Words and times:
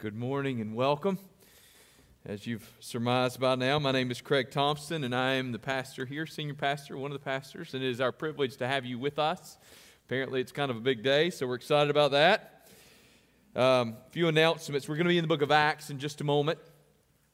Good 0.00 0.16
morning 0.16 0.62
and 0.62 0.74
welcome. 0.74 1.18
As 2.24 2.46
you've 2.46 2.66
surmised 2.80 3.38
by 3.38 3.54
now, 3.56 3.78
my 3.78 3.92
name 3.92 4.10
is 4.10 4.22
Craig 4.22 4.50
Thompson, 4.50 5.04
and 5.04 5.14
I 5.14 5.32
am 5.32 5.52
the 5.52 5.58
pastor 5.58 6.06
here, 6.06 6.24
senior 6.24 6.54
pastor, 6.54 6.96
one 6.96 7.10
of 7.10 7.18
the 7.18 7.22
pastors, 7.22 7.74
and 7.74 7.84
it 7.84 7.90
is 7.90 8.00
our 8.00 8.10
privilege 8.10 8.56
to 8.56 8.66
have 8.66 8.86
you 8.86 8.98
with 8.98 9.18
us. 9.18 9.58
Apparently, 10.06 10.40
it's 10.40 10.52
kind 10.52 10.70
of 10.70 10.78
a 10.78 10.80
big 10.80 11.02
day, 11.02 11.28
so 11.28 11.46
we're 11.46 11.56
excited 11.56 11.90
about 11.90 12.12
that. 12.12 12.66
A 13.54 13.62
um, 13.62 13.96
few 14.10 14.28
announcements. 14.28 14.88
We're 14.88 14.96
going 14.96 15.04
to 15.04 15.10
be 15.10 15.18
in 15.18 15.24
the 15.24 15.28
book 15.28 15.42
of 15.42 15.50
Acts 15.50 15.90
in 15.90 15.98
just 15.98 16.22
a 16.22 16.24
moment. 16.24 16.58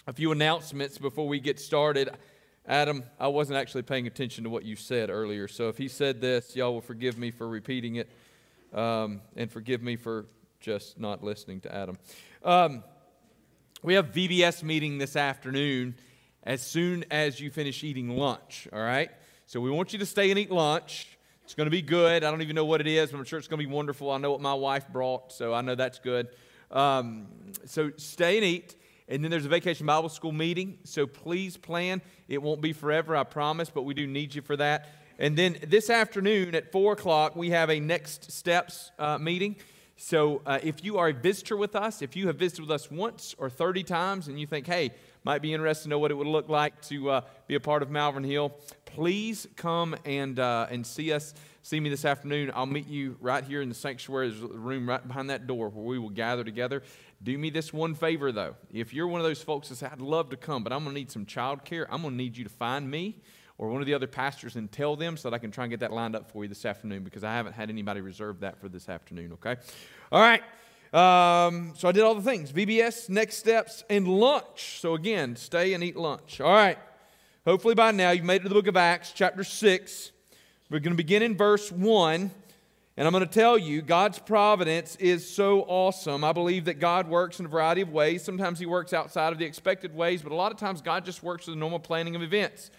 A 0.08 0.12
few 0.12 0.32
announcements 0.32 0.98
before 0.98 1.28
we 1.28 1.38
get 1.38 1.60
started. 1.60 2.10
Adam, 2.66 3.04
I 3.20 3.28
wasn't 3.28 3.58
actually 3.58 3.82
paying 3.82 4.08
attention 4.08 4.42
to 4.42 4.50
what 4.50 4.64
you 4.64 4.74
said 4.74 5.08
earlier, 5.08 5.46
so 5.46 5.68
if 5.68 5.78
he 5.78 5.86
said 5.86 6.20
this, 6.20 6.56
y'all 6.56 6.74
will 6.74 6.80
forgive 6.80 7.16
me 7.16 7.30
for 7.30 7.46
repeating 7.46 7.94
it 7.94 8.10
um, 8.74 9.20
and 9.36 9.52
forgive 9.52 9.84
me 9.84 9.94
for 9.94 10.26
just 10.58 10.98
not 10.98 11.22
listening 11.22 11.60
to 11.60 11.72
Adam. 11.72 11.96
Um, 12.46 12.84
we 13.82 13.94
have 13.94 14.12
VBS 14.12 14.62
meeting 14.62 14.98
this 14.98 15.16
afternoon 15.16 15.96
as 16.44 16.62
soon 16.62 17.04
as 17.10 17.40
you 17.40 17.50
finish 17.50 17.82
eating 17.82 18.16
lunch, 18.16 18.68
all 18.72 18.78
right? 18.78 19.10
So 19.46 19.60
we 19.60 19.68
want 19.68 19.92
you 19.92 19.98
to 19.98 20.06
stay 20.06 20.30
and 20.30 20.38
eat 20.38 20.52
lunch. 20.52 21.18
It's 21.42 21.54
going 21.54 21.64
to 21.64 21.72
be 21.72 21.82
good. 21.82 22.22
I 22.22 22.30
don't 22.30 22.42
even 22.42 22.54
know 22.54 22.64
what 22.64 22.80
it 22.80 22.86
is, 22.86 23.10
but 23.10 23.18
I'm 23.18 23.24
sure 23.24 23.40
it's 23.40 23.48
going 23.48 23.60
to 23.60 23.66
be 23.66 23.74
wonderful. 23.74 24.12
I 24.12 24.18
know 24.18 24.30
what 24.30 24.40
my 24.40 24.54
wife 24.54 24.86
brought, 24.92 25.32
so 25.32 25.52
I 25.52 25.60
know 25.60 25.74
that's 25.74 25.98
good. 25.98 26.28
Um, 26.70 27.26
so 27.64 27.90
stay 27.96 28.36
and 28.36 28.46
eat. 28.46 28.76
And 29.08 29.24
then 29.24 29.32
there's 29.32 29.44
a 29.44 29.48
vacation 29.48 29.84
Bible 29.84 30.08
school 30.08 30.30
meeting. 30.30 30.78
So 30.84 31.04
please 31.04 31.56
plan. 31.56 32.00
It 32.28 32.40
won't 32.40 32.60
be 32.60 32.72
forever, 32.72 33.16
I 33.16 33.24
promise, 33.24 33.70
but 33.70 33.82
we 33.82 33.94
do 33.94 34.06
need 34.06 34.36
you 34.36 34.42
for 34.42 34.56
that. 34.56 34.88
And 35.18 35.36
then 35.36 35.58
this 35.66 35.90
afternoon 35.90 36.54
at 36.54 36.70
4 36.70 36.92
o'clock, 36.92 37.34
we 37.34 37.50
have 37.50 37.70
a 37.70 37.80
Next 37.80 38.30
Steps 38.30 38.92
uh, 39.00 39.18
meeting. 39.18 39.56
So 39.96 40.42
uh, 40.44 40.58
if 40.62 40.84
you 40.84 40.98
are 40.98 41.08
a 41.08 41.12
visitor 41.12 41.56
with 41.56 41.74
us, 41.74 42.02
if 42.02 42.16
you 42.16 42.26
have 42.26 42.36
visited 42.36 42.62
with 42.62 42.70
us 42.70 42.90
once 42.90 43.34
or 43.38 43.48
30 43.48 43.82
times 43.82 44.28
and 44.28 44.38
you 44.38 44.46
think, 44.46 44.66
hey, 44.66 44.90
might 45.24 45.40
be 45.40 45.54
interested 45.54 45.84
to 45.84 45.88
know 45.88 45.98
what 45.98 46.10
it 46.10 46.14
would 46.14 46.26
look 46.26 46.50
like 46.50 46.80
to 46.82 47.10
uh, 47.10 47.20
be 47.46 47.54
a 47.54 47.60
part 47.60 47.82
of 47.82 47.90
Malvern 47.90 48.22
Hill, 48.22 48.54
please 48.84 49.48
come 49.56 49.96
and, 50.04 50.38
uh, 50.38 50.66
and 50.70 50.86
see 50.86 51.12
us. 51.12 51.34
See 51.62 51.80
me 51.80 51.88
this 51.88 52.04
afternoon. 52.04 52.52
I'll 52.54 52.66
meet 52.66 52.86
you 52.86 53.16
right 53.20 53.42
here 53.42 53.62
in 53.62 53.68
the 53.68 53.74
sanctuary. 53.74 54.28
There's 54.28 54.42
a 54.42 54.46
room 54.46 54.88
right 54.88 55.04
behind 55.04 55.30
that 55.30 55.46
door 55.46 55.70
where 55.70 55.84
we 55.84 55.98
will 55.98 56.10
gather 56.10 56.44
together. 56.44 56.82
Do 57.22 57.36
me 57.36 57.50
this 57.50 57.72
one 57.72 57.94
favor, 57.94 58.30
though. 58.30 58.54
If 58.72 58.92
you're 58.92 59.08
one 59.08 59.20
of 59.20 59.26
those 59.26 59.42
folks 59.42 59.70
that 59.70 59.76
say, 59.76 59.88
I'd 59.90 60.00
love 60.00 60.30
to 60.30 60.36
come, 60.36 60.62
but 60.62 60.72
I'm 60.72 60.84
going 60.84 60.94
to 60.94 61.00
need 61.00 61.10
some 61.10 61.26
child 61.26 61.64
care, 61.64 61.92
I'm 61.92 62.02
going 62.02 62.12
to 62.12 62.16
need 62.16 62.36
you 62.36 62.44
to 62.44 62.50
find 62.50 62.88
me 62.88 63.16
or 63.58 63.68
one 63.68 63.80
of 63.80 63.86
the 63.86 63.94
other 63.94 64.06
pastors 64.06 64.56
and 64.56 64.70
tell 64.70 64.96
them 64.96 65.16
so 65.16 65.30
that 65.30 65.36
I 65.36 65.38
can 65.38 65.50
try 65.50 65.64
and 65.64 65.70
get 65.70 65.80
that 65.80 65.92
lined 65.92 66.14
up 66.14 66.30
for 66.30 66.44
you 66.44 66.48
this 66.48 66.64
afternoon 66.64 67.04
because 67.04 67.24
I 67.24 67.32
haven't 67.32 67.54
had 67.54 67.70
anybody 67.70 68.00
reserve 68.00 68.40
that 68.40 68.60
for 68.60 68.68
this 68.68 68.88
afternoon, 68.88 69.32
okay? 69.32 69.56
All 70.12 70.20
right. 70.20 70.42
Um, 70.92 71.72
so 71.76 71.88
I 71.88 71.92
did 71.92 72.02
all 72.02 72.14
the 72.14 72.22
things 72.22 72.52
VBS, 72.52 73.08
next 73.08 73.36
steps, 73.36 73.82
and 73.90 74.06
lunch. 74.06 74.78
So 74.80 74.94
again, 74.94 75.36
stay 75.36 75.74
and 75.74 75.82
eat 75.82 75.96
lunch. 75.96 76.40
All 76.40 76.52
right. 76.52 76.78
Hopefully 77.44 77.74
by 77.74 77.92
now 77.92 78.10
you've 78.10 78.24
made 78.24 78.40
it 78.40 78.42
to 78.44 78.48
the 78.48 78.54
book 78.54 78.66
of 78.66 78.76
Acts, 78.76 79.12
chapter 79.12 79.44
6. 79.44 80.12
We're 80.70 80.80
going 80.80 80.92
to 80.92 80.96
begin 80.96 81.22
in 81.22 81.36
verse 81.36 81.70
1. 81.70 82.30
And 82.98 83.06
I'm 83.06 83.12
going 83.12 83.26
to 83.26 83.30
tell 83.30 83.58
you, 83.58 83.82
God's 83.82 84.18
providence 84.18 84.96
is 84.96 85.28
so 85.28 85.60
awesome. 85.68 86.24
I 86.24 86.32
believe 86.32 86.64
that 86.64 86.80
God 86.80 87.06
works 87.08 87.38
in 87.38 87.44
a 87.44 87.48
variety 87.48 87.82
of 87.82 87.90
ways. 87.90 88.24
Sometimes 88.24 88.58
He 88.58 88.64
works 88.64 88.94
outside 88.94 89.34
of 89.34 89.38
the 89.38 89.44
expected 89.44 89.94
ways, 89.94 90.22
but 90.22 90.32
a 90.32 90.34
lot 90.34 90.50
of 90.50 90.56
times 90.56 90.80
God 90.80 91.04
just 91.04 91.22
works 91.22 91.46
with 91.46 91.56
the 91.56 91.60
normal 91.60 91.78
planning 91.78 92.16
of 92.16 92.22
events. 92.22 92.70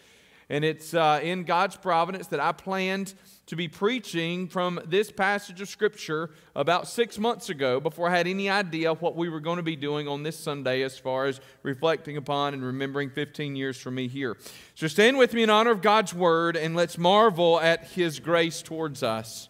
And 0.49 0.63
it's 0.63 0.93
uh, 0.93 1.19
in 1.21 1.43
God's 1.43 1.75
providence 1.75 2.27
that 2.27 2.39
I 2.39 2.53
planned 2.53 3.13
to 3.47 3.55
be 3.55 3.67
preaching 3.67 4.47
from 4.47 4.79
this 4.85 5.11
passage 5.11 5.59
of 5.61 5.67
Scripture 5.67 6.29
about 6.55 6.87
six 6.87 7.17
months 7.17 7.49
ago 7.49 7.79
before 7.79 8.09
I 8.09 8.15
had 8.15 8.27
any 8.27 8.49
idea 8.49 8.93
what 8.93 9.15
we 9.15 9.29
were 9.29 9.39
going 9.39 9.57
to 9.57 9.63
be 9.63 9.75
doing 9.75 10.07
on 10.07 10.23
this 10.23 10.37
Sunday 10.37 10.83
as 10.83 10.97
far 10.97 11.25
as 11.25 11.41
reflecting 11.63 12.17
upon 12.17 12.53
and 12.53 12.63
remembering 12.63 13.09
15 13.09 13.55
years 13.55 13.77
from 13.77 13.95
me 13.95 14.07
here. 14.07 14.37
So 14.75 14.87
stand 14.87 15.17
with 15.17 15.33
me 15.33 15.43
in 15.43 15.49
honor 15.49 15.71
of 15.71 15.81
God's 15.81 16.13
Word 16.13 16.55
and 16.55 16.75
let's 16.75 16.97
marvel 16.97 17.59
at 17.59 17.87
His 17.87 18.19
grace 18.19 18.61
towards 18.61 19.03
us. 19.03 19.49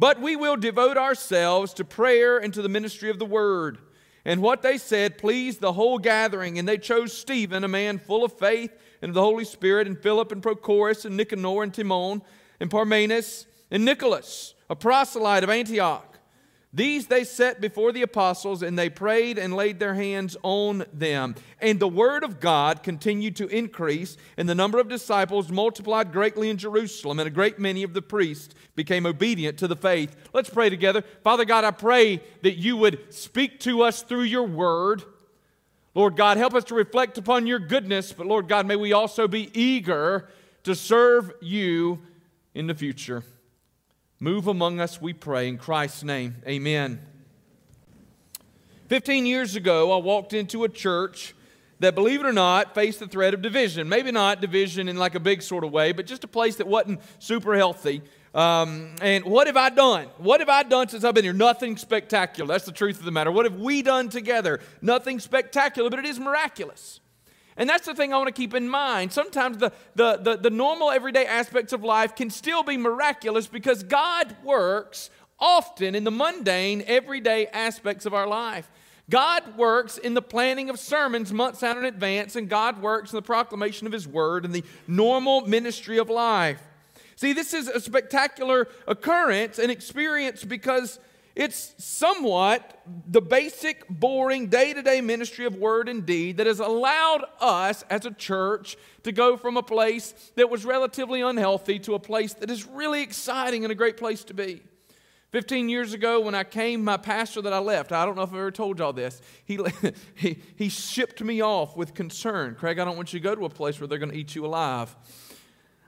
But 0.00 0.18
we 0.18 0.34
will 0.34 0.56
devote 0.56 0.96
ourselves 0.96 1.74
to 1.74 1.84
prayer 1.84 2.38
and 2.38 2.54
to 2.54 2.62
the 2.62 2.70
ministry 2.70 3.10
of 3.10 3.18
the 3.18 3.26
word. 3.26 3.76
And 4.24 4.40
what 4.40 4.62
they 4.62 4.78
said 4.78 5.18
pleased 5.18 5.60
the 5.60 5.74
whole 5.74 5.98
gathering, 5.98 6.58
and 6.58 6.66
they 6.66 6.78
chose 6.78 7.12
Stephen, 7.12 7.64
a 7.64 7.68
man 7.68 7.98
full 7.98 8.24
of 8.24 8.32
faith 8.32 8.72
and 9.02 9.10
of 9.10 9.14
the 9.14 9.20
Holy 9.20 9.44
Spirit, 9.44 9.86
and 9.86 10.02
Philip 10.02 10.32
and 10.32 10.42
Prochorus 10.42 11.04
and 11.04 11.18
Nicanor 11.18 11.62
and 11.62 11.74
Timon 11.74 12.22
and 12.60 12.70
Parmenas 12.70 13.44
and 13.70 13.84
Nicholas, 13.84 14.54
a 14.70 14.74
proselyte 14.74 15.44
of 15.44 15.50
Antioch. 15.50 16.09
These 16.72 17.08
they 17.08 17.24
set 17.24 17.60
before 17.60 17.90
the 17.90 18.02
apostles, 18.02 18.62
and 18.62 18.78
they 18.78 18.88
prayed 18.88 19.38
and 19.38 19.56
laid 19.56 19.80
their 19.80 19.94
hands 19.94 20.36
on 20.44 20.84
them. 20.92 21.34
And 21.58 21.80
the 21.80 21.88
word 21.88 22.22
of 22.22 22.38
God 22.38 22.84
continued 22.84 23.34
to 23.36 23.48
increase, 23.48 24.16
and 24.36 24.48
the 24.48 24.54
number 24.54 24.78
of 24.78 24.88
disciples 24.88 25.50
multiplied 25.50 26.12
greatly 26.12 26.48
in 26.48 26.58
Jerusalem, 26.58 27.18
and 27.18 27.26
a 27.26 27.30
great 27.30 27.58
many 27.58 27.82
of 27.82 27.92
the 27.92 28.02
priests 28.02 28.54
became 28.76 29.04
obedient 29.04 29.58
to 29.58 29.66
the 29.66 29.74
faith. 29.74 30.14
Let's 30.32 30.48
pray 30.48 30.70
together. 30.70 31.02
Father 31.24 31.44
God, 31.44 31.64
I 31.64 31.72
pray 31.72 32.22
that 32.42 32.56
you 32.56 32.76
would 32.76 33.12
speak 33.12 33.58
to 33.60 33.82
us 33.82 34.02
through 34.02 34.22
your 34.22 34.46
word. 34.46 35.02
Lord 35.96 36.16
God, 36.16 36.36
help 36.36 36.54
us 36.54 36.64
to 36.64 36.76
reflect 36.76 37.18
upon 37.18 37.48
your 37.48 37.58
goodness, 37.58 38.12
but 38.12 38.28
Lord 38.28 38.46
God, 38.46 38.64
may 38.64 38.76
we 38.76 38.92
also 38.92 39.26
be 39.26 39.50
eager 39.60 40.28
to 40.62 40.76
serve 40.76 41.32
you 41.40 42.00
in 42.54 42.68
the 42.68 42.74
future. 42.76 43.24
Move 44.22 44.46
among 44.46 44.80
us, 44.80 45.00
we 45.00 45.14
pray. 45.14 45.48
In 45.48 45.56
Christ's 45.56 46.02
name, 46.02 46.36
amen. 46.46 47.00
15 48.88 49.24
years 49.24 49.56
ago, 49.56 49.92
I 49.92 49.96
walked 49.96 50.34
into 50.34 50.64
a 50.64 50.68
church 50.68 51.34
that, 51.78 51.94
believe 51.94 52.20
it 52.20 52.26
or 52.26 52.32
not, 52.32 52.74
faced 52.74 53.00
the 53.00 53.06
threat 53.06 53.32
of 53.32 53.40
division. 53.40 53.88
Maybe 53.88 54.12
not 54.12 54.42
division 54.42 54.90
in 54.90 54.96
like 54.96 55.14
a 55.14 55.20
big 55.20 55.40
sort 55.40 55.64
of 55.64 55.72
way, 55.72 55.92
but 55.92 56.04
just 56.04 56.22
a 56.22 56.28
place 56.28 56.56
that 56.56 56.66
wasn't 56.66 57.00
super 57.18 57.56
healthy. 57.56 58.02
Um, 58.34 58.94
and 59.00 59.24
what 59.24 59.46
have 59.46 59.56
I 59.56 59.70
done? 59.70 60.08
What 60.18 60.40
have 60.40 60.50
I 60.50 60.64
done 60.64 60.88
since 60.88 61.02
I've 61.02 61.14
been 61.14 61.24
here? 61.24 61.32
Nothing 61.32 61.78
spectacular. 61.78 62.52
That's 62.52 62.66
the 62.66 62.72
truth 62.72 62.98
of 62.98 63.06
the 63.06 63.10
matter. 63.10 63.32
What 63.32 63.46
have 63.46 63.58
we 63.58 63.80
done 63.80 64.10
together? 64.10 64.60
Nothing 64.82 65.18
spectacular, 65.18 65.88
but 65.88 65.98
it 65.98 66.04
is 66.04 66.20
miraculous. 66.20 67.00
And 67.56 67.68
that's 67.68 67.86
the 67.86 67.94
thing 67.94 68.12
I 68.12 68.16
want 68.16 68.28
to 68.28 68.32
keep 68.32 68.54
in 68.54 68.68
mind. 68.68 69.12
Sometimes 69.12 69.58
the, 69.58 69.72
the, 69.94 70.16
the, 70.16 70.36
the, 70.36 70.50
normal 70.50 70.90
everyday 70.90 71.26
aspects 71.26 71.72
of 71.72 71.82
life 71.82 72.14
can 72.14 72.30
still 72.30 72.62
be 72.62 72.76
miraculous 72.76 73.46
because 73.46 73.82
God 73.82 74.34
works 74.42 75.10
often 75.38 75.94
in 75.94 76.04
the 76.04 76.10
mundane, 76.10 76.82
everyday 76.86 77.46
aspects 77.48 78.06
of 78.06 78.14
our 78.14 78.26
life. 78.26 78.70
God 79.10 79.56
works 79.56 79.98
in 79.98 80.14
the 80.14 80.22
planning 80.22 80.70
of 80.70 80.78
sermons 80.78 81.32
months 81.32 81.62
out 81.64 81.76
in 81.76 81.84
advance, 81.84 82.36
and 82.36 82.48
God 82.48 82.80
works 82.80 83.12
in 83.12 83.16
the 83.16 83.22
proclamation 83.22 83.86
of 83.86 83.92
His 83.92 84.06
word 84.06 84.44
and 84.44 84.54
the 84.54 84.64
normal 84.86 85.40
ministry 85.42 85.98
of 85.98 86.08
life. 86.08 86.62
See, 87.16 87.32
this 87.32 87.52
is 87.52 87.68
a 87.68 87.80
spectacular 87.80 88.68
occurrence 88.86 89.58
and 89.58 89.70
experience 89.70 90.44
because 90.44 91.00
it's 91.40 91.74
somewhat 91.78 92.82
the 93.06 93.22
basic, 93.22 93.88
boring, 93.88 94.48
day 94.48 94.74
to 94.74 94.82
day 94.82 95.00
ministry 95.00 95.46
of 95.46 95.56
word 95.56 95.88
and 95.88 96.04
deed 96.04 96.36
that 96.36 96.46
has 96.46 96.60
allowed 96.60 97.24
us 97.40 97.82
as 97.88 98.04
a 98.04 98.10
church 98.10 98.76
to 99.04 99.10
go 99.10 99.38
from 99.38 99.56
a 99.56 99.62
place 99.62 100.12
that 100.34 100.50
was 100.50 100.66
relatively 100.66 101.22
unhealthy 101.22 101.78
to 101.78 101.94
a 101.94 101.98
place 101.98 102.34
that 102.34 102.50
is 102.50 102.66
really 102.66 103.00
exciting 103.00 103.64
and 103.64 103.72
a 103.72 103.74
great 103.74 103.96
place 103.96 104.22
to 104.24 104.34
be. 104.34 104.60
15 105.30 105.70
years 105.70 105.94
ago, 105.94 106.20
when 106.20 106.34
I 106.34 106.44
came, 106.44 106.84
my 106.84 106.98
pastor 106.98 107.40
that 107.40 107.54
I 107.54 107.58
left, 107.58 107.90
I 107.90 108.04
don't 108.04 108.16
know 108.16 108.22
if 108.22 108.30
I've 108.30 108.38
ever 108.38 108.50
told 108.50 108.78
y'all 108.78 108.92
this, 108.92 109.22
he, 109.46 109.58
he, 110.14 110.42
he 110.56 110.68
shipped 110.68 111.22
me 111.22 111.40
off 111.40 111.74
with 111.74 111.94
concern. 111.94 112.54
Craig, 112.54 112.78
I 112.78 112.84
don't 112.84 112.96
want 112.96 113.14
you 113.14 113.18
to 113.18 113.24
go 113.24 113.34
to 113.34 113.46
a 113.46 113.48
place 113.48 113.80
where 113.80 113.88
they're 113.88 113.96
going 113.96 114.10
to 114.10 114.18
eat 114.18 114.34
you 114.34 114.44
alive. 114.44 114.94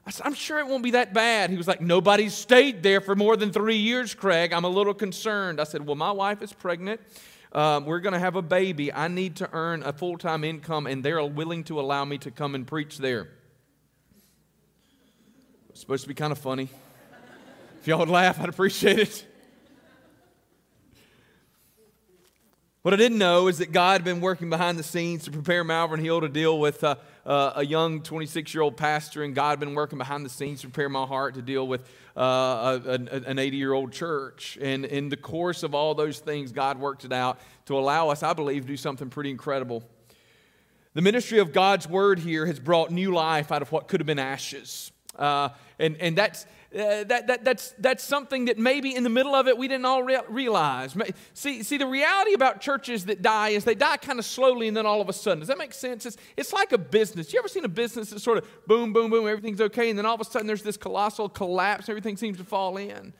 I 0.06 0.10
said, 0.10 0.26
I'm 0.26 0.34
sure 0.34 0.58
it 0.58 0.66
won't 0.66 0.82
be 0.82 0.92
that 0.92 1.14
bad. 1.14 1.50
He 1.50 1.56
was 1.56 1.68
like, 1.68 1.80
Nobody's 1.80 2.34
stayed 2.34 2.82
there 2.82 3.00
for 3.00 3.14
more 3.14 3.36
than 3.36 3.52
three 3.52 3.76
years, 3.76 4.14
Craig. 4.14 4.52
I'm 4.52 4.64
a 4.64 4.68
little 4.68 4.94
concerned. 4.94 5.60
I 5.60 5.64
said, 5.64 5.86
Well, 5.86 5.96
my 5.96 6.10
wife 6.10 6.42
is 6.42 6.52
pregnant. 6.52 7.00
Um, 7.52 7.84
we're 7.84 8.00
going 8.00 8.14
to 8.14 8.18
have 8.18 8.34
a 8.34 8.42
baby. 8.42 8.92
I 8.92 9.08
need 9.08 9.36
to 9.36 9.48
earn 9.52 9.82
a 9.82 9.92
full 9.92 10.16
time 10.18 10.42
income, 10.42 10.86
and 10.86 11.04
they're 11.04 11.24
willing 11.24 11.64
to 11.64 11.80
allow 11.80 12.04
me 12.04 12.18
to 12.18 12.30
come 12.30 12.54
and 12.54 12.66
preach 12.66 12.98
there. 12.98 13.28
It's 15.68 15.80
supposed 15.80 16.02
to 16.02 16.08
be 16.08 16.14
kind 16.14 16.32
of 16.32 16.38
funny. 16.38 16.68
If 17.80 17.88
y'all 17.88 17.98
would 17.98 18.08
laugh, 18.08 18.40
I'd 18.40 18.48
appreciate 18.48 18.98
it. 18.98 19.26
What 22.82 22.92
I 22.92 22.96
didn't 22.96 23.18
know 23.18 23.46
is 23.46 23.58
that 23.58 23.70
God 23.70 23.92
had 23.92 24.04
been 24.04 24.20
working 24.20 24.50
behind 24.50 24.76
the 24.76 24.82
scenes 24.82 25.24
to 25.24 25.30
prepare 25.30 25.62
Malvern 25.62 26.00
Hill 26.00 26.20
to 26.20 26.28
deal 26.28 26.58
with 26.58 26.82
uh, 26.82 26.96
uh, 27.24 27.52
a 27.56 27.64
young 27.64 28.02
26 28.02 28.52
year 28.54 28.62
old 28.62 28.76
pastor, 28.76 29.22
and 29.22 29.34
God 29.34 29.50
had 29.50 29.60
been 29.60 29.74
working 29.74 29.98
behind 29.98 30.24
the 30.24 30.30
scenes 30.30 30.60
to 30.62 30.68
prepare 30.68 30.88
my 30.88 31.06
heart 31.06 31.34
to 31.34 31.42
deal 31.42 31.66
with 31.66 31.82
uh, 32.16 32.80
a, 32.84 32.90
a, 32.90 33.22
an 33.26 33.38
80 33.38 33.56
year 33.56 33.72
old 33.72 33.92
church. 33.92 34.58
And 34.60 34.84
in 34.84 35.08
the 35.08 35.16
course 35.16 35.62
of 35.62 35.74
all 35.74 35.94
those 35.94 36.18
things, 36.18 36.52
God 36.52 36.78
worked 36.78 37.04
it 37.04 37.12
out 37.12 37.40
to 37.66 37.78
allow 37.78 38.08
us, 38.08 38.22
I 38.22 38.32
believe, 38.32 38.62
to 38.62 38.68
do 38.68 38.76
something 38.76 39.08
pretty 39.08 39.30
incredible. 39.30 39.82
The 40.94 41.02
ministry 41.02 41.38
of 41.38 41.52
God's 41.52 41.88
word 41.88 42.18
here 42.18 42.44
has 42.46 42.60
brought 42.60 42.90
new 42.90 43.14
life 43.14 43.50
out 43.50 43.62
of 43.62 43.72
what 43.72 43.88
could 43.88 44.00
have 44.00 44.06
been 44.06 44.18
ashes. 44.18 44.92
Uh, 45.18 45.50
and, 45.78 45.96
and 45.98 46.16
that's, 46.16 46.46
uh, 46.74 47.04
that, 47.04 47.26
that, 47.26 47.44
that's, 47.44 47.74
that's 47.78 48.02
something 48.02 48.46
that 48.46 48.58
maybe 48.58 48.94
in 48.94 49.04
the 49.04 49.10
middle 49.10 49.34
of 49.34 49.46
it 49.46 49.58
we 49.58 49.68
didn't 49.68 49.84
all 49.84 50.02
re- 50.02 50.20
realize. 50.28 50.96
See, 51.34 51.62
see, 51.62 51.76
the 51.76 51.86
reality 51.86 52.32
about 52.32 52.60
churches 52.60 53.04
that 53.06 53.20
die 53.20 53.50
is 53.50 53.64
they 53.64 53.74
die 53.74 53.98
kind 53.98 54.18
of 54.18 54.24
slowly 54.24 54.68
and 54.68 54.76
then 54.76 54.86
all 54.86 55.00
of 55.00 55.08
a 55.08 55.12
sudden. 55.12 55.40
Does 55.40 55.48
that 55.48 55.58
make 55.58 55.74
sense? 55.74 56.06
It's, 56.06 56.16
it's 56.36 56.52
like 56.52 56.72
a 56.72 56.78
business. 56.78 57.32
You 57.32 57.38
ever 57.40 57.48
seen 57.48 57.64
a 57.64 57.68
business 57.68 58.10
that 58.10 58.20
sort 58.20 58.38
of 58.38 58.48
boom, 58.66 58.92
boom, 58.92 59.10
boom, 59.10 59.28
everything's 59.28 59.60
okay, 59.60 59.90
and 59.90 59.98
then 59.98 60.06
all 60.06 60.14
of 60.14 60.20
a 60.20 60.24
sudden 60.24 60.46
there's 60.46 60.62
this 60.62 60.76
colossal 60.76 61.28
collapse, 61.28 61.88
everything 61.88 62.16
seems 62.16 62.38
to 62.38 62.44
fall 62.44 62.76
in? 62.78 63.12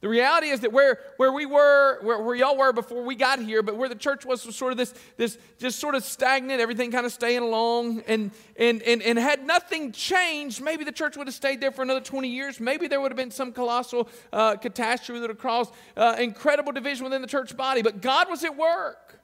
The 0.00 0.08
reality 0.08 0.48
is 0.48 0.60
that 0.60 0.72
where, 0.72 0.98
where 1.16 1.32
we 1.32 1.46
were, 1.46 1.98
where, 2.02 2.20
where 2.20 2.34
y'all 2.34 2.56
were 2.56 2.72
before 2.72 3.02
we 3.02 3.14
got 3.14 3.38
here, 3.38 3.62
but 3.62 3.76
where 3.76 3.88
the 3.88 3.94
church 3.94 4.26
was, 4.26 4.44
was 4.44 4.54
sort 4.54 4.72
of 4.72 4.78
this, 4.78 4.94
this 5.16 5.38
just 5.58 5.78
sort 5.78 5.94
of 5.94 6.04
stagnant, 6.04 6.60
everything 6.60 6.90
kind 6.90 7.06
of 7.06 7.12
staying 7.12 7.42
along, 7.42 8.02
and, 8.06 8.30
and, 8.58 8.82
and, 8.82 9.02
and 9.02 9.18
had 9.18 9.46
nothing 9.46 9.92
changed, 9.92 10.60
maybe 10.60 10.84
the 10.84 10.92
church 10.92 11.16
would 11.16 11.26
have 11.26 11.34
stayed 11.34 11.60
there 11.60 11.72
for 11.72 11.82
another 11.82 12.00
20 12.00 12.28
years. 12.28 12.60
Maybe 12.60 12.88
there 12.88 13.00
would 13.00 13.10
have 13.10 13.16
been 13.16 13.30
some 13.30 13.52
colossal 13.52 14.08
uh, 14.32 14.56
catastrophe 14.56 15.20
that 15.20 15.28
would 15.28 15.36
have 15.36 15.42
caused 15.42 15.72
uh, 15.96 16.16
incredible 16.18 16.72
division 16.72 17.04
within 17.04 17.22
the 17.22 17.28
church 17.28 17.56
body, 17.56 17.82
but 17.82 18.02
God 18.02 18.28
was 18.28 18.44
at 18.44 18.56
work. 18.56 19.20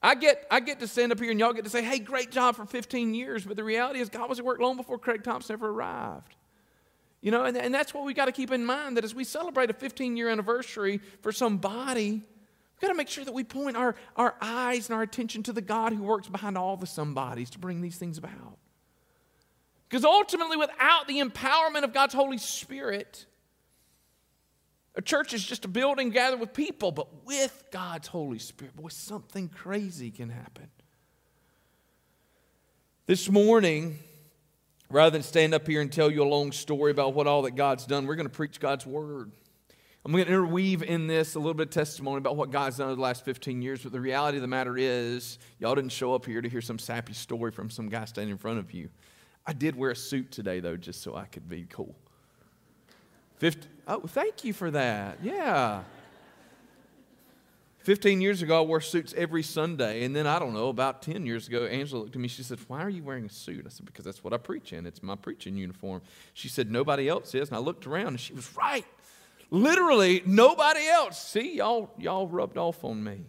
I 0.00 0.14
get, 0.14 0.46
I 0.50 0.60
get 0.60 0.78
to 0.80 0.86
stand 0.86 1.10
up 1.10 1.18
here 1.18 1.32
and 1.32 1.40
y'all 1.40 1.52
get 1.52 1.64
to 1.64 1.70
say, 1.70 1.82
hey, 1.82 1.98
great 1.98 2.30
job 2.30 2.54
for 2.54 2.64
15 2.64 3.14
years, 3.14 3.44
but 3.44 3.56
the 3.56 3.64
reality 3.64 3.98
is 3.98 4.08
God 4.08 4.28
was 4.28 4.38
at 4.38 4.44
work 4.44 4.60
long 4.60 4.76
before 4.76 4.98
Craig 4.98 5.24
Thompson 5.24 5.54
ever 5.54 5.68
arrived. 5.68 6.36
You 7.20 7.32
know, 7.32 7.44
and, 7.44 7.56
and 7.56 7.74
that's 7.74 7.92
what 7.92 8.04
we 8.04 8.14
got 8.14 8.26
to 8.26 8.32
keep 8.32 8.52
in 8.52 8.64
mind 8.64 8.96
that 8.96 9.04
as 9.04 9.14
we 9.14 9.24
celebrate 9.24 9.70
a 9.70 9.74
15 9.74 10.16
year 10.16 10.28
anniversary 10.28 11.00
for 11.20 11.32
somebody, 11.32 12.10
we've 12.12 12.80
got 12.80 12.88
to 12.88 12.94
make 12.94 13.08
sure 13.08 13.24
that 13.24 13.34
we 13.34 13.44
point 13.44 13.76
our, 13.76 13.96
our 14.16 14.34
eyes 14.40 14.88
and 14.88 14.96
our 14.96 15.02
attention 15.02 15.42
to 15.44 15.52
the 15.52 15.60
God 15.60 15.92
who 15.92 16.02
works 16.02 16.28
behind 16.28 16.56
all 16.56 16.76
the 16.76 16.86
somebodies 16.86 17.50
to 17.50 17.58
bring 17.58 17.80
these 17.80 17.96
things 17.96 18.18
about. 18.18 18.58
Because 19.88 20.04
ultimately, 20.04 20.56
without 20.56 21.08
the 21.08 21.18
empowerment 21.20 21.82
of 21.82 21.94
God's 21.94 22.14
Holy 22.14 22.38
Spirit, 22.38 23.26
a 24.94 25.02
church 25.02 25.32
is 25.32 25.44
just 25.44 25.64
a 25.64 25.68
building 25.68 26.10
gathered 26.10 26.40
with 26.40 26.52
people, 26.52 26.92
but 26.92 27.24
with 27.24 27.64
God's 27.70 28.08
Holy 28.08 28.38
Spirit, 28.38 28.76
boy, 28.76 28.88
something 28.88 29.48
crazy 29.48 30.10
can 30.10 30.28
happen. 30.28 30.68
This 33.06 33.30
morning, 33.30 33.98
Rather 34.90 35.10
than 35.10 35.22
stand 35.22 35.52
up 35.52 35.66
here 35.66 35.82
and 35.82 35.92
tell 35.92 36.10
you 36.10 36.22
a 36.22 36.24
long 36.24 36.50
story 36.50 36.90
about 36.90 37.12
what 37.14 37.26
all 37.26 37.42
that 37.42 37.56
God's 37.56 37.84
done, 37.84 38.06
we're 38.06 38.16
going 38.16 38.26
to 38.26 38.34
preach 38.34 38.58
God's 38.58 38.86
word. 38.86 39.30
I'm 40.04 40.12
going 40.12 40.24
to 40.24 40.30
interweave 40.30 40.82
in 40.82 41.06
this 41.06 41.34
a 41.34 41.38
little 41.38 41.52
bit 41.52 41.66
of 41.68 41.74
testimony 41.74 42.18
about 42.18 42.36
what 42.36 42.50
God's 42.50 42.78
done 42.78 42.86
over 42.86 42.96
the 42.96 43.02
last 43.02 43.24
15 43.24 43.60
years, 43.60 43.82
but 43.82 43.92
the 43.92 44.00
reality 44.00 44.38
of 44.38 44.42
the 44.42 44.48
matter 44.48 44.78
is, 44.78 45.38
y'all 45.58 45.74
didn't 45.74 45.92
show 45.92 46.14
up 46.14 46.24
here 46.24 46.40
to 46.40 46.48
hear 46.48 46.62
some 46.62 46.78
sappy 46.78 47.12
story 47.12 47.50
from 47.50 47.68
some 47.68 47.90
guy 47.90 48.06
standing 48.06 48.32
in 48.32 48.38
front 48.38 48.58
of 48.58 48.72
you. 48.72 48.88
I 49.46 49.52
did 49.52 49.76
wear 49.76 49.90
a 49.90 49.96
suit 49.96 50.30
today, 50.30 50.60
though, 50.60 50.76
just 50.76 51.02
so 51.02 51.14
I 51.14 51.26
could 51.26 51.48
be 51.48 51.66
cool. 51.68 51.94
50, 53.36 53.68
oh, 53.86 54.00
thank 54.06 54.44
you 54.44 54.54
for 54.54 54.70
that. 54.70 55.18
Yeah. 55.22 55.82
15 57.88 58.20
years 58.20 58.42
ago, 58.42 58.58
I 58.58 58.66
wore 58.66 58.82
suits 58.82 59.14
every 59.16 59.42
Sunday. 59.42 60.04
And 60.04 60.14
then, 60.14 60.26
I 60.26 60.38
don't 60.38 60.52
know, 60.52 60.68
about 60.68 61.00
10 61.00 61.24
years 61.24 61.48
ago, 61.48 61.64
Angela 61.64 62.00
looked 62.00 62.14
at 62.14 62.20
me. 62.20 62.28
She 62.28 62.42
said, 62.42 62.58
Why 62.68 62.82
are 62.82 62.90
you 62.90 63.02
wearing 63.02 63.24
a 63.24 63.30
suit? 63.30 63.64
I 63.64 63.70
said, 63.70 63.86
Because 63.86 64.04
that's 64.04 64.22
what 64.22 64.34
I 64.34 64.36
preach 64.36 64.74
in. 64.74 64.84
It's 64.84 65.02
my 65.02 65.16
preaching 65.16 65.56
uniform. 65.56 66.02
She 66.34 66.48
said, 66.48 66.70
Nobody 66.70 67.08
else 67.08 67.34
is. 67.34 67.48
And 67.48 67.56
I 67.56 67.60
looked 67.60 67.86
around 67.86 68.08
and 68.08 68.20
she 68.20 68.34
was 68.34 68.54
right. 68.54 68.84
Literally, 69.50 70.22
nobody 70.26 70.86
else. 70.86 71.18
See, 71.18 71.56
y'all, 71.56 71.90
y'all 71.96 72.28
rubbed 72.28 72.58
off 72.58 72.84
on 72.84 73.02
me. 73.02 73.24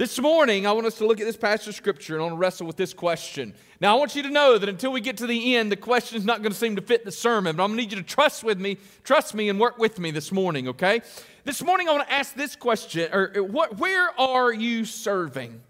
This 0.00 0.18
morning, 0.18 0.66
I 0.66 0.72
want 0.72 0.86
us 0.86 0.94
to 0.94 1.06
look 1.06 1.20
at 1.20 1.26
this 1.26 1.36
passage 1.36 1.68
of 1.68 1.74
Scripture 1.74 2.14
and 2.14 2.22
I 2.22 2.24
want 2.24 2.32
to 2.32 2.38
wrestle 2.38 2.66
with 2.66 2.78
this 2.78 2.94
question. 2.94 3.52
Now, 3.82 3.94
I 3.94 3.98
want 3.98 4.14
you 4.14 4.22
to 4.22 4.30
know 4.30 4.56
that 4.56 4.66
until 4.66 4.92
we 4.92 5.02
get 5.02 5.18
to 5.18 5.26
the 5.26 5.56
end, 5.56 5.70
the 5.70 5.76
question 5.76 6.16
is 6.16 6.24
not 6.24 6.40
going 6.40 6.52
to 6.52 6.58
seem 6.58 6.74
to 6.76 6.80
fit 6.80 7.04
the 7.04 7.12
sermon, 7.12 7.54
but 7.54 7.62
I'm 7.62 7.68
going 7.68 7.76
to 7.76 7.82
need 7.82 7.92
you 7.92 7.98
to 7.98 8.08
trust 8.08 8.42
with 8.42 8.58
me, 8.58 8.78
trust 9.04 9.34
me, 9.34 9.50
and 9.50 9.60
work 9.60 9.76
with 9.76 9.98
me 9.98 10.10
this 10.10 10.32
morning, 10.32 10.68
okay? 10.68 11.02
This 11.44 11.62
morning, 11.62 11.86
I 11.86 11.92
want 11.92 12.08
to 12.08 12.14
ask 12.14 12.32
this 12.32 12.56
question, 12.56 13.12
or 13.12 13.30
uh, 13.36 13.42
what, 13.42 13.76
where 13.76 14.18
are 14.18 14.50
you 14.50 14.86
serving? 14.86 15.60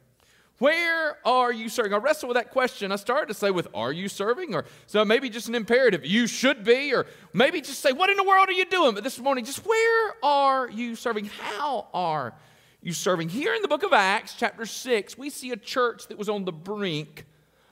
Where 0.58 1.16
are 1.26 1.52
you 1.52 1.68
serving? 1.68 1.92
I 1.92 1.96
wrestle 1.96 2.28
with 2.28 2.36
that 2.36 2.52
question. 2.52 2.92
I 2.92 2.96
started 2.96 3.26
to 3.26 3.34
say 3.34 3.50
with 3.50 3.66
are 3.74 3.90
you 3.90 4.08
serving? 4.08 4.54
Or 4.54 4.64
so 4.86 5.04
maybe 5.04 5.28
just 5.28 5.48
an 5.48 5.56
imperative, 5.56 6.06
you 6.06 6.28
should 6.28 6.62
be, 6.62 6.94
or 6.94 7.06
maybe 7.32 7.60
just 7.60 7.80
say, 7.80 7.90
what 7.90 8.10
in 8.10 8.16
the 8.16 8.22
world 8.22 8.48
are 8.48 8.52
you 8.52 8.66
doing? 8.66 8.94
But 8.94 9.02
this 9.02 9.18
morning, 9.18 9.44
just 9.44 9.66
where 9.66 10.14
are 10.22 10.70
you 10.70 10.94
serving? 10.94 11.24
How 11.24 11.88
are 11.92 12.32
you 12.82 12.92
serving? 12.92 13.28
Here 13.28 13.54
in 13.54 13.62
the 13.62 13.68
book 13.68 13.82
of 13.82 13.92
Acts, 13.92 14.34
chapter 14.38 14.64
6, 14.64 15.18
we 15.18 15.30
see 15.30 15.50
a 15.50 15.56
church 15.56 16.08
that 16.08 16.18
was 16.18 16.28
on 16.28 16.44
the 16.44 16.52
brink 16.52 17.26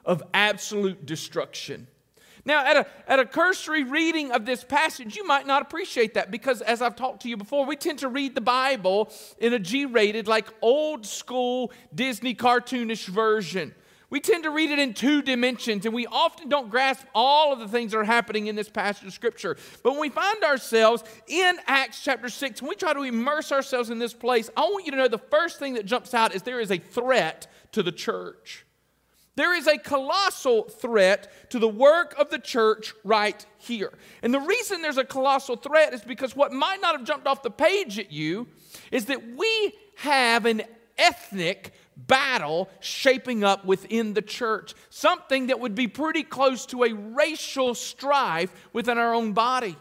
of 0.05 0.22
absolute 0.34 1.06
destruction. 1.06 1.87
Now, 2.44 2.64
at 2.64 2.76
a, 2.76 2.87
at 3.06 3.19
a 3.19 3.26
cursory 3.26 3.84
reading 3.84 4.32
of 4.32 4.46
this 4.46 4.64
passage, 4.64 5.16
you 5.16 5.26
might 5.26 5.46
not 5.46 5.60
appreciate 5.60 6.14
that 6.14 6.31
because, 6.31 6.62
as 6.62 6.81
I've 6.81 6.96
talked 6.96 7.22
to 7.22 7.28
you 7.28 7.37
before, 7.37 7.66
we 7.66 7.76
tend 7.76 7.99
to 7.99 8.08
read 8.08 8.34
the 8.34 8.40
Bible 8.40 9.12
in 9.38 9.52
a 9.52 9.58
G 9.58 9.84
rated, 9.84 10.28
like 10.28 10.46
old 10.62 11.05
school 11.05 11.72
Disney 11.94 12.34
cartoonish 12.34 13.06
version. 13.06 13.75
We 14.10 14.20
tend 14.20 14.44
to 14.44 14.50
read 14.50 14.70
it 14.70 14.78
in 14.78 14.94
two 14.94 15.20
dimensions, 15.20 15.84
and 15.84 15.94
we 15.94 16.06
often 16.06 16.49
don't 16.49 16.70
grasp 16.70 17.06
all 17.14 17.52
of 17.52 17.58
the 17.58 17.69
things 17.69 17.93
that 17.93 17.99
are 17.99 18.05
happening 18.05 18.46
in 18.46 18.56
this 18.56 18.70
passage 18.70 19.06
of 19.06 19.12
Scripture. 19.12 19.56
But 19.82 19.93
when 19.93 20.00
we 20.00 20.08
find 20.08 20.43
ourselves 20.44 21.05
in 21.26 21.56
Acts 21.66 22.02
chapter 22.02 22.31
6, 22.31 22.62
when 22.62 22.70
we 22.70 22.75
try 22.75 22.94
to 22.94 23.02
immerse 23.02 23.52
ourselves 23.52 23.90
in 23.90 23.99
this 23.99 24.14
place, 24.14 24.49
I 24.56 24.62
want 24.62 24.87
you 24.87 24.93
to 24.93 24.96
know 24.96 25.08
the 25.08 25.19
first 25.19 25.58
thing 25.58 25.75
that 25.75 25.84
jumps 25.84 26.14
out 26.14 26.34
is 26.34 26.43
there 26.43 26.60
is 26.60 26.70
a 26.70 26.78
threat 26.78 27.49
to 27.72 27.82
the 27.82 27.93
church. 27.93 28.64
There 29.37 29.55
is 29.55 29.69
a 29.69 29.76
colossal 29.78 30.64
threat 30.64 31.50
to 31.50 31.58
the 31.58 31.69
work 31.69 32.12
of 32.19 32.31
the 32.31 32.40
church 32.40 32.94
right 33.05 33.44
here. 33.58 33.93
And 34.22 34.32
the 34.32 34.40
reason 34.40 34.81
there's 34.82 34.99
a 34.99 35.05
colossal 35.05 35.55
threat 35.55 35.93
is 35.93 36.00
because 36.00 36.34
what 36.34 36.50
might 36.50 36.81
not 36.81 36.96
have 36.96 37.06
jumped 37.06 37.26
off 37.26 37.43
the 37.43 37.50
page 37.50 37.99
at 37.99 38.10
you 38.10 38.49
is 38.90 39.05
that 39.05 39.37
we 39.37 39.74
have 39.98 40.44
an 40.44 40.62
ethnic 40.96 41.72
battle 41.98 42.69
shaping 42.81 43.44
up 43.44 43.64
within 43.64 44.14
the 44.14 44.22
church, 44.22 44.74
something 44.88 45.48
that 45.48 45.60
would 45.60 45.74
be 45.74 45.88
pretty 45.88 46.22
close 46.22 46.64
to 46.67 46.84
a 46.84 46.94
racial 46.94 47.74
strife 47.74 48.52
within 48.72 48.98
our 48.98 49.12
own 49.12 49.32
body. 49.32 49.76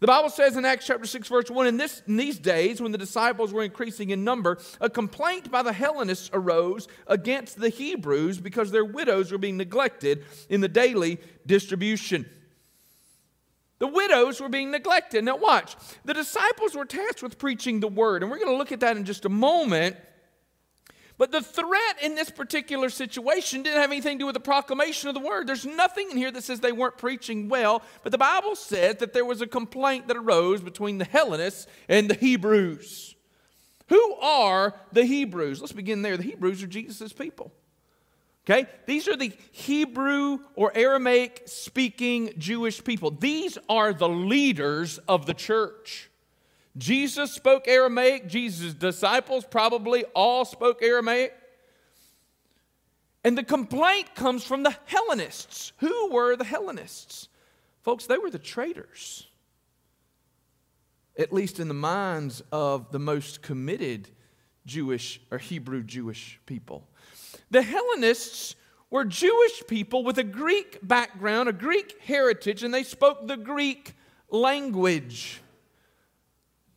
The 0.00 0.08
Bible 0.08 0.30
says 0.30 0.56
in 0.56 0.64
Acts 0.64 0.84
chapter 0.84 1.06
6, 1.06 1.28
verse 1.28 1.48
1 1.48 1.68
in, 1.68 1.76
this, 1.76 2.02
in 2.08 2.16
these 2.16 2.40
days, 2.40 2.82
when 2.82 2.90
the 2.90 2.98
disciples 2.98 3.52
were 3.52 3.62
increasing 3.62 4.10
in 4.10 4.24
number, 4.24 4.58
a 4.80 4.90
complaint 4.90 5.48
by 5.48 5.62
the 5.62 5.72
Hellenists 5.72 6.28
arose 6.32 6.88
against 7.06 7.60
the 7.60 7.68
Hebrews 7.68 8.40
because 8.40 8.72
their 8.72 8.84
widows 8.84 9.30
were 9.30 9.38
being 9.38 9.56
neglected 9.56 10.24
in 10.48 10.60
the 10.60 10.66
daily 10.66 11.20
distribution. 11.46 12.28
The 13.78 13.86
widows 13.86 14.40
were 14.40 14.48
being 14.48 14.72
neglected. 14.72 15.24
Now, 15.24 15.36
watch. 15.36 15.76
The 16.04 16.14
disciples 16.14 16.74
were 16.74 16.84
tasked 16.84 17.22
with 17.22 17.38
preaching 17.38 17.78
the 17.78 17.86
word, 17.86 18.22
and 18.22 18.30
we're 18.30 18.38
going 18.38 18.50
to 18.50 18.56
look 18.56 18.72
at 18.72 18.80
that 18.80 18.96
in 18.96 19.04
just 19.04 19.24
a 19.24 19.28
moment. 19.28 19.94
But 21.22 21.30
the 21.30 21.40
threat 21.40 22.02
in 22.02 22.16
this 22.16 22.30
particular 22.30 22.90
situation 22.90 23.62
didn't 23.62 23.80
have 23.80 23.92
anything 23.92 24.18
to 24.18 24.22
do 24.22 24.26
with 24.26 24.34
the 24.34 24.40
proclamation 24.40 25.08
of 25.08 25.14
the 25.14 25.20
word. 25.20 25.46
There's 25.46 25.64
nothing 25.64 26.10
in 26.10 26.16
here 26.16 26.32
that 26.32 26.42
says 26.42 26.58
they 26.58 26.72
weren't 26.72 26.98
preaching 26.98 27.48
well, 27.48 27.80
but 28.02 28.10
the 28.10 28.18
Bible 28.18 28.56
says 28.56 28.96
that 28.96 29.12
there 29.12 29.24
was 29.24 29.40
a 29.40 29.46
complaint 29.46 30.08
that 30.08 30.16
arose 30.16 30.62
between 30.62 30.98
the 30.98 31.04
Hellenists 31.04 31.68
and 31.88 32.10
the 32.10 32.16
Hebrews. 32.16 33.14
Who 33.86 34.14
are 34.16 34.74
the 34.90 35.04
Hebrews? 35.04 35.60
Let's 35.60 35.72
begin 35.72 36.02
there. 36.02 36.16
The 36.16 36.24
Hebrews 36.24 36.60
are 36.64 36.66
Jesus' 36.66 37.12
people. 37.12 37.52
Okay? 38.44 38.68
These 38.86 39.06
are 39.06 39.16
the 39.16 39.32
Hebrew 39.52 40.40
or 40.56 40.76
Aramaic 40.76 41.44
speaking 41.46 42.34
Jewish 42.36 42.82
people. 42.82 43.12
These 43.12 43.58
are 43.68 43.92
the 43.92 44.08
leaders 44.08 44.98
of 45.06 45.26
the 45.26 45.34
church. 45.34 46.10
Jesus 46.76 47.32
spoke 47.32 47.68
Aramaic. 47.68 48.28
Jesus' 48.28 48.74
disciples 48.74 49.44
probably 49.44 50.04
all 50.14 50.44
spoke 50.44 50.82
Aramaic. 50.82 51.34
And 53.24 53.38
the 53.38 53.44
complaint 53.44 54.14
comes 54.14 54.42
from 54.42 54.62
the 54.62 54.76
Hellenists. 54.86 55.72
Who 55.78 56.10
were 56.10 56.34
the 56.34 56.44
Hellenists? 56.44 57.28
Folks, 57.82 58.06
they 58.06 58.18
were 58.18 58.30
the 58.30 58.38
traitors, 58.38 59.26
at 61.18 61.32
least 61.32 61.60
in 61.60 61.68
the 61.68 61.74
minds 61.74 62.42
of 62.52 62.90
the 62.90 62.98
most 62.98 63.42
committed 63.42 64.08
Jewish 64.66 65.20
or 65.30 65.38
Hebrew 65.38 65.82
Jewish 65.82 66.40
people. 66.46 66.88
The 67.50 67.62
Hellenists 67.62 68.56
were 68.88 69.04
Jewish 69.04 69.64
people 69.66 70.04
with 70.04 70.18
a 70.18 70.24
Greek 70.24 70.78
background, 70.82 71.48
a 71.48 71.52
Greek 71.52 72.00
heritage, 72.02 72.62
and 72.62 72.72
they 72.72 72.84
spoke 72.84 73.26
the 73.26 73.36
Greek 73.36 73.94
language. 74.30 75.40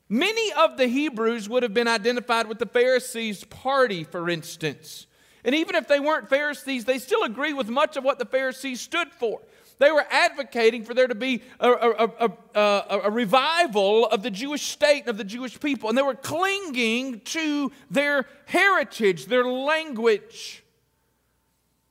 Many 0.07 0.53
of 0.53 0.77
the 0.77 0.87
Hebrews 0.87 1.49
would 1.49 1.63
have 1.63 1.73
been 1.73 1.87
identified 1.87 2.47
with 2.47 2.59
the 2.59 2.67
Pharisees' 2.67 3.43
party, 3.43 4.03
for 4.03 4.29
instance. 4.29 5.07
And 5.43 5.55
even 5.55 5.75
if 5.75 5.87
they 5.87 5.99
weren't 5.99 6.29
Pharisees, 6.29 6.85
they 6.85 6.99
still 6.99 7.23
agree 7.23 7.53
with 7.53 7.69
much 7.69 7.97
of 7.97 8.03
what 8.03 8.19
the 8.19 8.25
Pharisees 8.25 8.81
stood 8.81 9.11
for. 9.11 9.41
They 9.77 9.91
were 9.91 10.05
advocating 10.09 10.83
for 10.83 10.93
there 10.93 11.07
to 11.07 11.15
be 11.15 11.41
a, 11.59 11.69
a, 11.69 12.31
a, 12.55 13.01
a, 13.03 13.11
revival 13.11 14.05
of 14.05 14.23
the 14.23 14.31
Jewish 14.31 14.61
state, 14.61 15.01
and 15.01 15.09
of 15.09 15.17
the 15.17 15.25
Jewish 15.25 15.59
people. 15.59 15.89
And 15.89 15.97
they 15.97 16.01
were 16.01 16.15
clinging 16.15 17.19
to 17.21 17.71
their 17.91 18.25
heritage, 18.45 19.25
their 19.25 19.45
language. 19.45 20.63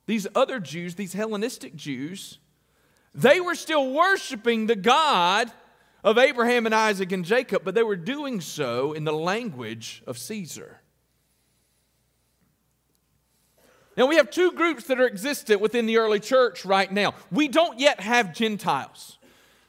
These 0.07 0.25
other 0.33 0.59
Jews, 0.59 0.95
these 0.95 1.13
Hellenistic 1.13 1.75
Jews, 1.75 2.39
they 3.13 3.39
were 3.39 3.55
still 3.55 3.91
worshiping 3.91 4.65
the 4.65 4.75
God 4.75 5.51
of 6.05 6.19
Abraham 6.19 6.67
and 6.67 6.75
Isaac 6.75 7.11
and 7.11 7.25
Jacob, 7.25 7.63
but 7.65 7.73
they 7.73 7.81
were 7.81 7.95
doing 7.95 8.39
so 8.39 8.93
in 8.93 9.05
the 9.05 9.11
language 9.11 10.03
of 10.05 10.19
Caesar. 10.19 10.79
Now, 13.97 14.05
we 14.05 14.17
have 14.17 14.29
two 14.29 14.51
groups 14.51 14.85
that 14.85 14.99
are 14.99 15.07
existent 15.07 15.61
within 15.61 15.87
the 15.87 15.97
early 15.97 16.19
church 16.19 16.63
right 16.63 16.91
now. 16.91 17.15
We 17.31 17.47
don't 17.47 17.79
yet 17.79 18.01
have 18.01 18.35
Gentiles. 18.35 19.17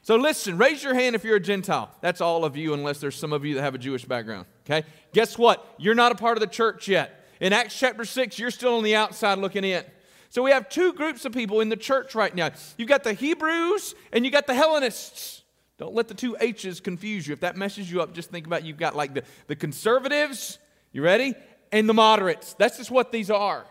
So, 0.03 0.15
listen, 0.15 0.59
raise 0.59 0.83
your 0.83 0.93
hand 0.93 1.15
if 1.15 1.23
you're 1.23 1.37
a 1.37 1.39
Gentile. 1.39 1.89
That's 2.01 2.21
all 2.21 2.45
of 2.45 2.55
you, 2.55 2.73
unless 2.73 2.99
there's 2.99 3.15
some 3.15 3.33
of 3.33 3.43
you 3.43 3.55
that 3.55 3.61
have 3.61 3.73
a 3.73 3.79
Jewish 3.79 4.05
background. 4.05 4.45
Okay? 4.65 4.87
Guess 5.13 5.39
what? 5.39 5.65
You're 5.79 5.95
not 5.95 6.11
a 6.11 6.15
part 6.15 6.37
of 6.37 6.41
the 6.41 6.47
church 6.47 6.87
yet. 6.87 7.25
In 7.39 7.51
Acts 7.51 7.77
chapter 7.77 8.05
6, 8.05 8.37
you're 8.37 8.51
still 8.51 8.75
on 8.75 8.83
the 8.83 8.95
outside 8.95 9.39
looking 9.39 9.63
in. 9.63 9.83
So, 10.29 10.43
we 10.43 10.51
have 10.51 10.69
two 10.69 10.93
groups 10.93 11.25
of 11.25 11.31
people 11.31 11.61
in 11.61 11.69
the 11.69 11.77
church 11.77 12.13
right 12.13 12.35
now. 12.35 12.51
You've 12.77 12.89
got 12.89 13.03
the 13.03 13.13
Hebrews 13.13 13.95
and 14.11 14.23
you've 14.23 14.33
got 14.33 14.45
the 14.45 14.53
Hellenists. 14.53 15.36
Don't 15.77 15.93
let 15.93 16.07
the 16.07 16.13
two 16.13 16.35
H's 16.39 16.79
confuse 16.79 17.27
you. 17.27 17.33
If 17.33 17.41
that 17.41 17.55
messes 17.55 17.91
you 17.91 18.01
up, 18.01 18.13
just 18.13 18.31
think 18.31 18.47
about 18.47 18.65
you've 18.65 18.77
got 18.77 18.95
like 18.95 19.13
the, 19.13 19.23
the 19.47 19.55
conservatives, 19.55 20.57
you 20.91 21.03
ready? 21.03 21.35
And 21.71 21.87
the 21.87 21.93
moderates. 21.93 22.53
That's 22.53 22.77
just 22.77 22.89
what 22.89 23.11
these 23.11 23.29
are. 23.29 23.65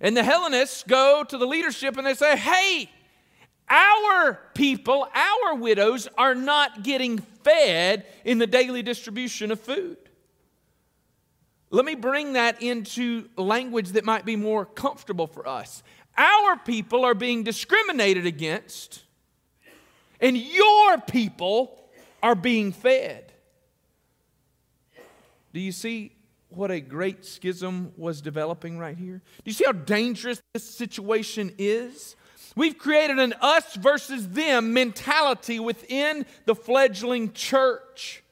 And 0.00 0.16
the 0.16 0.22
Hellenists 0.22 0.84
go 0.84 1.24
to 1.24 1.38
the 1.38 1.46
leadership 1.46 1.96
and 1.96 2.06
they 2.06 2.14
say, 2.14 2.36
hey, 2.36 2.90
our 3.68 4.38
people, 4.54 5.06
our 5.14 5.54
widows, 5.54 6.08
are 6.16 6.34
not 6.34 6.82
getting 6.82 7.18
fed 7.18 8.06
in 8.24 8.38
the 8.38 8.46
daily 8.46 8.82
distribution 8.82 9.50
of 9.50 9.60
food. 9.60 9.98
Let 11.70 11.84
me 11.84 11.94
bring 11.94 12.32
that 12.32 12.62
into 12.62 13.28
language 13.36 13.90
that 13.90 14.04
might 14.04 14.24
be 14.24 14.36
more 14.36 14.64
comfortable 14.64 15.26
for 15.26 15.46
us. 15.46 15.82
Our 16.18 16.56
people 16.56 17.04
are 17.04 17.14
being 17.14 17.44
discriminated 17.44 18.26
against, 18.26 19.04
and 20.20 20.36
your 20.36 20.98
people 20.98 21.80
are 22.20 22.34
being 22.34 22.72
fed. 22.72 23.32
Do 25.52 25.60
you 25.60 25.70
see 25.70 26.12
what 26.48 26.72
a 26.72 26.80
great 26.80 27.24
schism 27.24 27.92
was 27.96 28.20
developing 28.20 28.78
right 28.78 28.96
here? 28.96 29.22
Do 29.44 29.44
you 29.44 29.52
see 29.52 29.64
how 29.64 29.72
dangerous 29.72 30.42
this 30.54 30.68
situation 30.68 31.54
is? 31.56 32.16
We've 32.56 32.76
created 32.76 33.20
an 33.20 33.34
us 33.40 33.76
versus 33.76 34.30
them 34.30 34.72
mentality 34.72 35.60
within 35.60 36.26
the 36.46 36.56
fledgling 36.56 37.32
church. 37.32 38.24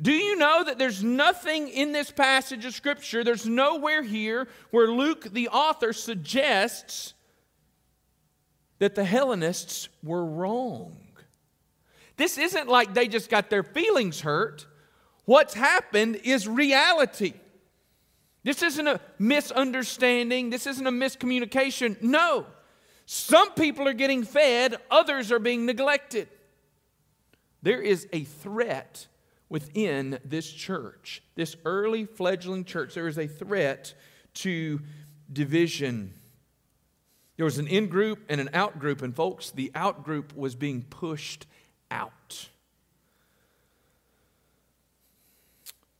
Do 0.00 0.12
you 0.12 0.36
know 0.36 0.62
that 0.64 0.78
there's 0.78 1.02
nothing 1.02 1.68
in 1.68 1.92
this 1.92 2.10
passage 2.10 2.64
of 2.64 2.74
Scripture, 2.74 3.24
there's 3.24 3.46
nowhere 3.46 4.02
here 4.02 4.46
where 4.70 4.88
Luke, 4.88 5.32
the 5.32 5.48
author, 5.48 5.92
suggests 5.92 7.14
that 8.78 8.94
the 8.94 9.04
Hellenists 9.04 9.88
were 10.02 10.24
wrong? 10.24 10.98
This 12.16 12.36
isn't 12.36 12.68
like 12.68 12.94
they 12.94 13.08
just 13.08 13.30
got 13.30 13.48
their 13.48 13.62
feelings 13.62 14.20
hurt. 14.20 14.66
What's 15.24 15.54
happened 15.54 16.16
is 16.24 16.46
reality. 16.46 17.34
This 18.42 18.62
isn't 18.62 18.86
a 18.86 19.00
misunderstanding, 19.18 20.50
this 20.50 20.66
isn't 20.66 20.86
a 20.86 20.92
miscommunication. 20.92 22.00
No. 22.00 22.46
Some 23.06 23.52
people 23.52 23.88
are 23.88 23.92
getting 23.92 24.24
fed, 24.24 24.76
others 24.90 25.32
are 25.32 25.38
being 25.38 25.66
neglected. 25.66 26.28
There 27.62 27.80
is 27.80 28.06
a 28.12 28.24
threat 28.24 29.06
within 29.48 30.18
this 30.24 30.50
church, 30.50 31.22
this 31.34 31.56
early 31.64 32.04
fledgling 32.04 32.64
church, 32.64 32.94
there 32.94 33.08
is 33.08 33.18
a 33.18 33.26
threat 33.26 33.94
to 34.34 34.80
division. 35.32 36.12
There 37.36 37.44
was 37.44 37.58
an 37.58 37.66
in 37.66 37.88
group 37.88 38.20
and 38.28 38.40
an 38.40 38.50
out 38.52 38.78
group, 38.78 39.02
and 39.02 39.14
folks, 39.14 39.50
the 39.50 39.70
out 39.74 40.04
group 40.04 40.34
was 40.36 40.54
being 40.54 40.82
pushed 40.82 41.46
out. 41.90 42.48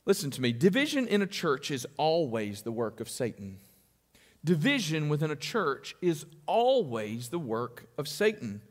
Listen 0.05 0.31
to 0.31 0.41
me 0.41 0.53
division 0.53 1.05
in 1.05 1.21
a 1.21 1.27
church 1.27 1.69
is 1.69 1.85
always 1.97 2.61
the 2.61 2.71
work 2.71 3.01
of 3.01 3.09
Satan. 3.09 3.59
Division 4.43 5.09
within 5.09 5.31
a 5.31 5.35
church 5.35 5.95
is 6.01 6.25
always 6.45 7.27
the 7.27 7.39
work 7.39 7.87
of 7.97 8.07
Satan. 8.07 8.61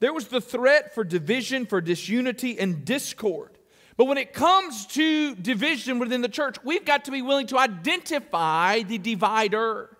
There 0.00 0.12
was 0.12 0.28
the 0.28 0.40
threat 0.40 0.92
for 0.92 1.04
division, 1.04 1.66
for 1.66 1.80
disunity, 1.80 2.58
and 2.58 2.84
discord. 2.84 3.56
But 4.00 4.06
when 4.06 4.16
it 4.16 4.32
comes 4.32 4.86
to 4.86 5.34
division 5.34 5.98
within 5.98 6.22
the 6.22 6.28
church, 6.30 6.56
we've 6.64 6.86
got 6.86 7.04
to 7.04 7.10
be 7.10 7.20
willing 7.20 7.46
to 7.48 7.58
identify 7.58 8.80
the 8.82 8.96
divider. 8.96 9.94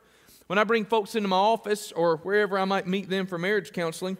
When 0.46 0.58
I 0.58 0.64
bring 0.64 0.86
folks 0.86 1.16
into 1.16 1.28
my 1.28 1.36
office 1.36 1.92
or 1.92 2.16
wherever 2.16 2.58
I 2.58 2.64
might 2.64 2.86
meet 2.86 3.10
them 3.10 3.26
for 3.26 3.36
marriage 3.36 3.74
counseling, 3.74 4.16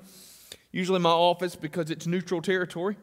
usually 0.70 0.99
my 0.99 1.08
office 1.08 1.56
because 1.56 1.90
it's 1.90 2.06
neutral 2.06 2.42
territory, 2.42 2.99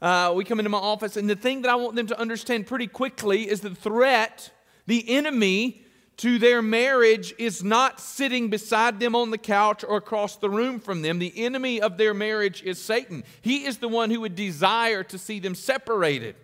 uh, 0.00 0.32
we 0.36 0.44
come 0.44 0.60
into 0.60 0.70
my 0.70 0.78
office, 0.78 1.16
and 1.16 1.28
the 1.28 1.34
thing 1.34 1.62
that 1.62 1.68
I 1.68 1.74
want 1.74 1.96
them 1.96 2.06
to 2.06 2.20
understand 2.20 2.68
pretty 2.68 2.86
quickly 2.86 3.48
is 3.50 3.60
the 3.62 3.74
threat, 3.74 4.52
the 4.86 5.10
enemy 5.10 5.84
to 6.20 6.38
their 6.38 6.60
marriage 6.60 7.32
is 7.38 7.64
not 7.64 7.98
sitting 7.98 8.50
beside 8.50 9.00
them 9.00 9.16
on 9.16 9.30
the 9.30 9.38
couch 9.38 9.82
or 9.88 9.96
across 9.96 10.36
the 10.36 10.50
room 10.50 10.78
from 10.78 11.00
them. 11.00 11.18
The 11.18 11.32
enemy 11.34 11.80
of 11.80 11.96
their 11.96 12.12
marriage 12.12 12.62
is 12.62 12.78
Satan. 12.78 13.24
He 13.40 13.64
is 13.64 13.78
the 13.78 13.88
one 13.88 14.10
who 14.10 14.20
would 14.20 14.34
desire 14.34 15.02
to 15.04 15.16
see 15.16 15.38
them 15.38 15.54
separated. 15.54 16.36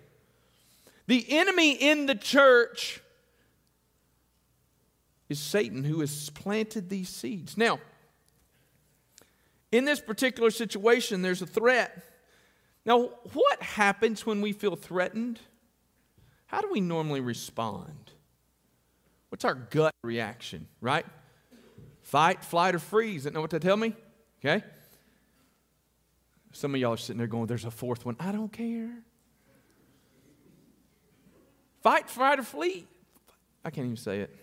The 1.08 1.26
enemy 1.28 1.72
in 1.72 2.06
the 2.06 2.14
church 2.14 3.02
is 5.28 5.38
Satan 5.38 5.84
who 5.84 6.00
has 6.00 6.30
planted 6.30 6.88
these 6.88 7.10
seeds. 7.10 7.58
Now, 7.58 7.78
in 9.70 9.84
this 9.84 10.00
particular 10.00 10.50
situation, 10.50 11.20
there's 11.20 11.42
a 11.42 11.46
threat. 11.46 12.02
Now, 12.86 13.10
what 13.34 13.62
happens 13.62 14.24
when 14.24 14.40
we 14.40 14.52
feel 14.52 14.74
threatened? 14.74 15.38
How 16.46 16.62
do 16.62 16.70
we 16.72 16.80
normally 16.80 17.20
respond? 17.20 18.12
What's 19.28 19.44
our 19.44 19.54
gut 19.54 19.94
reaction, 20.02 20.66
right? 20.80 21.06
Fight, 22.02 22.44
flight, 22.44 22.74
or 22.74 22.78
freeze. 22.78 23.22
Isn't 23.22 23.34
that 23.34 23.40
what 23.40 23.50
they 23.50 23.58
tell 23.58 23.76
me? 23.76 23.94
Okay? 24.40 24.64
Some 26.52 26.74
of 26.74 26.80
y'all 26.80 26.94
are 26.94 26.96
sitting 26.96 27.18
there 27.18 27.26
going, 27.26 27.46
there's 27.46 27.64
a 27.64 27.70
fourth 27.70 28.06
one. 28.06 28.16
I 28.20 28.32
don't 28.32 28.52
care. 28.52 28.90
Fight, 31.82 32.08
fight, 32.08 32.38
or 32.38 32.44
flee. 32.44 32.86
I 33.64 33.70
can't 33.70 33.84
even 33.84 33.96
say 33.96 34.20
it. 34.20 34.34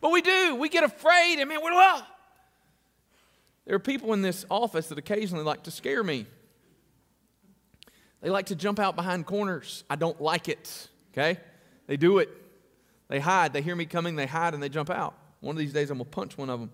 But 0.00 0.12
we 0.12 0.22
do. 0.22 0.56
We 0.56 0.68
get 0.68 0.84
afraid. 0.84 1.38
I 1.40 1.44
mean, 1.44 1.60
we're, 1.62 1.72
well. 1.72 2.06
There 3.66 3.76
are 3.76 3.80
people 3.80 4.14
in 4.14 4.22
this 4.22 4.46
office 4.50 4.88
that 4.88 4.98
occasionally 4.98 5.44
like 5.44 5.64
to 5.64 5.70
scare 5.70 6.02
me. 6.02 6.26
They 8.22 8.30
like 8.30 8.46
to 8.46 8.56
jump 8.56 8.78
out 8.78 8.96
behind 8.96 9.26
corners. 9.26 9.84
I 9.90 9.96
don't 9.96 10.20
like 10.20 10.48
it. 10.48 10.88
Okay? 11.12 11.38
They 11.86 11.96
do 11.96 12.18
it. 12.18 12.30
They 13.08 13.20
hide. 13.20 13.52
They 13.52 13.62
hear 13.62 13.74
me 13.74 13.86
coming, 13.86 14.16
they 14.16 14.26
hide, 14.26 14.54
and 14.54 14.62
they 14.62 14.68
jump 14.68 14.90
out. 14.90 15.14
One 15.40 15.56
of 15.56 15.58
these 15.58 15.72
days, 15.72 15.90
I'm 15.90 15.98
going 15.98 16.10
to 16.10 16.14
punch 16.14 16.36
one 16.36 16.50
of 16.50 16.60
them. 16.60 16.70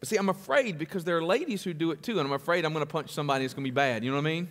but 0.00 0.08
see, 0.08 0.16
I'm 0.16 0.28
afraid 0.28 0.78
because 0.78 1.04
there 1.04 1.16
are 1.16 1.24
ladies 1.24 1.64
who 1.64 1.74
do 1.74 1.90
it 1.90 2.02
too, 2.02 2.18
and 2.18 2.26
I'm 2.26 2.32
afraid 2.32 2.64
I'm 2.64 2.72
going 2.72 2.84
to 2.86 2.90
punch 2.90 3.10
somebody 3.12 3.44
that's 3.44 3.54
going 3.54 3.64
to 3.64 3.70
be 3.70 3.74
bad. 3.74 4.04
You 4.04 4.10
know 4.10 4.16
what 4.16 4.26
I 4.26 4.30
mean? 4.30 4.48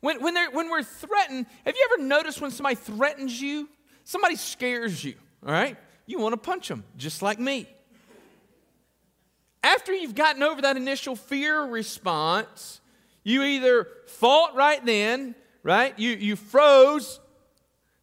When, 0.00 0.22
when, 0.22 0.36
when 0.52 0.70
we're 0.70 0.82
threatened, 0.82 1.46
have 1.64 1.74
you 1.74 1.88
ever 1.92 2.04
noticed 2.04 2.40
when 2.40 2.50
somebody 2.50 2.76
threatens 2.76 3.40
you? 3.40 3.68
Somebody 4.04 4.36
scares 4.36 5.02
you, 5.02 5.14
all 5.44 5.52
right? 5.52 5.76
You 6.06 6.18
want 6.18 6.34
to 6.34 6.36
punch 6.36 6.68
them, 6.68 6.84
just 6.96 7.20
like 7.20 7.38
me. 7.38 7.68
After 9.62 9.92
you've 9.92 10.14
gotten 10.14 10.42
over 10.42 10.62
that 10.62 10.76
initial 10.76 11.16
fear 11.16 11.64
response, 11.64 12.80
you 13.24 13.42
either 13.42 13.88
fought 14.06 14.54
right 14.54 14.84
then, 14.84 15.34
right? 15.62 15.98
You, 15.98 16.10
you 16.10 16.36
froze. 16.36 17.20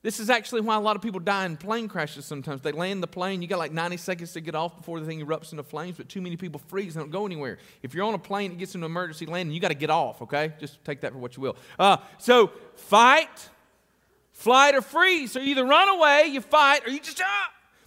This 0.02 0.20
is 0.20 0.30
actually 0.30 0.62
why 0.62 0.76
a 0.76 0.80
lot 0.80 0.96
of 0.96 1.02
people 1.02 1.20
die 1.20 1.46
in 1.46 1.58
plane 1.58 1.88
crashes 1.88 2.26
sometimes. 2.26 2.62
They 2.62 2.72
land 2.72 3.02
the 3.02 3.08
plane, 3.08 3.42
you 3.42 3.48
got 3.48 3.58
like 3.58 3.72
90 3.72 3.98
seconds 3.98 4.34
to 4.34 4.42
get 4.42 4.54
off 4.54 4.78
before 4.78 5.00
the 5.00 5.06
thing 5.08 5.20
erupts 5.26 5.52
into 5.52 5.64
flames, 5.64 5.98
but 5.98 6.10
too 6.10 6.22
many 6.22 6.38
people 6.38 6.62
freeze 6.68 6.96
and 6.96 7.04
don't 7.04 7.12
go 7.12 7.26
anywhere. 7.26 7.58
If 7.82 7.96
you're 7.96 8.06
on 8.06 8.14
a 8.14 8.20
plane 8.20 8.52
that 8.52 8.60
gets 8.60 8.76
into 8.76 8.86
emergency 8.86 9.26
landing, 9.26 9.56
you 9.56 9.60
got 9.60 9.70
to 9.70 9.74
get 9.74 9.90
off, 9.90 10.22
okay? 10.22 10.54
Just 10.60 10.84
take 10.86 11.02
that 11.02 11.12
for 11.12 11.18
what 11.18 11.36
you 11.36 11.42
will. 11.42 11.56
Uh, 11.80 11.98
so 12.20 12.52
fight, 12.76 13.50
flight, 14.32 14.76
or 14.76 14.82
freeze. 14.82 15.32
So 15.32 15.40
you 15.40 15.48
either 15.48 15.66
run 15.66 15.90
away, 15.90 16.26
you 16.28 16.42
fight, 16.42 16.86
or 16.86 16.92
you 16.92 17.00
just! 17.00 17.20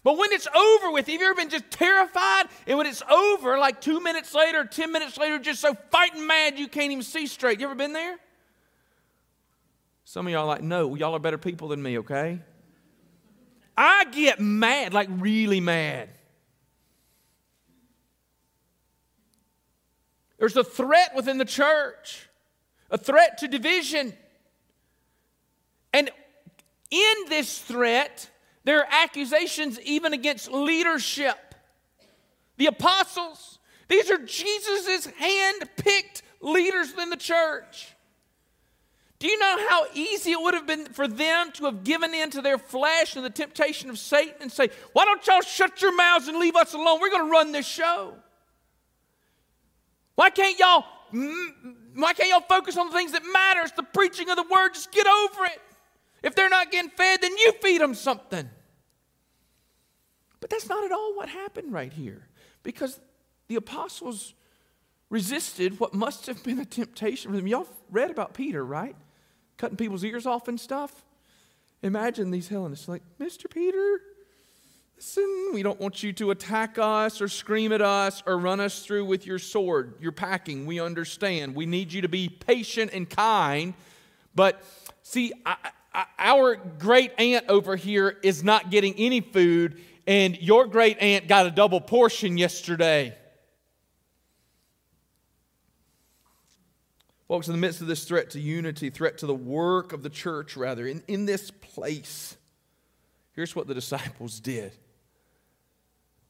But 0.09 0.17
when 0.17 0.33
it's 0.33 0.47
over 0.47 0.91
with, 0.91 1.07
have 1.07 1.21
you 1.21 1.27
ever 1.27 1.35
been 1.35 1.51
just 1.51 1.71
terrified? 1.71 2.47
And 2.67 2.79
when 2.79 2.87
it's 2.87 3.03
over, 3.11 3.59
like 3.59 3.83
two 3.83 4.01
minutes 4.01 4.33
later, 4.33 4.65
10 4.65 4.91
minutes 4.91 5.19
later, 5.19 5.39
just 5.39 5.61
so 5.61 5.75
fighting 5.91 6.27
mad 6.27 6.59
you 6.59 6.67
can't 6.67 6.91
even 6.91 7.05
see 7.05 7.27
straight. 7.27 7.61
You 7.61 7.67
ever 7.67 7.75
been 7.75 7.93
there? 7.93 8.17
Some 10.05 10.27
of 10.27 10.33
y'all 10.33 10.47
like, 10.47 10.63
no, 10.63 10.95
y'all 10.95 11.15
are 11.15 11.19
better 11.19 11.37
people 11.37 11.69
than 11.69 11.83
me, 11.83 11.99
okay? 11.99 12.41
I 13.77 14.07
get 14.11 14.41
mad, 14.41 14.95
like 14.95 15.11
really 15.11 15.61
mad. 15.61 16.09
There's 20.39 20.57
a 20.57 20.65
threat 20.65 21.15
within 21.15 21.37
the 21.37 21.45
church, 21.45 22.31
a 22.91 22.97
threat 22.97 23.37
to 23.41 23.47
division. 23.47 24.15
And 25.93 26.11
in 26.91 27.15
this 27.29 27.59
threat, 27.59 28.31
there 28.69 28.81
are 28.81 28.89
accusations 28.91 29.81
even 29.81 30.13
against 30.13 30.53
leadership. 30.53 31.55
The 32.59 32.67
apostles, 32.67 33.59
these 33.89 34.11
are 34.11 34.19
Jesus' 34.19 35.07
hand 35.07 35.71
picked 35.79 36.21
leaders 36.43 36.93
in 37.01 37.09
the 37.09 37.17
church. 37.17 37.95
Do 39.21 39.27
you 39.27 39.39
know 39.39 39.67
how 39.71 39.87
easy 39.95 40.33
it 40.33 40.41
would 40.43 40.53
have 40.53 40.67
been 40.67 40.85
for 40.85 41.09
them 41.09 41.51
to 41.53 41.65
have 41.65 41.83
given 41.83 42.13
in 42.13 42.29
to 42.33 42.43
their 42.43 42.59
flesh 42.59 43.17
and 43.17 43.25
the 43.25 43.31
temptation 43.31 43.89
of 43.89 43.99
Satan 43.99 44.35
and 44.43 44.53
say, 44.53 44.69
Why 44.93 45.07
don't 45.07 45.27
y'all 45.27 45.41
shut 45.41 45.81
your 45.81 45.97
mouths 45.97 46.29
and 46.29 46.39
leave 46.39 46.55
us 46.55 46.75
alone? 46.75 47.01
We're 47.01 47.09
going 47.09 47.25
to 47.25 47.33
run 47.33 47.53
this 47.53 47.67
show. 47.67 48.13
Why 50.15 50.29
can't 50.29 50.59
y'all 50.59 50.85
mm, 51.15 51.75
why 51.95 52.13
can't 52.13 52.29
y'all 52.29 52.43
focus 52.47 52.77
on 52.77 52.91
the 52.91 52.93
things 52.93 53.13
that 53.13 53.23
matter? 53.33 53.61
It's 53.63 53.73
the 53.73 53.83
preaching 53.83 54.29
of 54.29 54.37
the 54.37 54.45
word. 54.51 54.75
Just 54.75 54.93
get 54.93 55.07
over 55.07 55.47
it. 55.47 55.63
If 56.23 56.35
they're 56.35 56.51
not 56.51 56.71
getting 56.71 56.91
fed, 56.91 57.23
then 57.23 57.35
you 57.39 57.53
feed 57.63 57.81
them 57.81 57.95
something. 57.95 58.51
That's 60.59 60.69
not 60.69 60.85
at 60.85 60.91
all 60.91 61.15
what 61.15 61.29
happened 61.29 61.73
right 61.73 61.93
here. 61.93 62.27
Because 62.65 62.99
the 63.47 63.55
apostles 63.55 64.35
resisted 65.09 65.79
what 65.79 65.95
must 65.95 66.27
have 66.27 66.43
been 66.43 66.59
a 66.59 66.65
temptation 66.65 67.31
for 67.31 67.37
them. 67.37 67.47
Y'all 67.47 67.69
read 67.93 68.11
about 68.11 68.35
Peter, 68.35 68.65
right? 68.65 68.97
Cutting 69.57 69.77
people's 69.77 70.03
ears 70.03 70.27
off 70.27 70.49
and 70.49 70.59
stuff. 70.59 71.05
Imagine 71.85 72.33
these 72.33 72.49
Hellenists 72.49 72.89
like, 72.89 73.03
Mr. 73.21 73.49
Peter, 73.49 74.01
listen, 74.97 75.51
we 75.55 75.63
don't 75.63 75.79
want 75.79 76.03
you 76.03 76.13
to 76.15 76.33
attack 76.33 76.77
us 76.77 77.21
or 77.21 77.29
scream 77.29 77.73
at 77.73 77.81
us 77.81 78.25
or 78.27 78.37
run 78.37 78.59
us 78.59 78.85
through 78.85 79.05
with 79.05 79.29
your 79.29 79.39
sword. 79.39 79.95
You're 80.01 80.11
packing, 80.11 80.67
we 80.67 80.81
understand. 80.81 81.55
We 81.55 81.67
need 81.67 81.93
you 81.93 82.03
to 82.03 82.09
be 82.09 82.29
patient 82.29 82.91
and 82.93 83.09
kind. 83.09 83.75
But 84.35 84.61
see, 85.05 85.33
I, 85.47 85.55
I, 85.95 86.07
our 86.19 86.57
great 86.57 87.13
aunt 87.17 87.45
over 87.49 87.77
here 87.77 88.19
is 88.25 88.43
not 88.43 88.73
getting 88.73 88.95
any 88.99 89.21
food 89.21 89.81
and 90.09 90.41
your 90.41 90.67
great 90.67 90.97
aunt 91.03 91.29
got 91.29 91.45
a 91.45 91.51
double 91.51 91.83
portion 91.83 92.39
yesterday. 92.39 93.15
Folks, 97.29 97.47
in 97.47 97.53
the 97.53 97.59
midst 97.59 97.83
of 97.83 97.89
this 97.89 98.05
threat 98.05 98.31
to 98.31 98.41
unity, 98.41 98.89
threat 98.89 99.19
to 99.19 99.27
the 99.27 99.35
work 99.35 99.93
of 99.93 100.03
the 100.03 100.09
church, 100.09 100.57
rather, 100.57 100.87
in, 100.87 101.03
in 101.09 101.27
this 101.27 101.51
place, 101.51 102.39
here's 103.33 103.55
what 103.55 103.67
the 103.67 103.75
disciples 103.75 104.41
did 104.41 104.73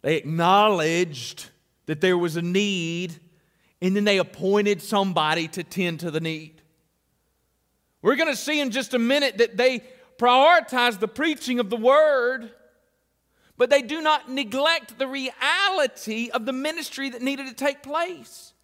they 0.03 0.17
acknowledged 0.17 1.49
that 1.87 2.01
there 2.01 2.19
was 2.19 2.37
a 2.37 2.43
need, 2.43 3.21
and 3.81 3.95
then 3.95 4.03
they 4.03 4.19
appointed 4.19 4.83
somebody 4.83 5.47
to 5.47 5.63
tend 5.63 6.01
to 6.01 6.11
the 6.11 6.21
need. 6.21 6.63
We're 8.03 8.17
going 8.17 8.29
to 8.29 8.37
see 8.37 8.61
in 8.61 8.73
just 8.73 8.93
a 8.93 8.99
minute 8.99 9.39
that 9.39 9.57
they 9.57 9.85
prioritized 10.19 10.99
the 10.99 11.09
preaching 11.09 11.61
of 11.61 11.71
the 11.71 11.77
word 11.77 12.51
but 13.59 13.71
they 13.71 13.83
do 13.83 14.01
not 14.01 14.31
neglect 14.31 14.99
the 14.99 15.07
reality 15.07 16.31
of 16.33 16.47
the 16.47 16.53
ministry 16.53 17.11
that 17.11 17.21
needed 17.21 17.49
to 17.49 17.55
take 17.55 17.83
place. 17.83 18.55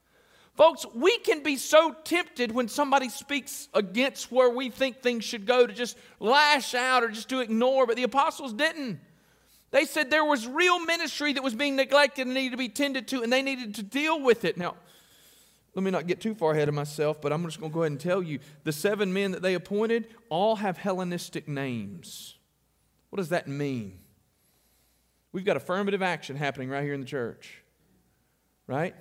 Folks, 0.56 0.86
we 0.94 1.18
can 1.18 1.42
be 1.42 1.56
so 1.56 1.94
tempted 2.04 2.52
when 2.52 2.68
somebody 2.68 3.08
speaks 3.08 3.68
against 3.74 4.30
where 4.30 4.48
we 4.48 4.70
think 4.70 5.02
things 5.02 5.24
should 5.24 5.46
go 5.46 5.66
to 5.66 5.72
just 5.72 5.98
lash 6.20 6.74
out 6.74 7.02
or 7.02 7.08
just 7.08 7.28
to 7.30 7.40
ignore, 7.40 7.88
but 7.88 7.96
the 7.96 8.04
apostles 8.04 8.52
didn't. 8.52 9.00
They 9.72 9.84
said 9.84 10.08
there 10.08 10.24
was 10.24 10.46
real 10.46 10.78
ministry 10.78 11.32
that 11.32 11.42
was 11.42 11.56
being 11.56 11.74
neglected 11.74 12.26
and 12.26 12.34
needed 12.34 12.52
to 12.52 12.56
be 12.56 12.68
tended 12.68 13.08
to, 13.08 13.22
and 13.22 13.32
they 13.32 13.42
needed 13.42 13.74
to 13.74 13.82
deal 13.82 14.22
with 14.22 14.44
it. 14.44 14.56
Now, 14.56 14.76
let 15.74 15.82
me 15.82 15.90
not 15.90 16.06
get 16.06 16.20
too 16.20 16.36
far 16.36 16.52
ahead 16.52 16.68
of 16.68 16.74
myself, 16.74 17.20
but 17.20 17.32
I'm 17.32 17.44
just 17.44 17.58
going 17.58 17.72
to 17.72 17.74
go 17.74 17.82
ahead 17.82 17.90
and 17.90 18.00
tell 18.00 18.22
you 18.22 18.38
the 18.62 18.70
seven 18.70 19.12
men 19.12 19.32
that 19.32 19.42
they 19.42 19.54
appointed 19.54 20.06
all 20.28 20.54
have 20.54 20.78
Hellenistic 20.78 21.48
names. 21.48 22.36
What 23.10 23.16
does 23.16 23.30
that 23.30 23.48
mean? 23.48 23.98
We've 25.34 25.44
got 25.44 25.56
affirmative 25.56 26.00
action 26.00 26.36
happening 26.36 26.68
right 26.68 26.84
here 26.84 26.94
in 26.94 27.00
the 27.00 27.06
church, 27.06 27.60
right? 28.68 28.94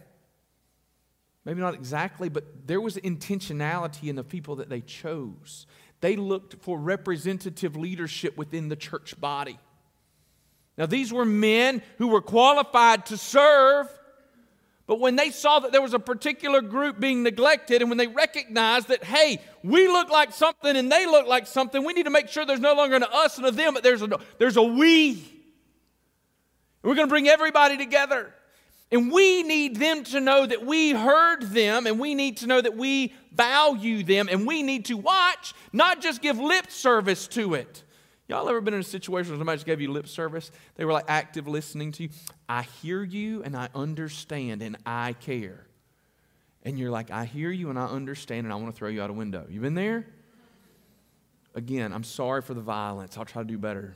Maybe 1.45 1.61
not 1.61 1.75
exactly, 1.75 2.27
but 2.27 2.65
there 2.65 2.81
was 2.81 2.97
intentionality 2.97 4.09
in 4.09 4.15
the 4.15 4.23
people 4.23 4.55
that 4.55 4.67
they 4.67 4.81
chose. 4.81 5.67
They 6.01 6.15
looked 6.15 6.55
for 6.63 6.79
representative 6.79 7.75
leadership 7.75 8.35
within 8.35 8.67
the 8.67 8.75
church 8.75 9.21
body. 9.21 9.59
Now, 10.75 10.87
these 10.87 11.13
were 11.13 11.23
men 11.23 11.83
who 11.99 12.07
were 12.07 12.21
qualified 12.21 13.05
to 13.07 13.17
serve, 13.17 13.87
but 14.87 14.99
when 14.99 15.15
they 15.15 15.29
saw 15.29 15.59
that 15.59 15.71
there 15.71 15.83
was 15.83 15.93
a 15.93 15.99
particular 15.99 16.61
group 16.61 16.99
being 16.99 17.21
neglected, 17.21 17.83
and 17.83 17.91
when 17.91 17.99
they 17.99 18.07
recognized 18.07 18.87
that, 18.87 19.03
hey, 19.03 19.39
we 19.61 19.87
look 19.87 20.09
like 20.09 20.33
something 20.33 20.75
and 20.75 20.91
they 20.91 21.05
look 21.05 21.27
like 21.27 21.45
something, 21.45 21.85
we 21.85 21.93
need 21.93 22.05
to 22.05 22.09
make 22.09 22.27
sure 22.27 22.43
there's 22.43 22.59
no 22.59 22.73
longer 22.73 22.95
an 22.95 23.03
us 23.03 23.37
and 23.37 23.45
a 23.45 23.51
them, 23.51 23.75
but 23.75 23.83
there's 23.83 24.01
a, 24.01 24.09
there's 24.39 24.57
a 24.57 24.63
we. 24.63 25.29
We're 26.83 26.95
going 26.95 27.07
to 27.07 27.11
bring 27.11 27.27
everybody 27.27 27.77
together. 27.77 28.33
And 28.91 29.11
we 29.11 29.41
need 29.41 29.77
them 29.77 30.03
to 30.05 30.19
know 30.19 30.45
that 30.45 30.63
we 30.63 30.91
heard 30.91 31.41
them, 31.41 31.87
and 31.87 31.99
we 31.99 32.13
need 32.13 32.37
to 32.37 32.47
know 32.47 32.61
that 32.61 32.77
we 32.77 33.13
value 33.31 34.03
them, 34.03 34.27
and 34.29 34.45
we 34.45 34.61
need 34.61 34.85
to 34.85 34.97
watch, 34.97 35.55
not 35.71 35.99
just 35.99 36.21
give 36.21 36.37
lip 36.37 36.69
service 36.69 37.27
to 37.29 37.55
it. 37.55 37.83
Y'all 38.27 38.47
ever 38.47 38.61
been 38.61 38.73
in 38.73 38.79
a 38.79 38.83
situation 38.83 39.31
where 39.31 39.39
somebody 39.39 39.57
just 39.57 39.65
gave 39.65 39.81
you 39.81 39.91
lip 39.91 40.07
service? 40.07 40.51
They 40.75 40.85
were 40.85 40.93
like 40.93 41.05
active 41.07 41.47
listening 41.47 41.91
to 41.93 42.03
you. 42.03 42.09
I 42.47 42.63
hear 42.81 43.03
you 43.03 43.43
and 43.43 43.55
I 43.55 43.69
understand 43.75 44.61
and 44.61 44.77
I 44.85 45.13
care. 45.13 45.65
And 46.63 46.79
you're 46.79 46.91
like, 46.91 47.11
I 47.11 47.25
hear 47.25 47.51
you 47.51 47.69
and 47.69 47.77
I 47.77 47.85
understand 47.85 48.45
and 48.45 48.53
I 48.53 48.55
want 48.55 48.67
to 48.73 48.77
throw 48.77 48.87
you 48.89 49.01
out 49.01 49.09
a 49.09 49.13
window. 49.13 49.45
You 49.49 49.59
been 49.59 49.73
there? 49.73 50.07
Again, 51.53 51.91
I'm 51.91 52.05
sorry 52.05 52.41
for 52.41 52.53
the 52.53 52.61
violence. 52.61 53.17
I'll 53.17 53.25
try 53.25 53.41
to 53.41 53.47
do 53.47 53.57
better. 53.57 53.95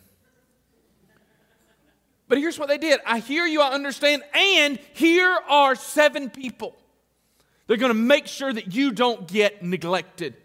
But 2.28 2.40
here's 2.40 2.60
what 2.60 2.68
they 2.68 2.78
did 2.78 3.00
I 3.06 3.20
hear 3.20 3.46
you, 3.46 3.62
I 3.62 3.72
understand, 3.72 4.24
and 4.34 4.80
here 4.94 5.38
are 5.50 5.76
seven 5.76 6.30
people. 6.30 6.76
They're 7.68 7.78
going 7.78 7.92
to 7.92 8.00
make 8.00 8.28
sure 8.28 8.52
that 8.52 8.74
you 8.74 8.92
don't 8.92 9.28
get 9.28 9.62
neglected. 9.62 10.36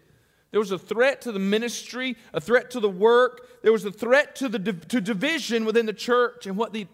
There 0.51 0.59
was 0.59 0.71
a 0.71 0.77
threat 0.77 1.21
to 1.21 1.31
the 1.31 1.39
ministry, 1.39 2.15
a 2.33 2.39
threat 2.39 2.71
to 2.71 2.79
the 2.79 2.89
work, 2.89 3.47
there 3.63 3.71
was 3.71 3.85
a 3.85 3.91
threat 3.91 4.35
to, 4.35 4.49
the, 4.49 4.73
to 4.73 5.01
division 5.01 5.65
within 5.65 5.85
the 5.85 5.93
church. 5.93 6.45
And 6.45 6.57
what 6.57 6.73
the 6.73 6.85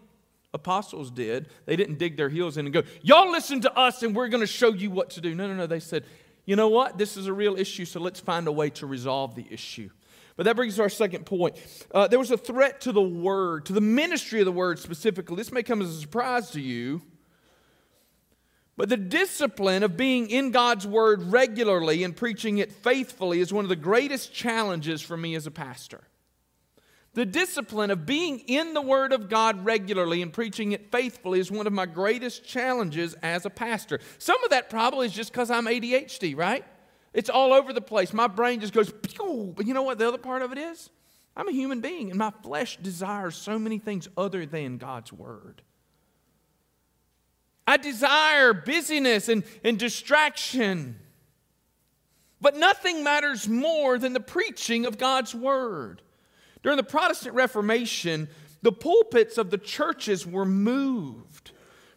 apostles 0.54 1.12
did, 1.12 1.50
they 1.66 1.76
didn't 1.76 1.98
dig 1.98 2.16
their 2.16 2.30
heels 2.30 2.58
in 2.58 2.66
and 2.66 2.74
go, 2.74 2.84
Y'all 3.02 3.30
listen 3.30 3.60
to 3.62 3.78
us 3.78 4.02
and 4.04 4.16
we're 4.16 4.30
going 4.30 4.42
to 4.42 4.48
show 4.48 4.72
you 4.72 4.92
what 4.92 5.10
to 5.12 5.22
do. 5.22 5.36
No, 5.36 5.48
no, 5.48 5.56
no. 5.56 5.68
They 5.68 5.80
said, 5.80 6.06
You 6.46 6.56
know 6.56 6.70
what? 6.70 6.98
This 6.98 7.18
is 7.18 7.26
a 7.26 7.34
real 7.34 7.58
issue, 7.58 7.86
so 7.86 8.00
let's 8.00 8.20
find 8.20 8.48
a 8.48 8.52
way 8.52 8.70
to 8.72 8.86
resolve 8.86 9.36
the 9.36 9.46
issue. 9.50 9.90
But 10.40 10.46
that 10.46 10.56
brings 10.56 10.76
us 10.76 10.78
to 10.78 10.84
our 10.84 10.90
second 10.90 11.26
point. 11.26 11.58
Uh, 11.94 12.08
there 12.08 12.18
was 12.18 12.32
a 12.32 12.38
threat 12.38 12.80
to 12.82 12.94
the 12.94 13.02
word, 13.02 13.66
to 13.66 13.74
the 13.74 13.82
ministry 13.82 14.40
of 14.40 14.46
the 14.46 14.54
word 14.54 14.80
specifically. 14.80 15.36
This 15.36 15.52
may 15.52 15.64
come 15.64 15.82
as 15.82 15.90
a 15.90 16.00
surprise 16.00 16.52
to 16.52 16.62
you. 16.62 17.02
But 18.78 18.88
the 18.88 18.96
discipline 18.96 19.84
of 19.84 19.98
being 19.98 20.30
in 20.30 20.52
God's 20.52 20.88
word 20.88 21.24
regularly 21.24 22.06
and 22.06 22.16
preaching 22.16 22.60
it 22.60 22.72
faithfully 22.72 23.42
is 23.42 23.52
one 23.52 23.66
of 23.66 23.70
the 23.70 23.76
greatest 23.76 24.34
challenges 24.34 25.02
for 25.02 25.18
me 25.18 25.36
as 25.36 25.46
a 25.46 25.52
pastor. 25.52 26.06
The 27.16 27.26
discipline 27.26 27.92
of 27.92 28.06
being 28.06 28.40
in 28.48 28.74
the 28.74 28.82
Word 28.82 29.12
of 29.12 29.28
God 29.28 29.66
regularly 29.66 30.22
and 30.22 30.32
preaching 30.32 30.72
it 30.72 30.90
faithfully 30.90 31.42
is 31.42 31.52
one 31.52 31.68
of 31.68 31.74
my 31.74 31.86
greatest 31.86 32.46
challenges 32.46 33.14
as 33.16 33.46
a 33.46 33.50
pastor. 33.50 34.00
Some 34.20 34.42
of 34.46 34.52
that 34.52 34.70
probably 34.70 35.08
is 35.08 35.12
just 35.12 35.34
because 35.34 35.52
I'm 35.52 35.66
ADHD, 35.66 36.38
right? 36.38 36.64
It's 37.14 37.30
all 37.30 37.54
over 37.54 37.74
the 37.74 37.82
place. 37.82 38.14
My 38.14 38.28
brain 38.28 38.60
just 38.60 38.74
goes, 38.74 38.92
but 38.92 39.66
you 39.66 39.74
know 39.74 39.82
what 39.82 39.98
the 39.98 40.08
other 40.08 40.18
part 40.18 40.42
of 40.42 40.52
it 40.52 40.58
is? 40.58 40.90
I'm 41.36 41.48
a 41.48 41.52
human 41.52 41.82
being, 41.82 42.10
and 42.10 42.20
my 42.20 42.32
flesh 42.44 42.78
desires 42.78 43.36
so 43.36 43.58
many 43.58 43.80
things 43.80 44.08
other 44.18 44.46
than 44.46 44.78
God's 44.78 45.14
Word. 45.14 45.62
I 47.66 47.78
desire 47.78 48.54
busyness 48.54 49.30
and, 49.30 49.44
and 49.64 49.78
distraction. 49.78 51.00
But 52.42 52.56
nothing 52.56 53.04
matters 53.04 53.48
more 53.48 53.98
than 53.98 54.14
the 54.14 54.20
preaching 54.20 54.86
of 54.86 54.98
God's 54.98 55.36
Word. 55.36 56.02
During 56.64 56.78
the 56.78 56.84
Protestant 56.84 57.36
Reformation, 57.36 58.28
the 58.62 58.72
pulpits 58.72 59.38
of 59.38 59.50
the 59.50 59.58
churches 59.58 60.26
were 60.26 60.46
moved 60.46 61.39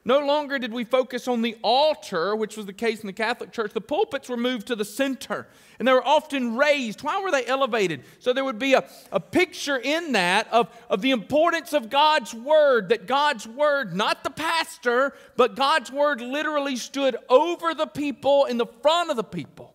No 0.05 0.19
longer 0.19 0.59
did 0.59 0.73
we 0.73 0.83
focus 0.83 1.29
on 1.29 1.43
the 1.43 1.57
altar, 1.63 2.35
which 2.35 2.57
was 2.57 2.67
the 2.67 2.73
case 2.73 3.01
in 3.01 3.07
the 3.07 3.13
Catholic 3.13 3.53
Church. 3.53 3.73
The 3.73 3.81
pulpits 3.81 4.29
were 4.29 4.37
moved 4.37 4.67
to 4.67 4.75
the 4.75 4.85
center, 4.85 5.47
and 5.79 5.87
they 5.87 5.93
were 5.93 6.05
often 6.05 6.57
raised. 6.57 7.03
Why 7.03 7.23
were 7.23 7.31
they 7.31 7.47
elevated? 7.47 8.03
So 8.19 8.33
there 8.33 8.45
would 8.45 8.59
be 8.59 8.75
a, 8.75 8.85
a 9.13 9.21
picture 9.21 9.77
in 9.77 10.13
that 10.13 10.53
of, 10.53 10.69
of 10.91 11.03
the 11.03 11.13
importance 11.13 11.73
of 11.73 11.89
God's 11.89 12.35
Word, 12.35 12.89
that 12.89 13.07
God's 13.07 13.47
Word, 13.47 13.95
not 13.95 14.25
the 14.25 14.31
pastor, 14.31 15.15
but 15.37 15.55
God's 15.55 15.93
Word 15.93 16.21
literally 16.21 16.75
stood 16.75 17.17
over 17.29 17.73
the 17.73 17.87
people 17.87 18.47
in 18.47 18.59
the 18.59 18.67
front 18.67 19.11
of 19.11 19.17
the 19.17 19.23
people. 19.23 19.73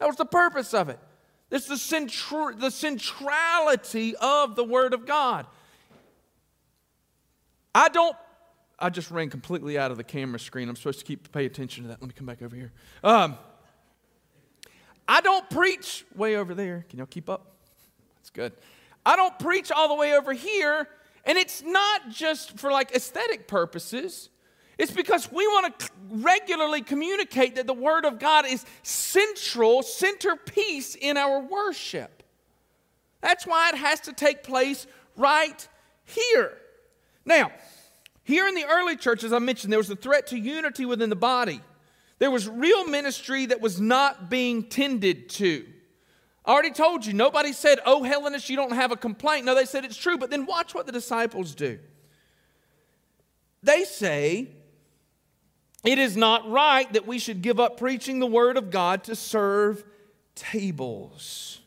That 0.00 0.08
was 0.08 0.16
the 0.16 0.24
purpose 0.24 0.74
of 0.74 0.88
it. 0.88 0.98
It's 1.48 1.66
the, 1.66 1.74
centra- 1.74 2.58
the 2.58 2.72
centrality 2.72 4.16
of 4.16 4.56
the 4.56 4.64
Word 4.64 4.94
of 4.94 5.06
God. 5.06 5.46
I 7.72 7.88
don't 7.88 8.16
I 8.80 8.88
just 8.88 9.10
ran 9.10 9.28
completely 9.28 9.78
out 9.78 9.90
of 9.90 9.96
the 9.96 10.04
camera 10.04 10.40
screen. 10.40 10.68
I'm 10.68 10.76
supposed 10.76 11.00
to 11.00 11.04
keep 11.04 11.30
pay 11.32 11.46
attention 11.46 11.84
to 11.84 11.88
that. 11.88 12.00
Let 12.00 12.08
me 12.08 12.14
come 12.16 12.26
back 12.26 12.42
over 12.42 12.56
here. 12.56 12.72
Um, 13.04 13.36
I 15.06 15.20
don't 15.20 15.48
preach 15.50 16.04
way 16.14 16.36
over 16.36 16.54
there. 16.54 16.86
Can 16.88 16.98
y'all 16.98 17.06
keep 17.06 17.28
up? 17.28 17.56
That's 18.16 18.30
good. 18.30 18.52
I 19.04 19.16
don't 19.16 19.38
preach 19.38 19.70
all 19.70 19.88
the 19.88 19.94
way 19.94 20.14
over 20.14 20.32
here, 20.32 20.88
and 21.24 21.36
it's 21.36 21.62
not 21.62 22.10
just 22.10 22.58
for 22.58 22.70
like 22.70 22.92
aesthetic 22.92 23.48
purposes. 23.48 24.28
It's 24.78 24.92
because 24.92 25.30
we 25.30 25.46
want 25.46 25.78
to 25.78 25.90
regularly 26.08 26.80
communicate 26.80 27.56
that 27.56 27.66
the 27.66 27.74
Word 27.74 28.06
of 28.06 28.18
God 28.18 28.46
is 28.46 28.64
central, 28.82 29.82
centerpiece 29.82 30.94
in 30.94 31.18
our 31.18 31.40
worship. 31.40 32.22
That's 33.20 33.46
why 33.46 33.68
it 33.68 33.74
has 33.74 34.00
to 34.02 34.14
take 34.14 34.42
place 34.42 34.86
right 35.16 35.68
here. 36.04 36.56
Now, 37.26 37.52
here 38.30 38.46
in 38.46 38.54
the 38.54 38.64
early 38.64 38.96
church, 38.96 39.24
as 39.24 39.32
I 39.32 39.38
mentioned, 39.38 39.72
there 39.72 39.78
was 39.78 39.90
a 39.90 39.96
threat 39.96 40.28
to 40.28 40.38
unity 40.38 40.86
within 40.86 41.10
the 41.10 41.16
body. 41.16 41.60
There 42.18 42.30
was 42.30 42.48
real 42.48 42.86
ministry 42.86 43.46
that 43.46 43.60
was 43.60 43.80
not 43.80 44.30
being 44.30 44.68
tended 44.68 45.28
to. 45.30 45.66
I 46.44 46.52
already 46.52 46.70
told 46.70 47.04
you, 47.04 47.12
nobody 47.12 47.52
said, 47.52 47.80
Oh, 47.84 48.02
Hellenist, 48.02 48.48
you 48.48 48.56
don't 48.56 48.72
have 48.72 48.92
a 48.92 48.96
complaint. 48.96 49.46
No, 49.46 49.54
they 49.54 49.64
said 49.64 49.84
it's 49.84 49.96
true. 49.96 50.16
But 50.16 50.30
then 50.30 50.46
watch 50.46 50.74
what 50.74 50.86
the 50.86 50.92
disciples 50.92 51.54
do. 51.54 51.78
They 53.62 53.84
say, 53.84 54.50
It 55.84 55.98
is 55.98 56.16
not 56.16 56.50
right 56.50 56.90
that 56.92 57.06
we 57.06 57.18
should 57.18 57.42
give 57.42 57.58
up 57.58 57.78
preaching 57.78 58.20
the 58.20 58.26
word 58.26 58.56
of 58.56 58.70
God 58.70 59.04
to 59.04 59.16
serve 59.16 59.84
tables. 60.34 61.60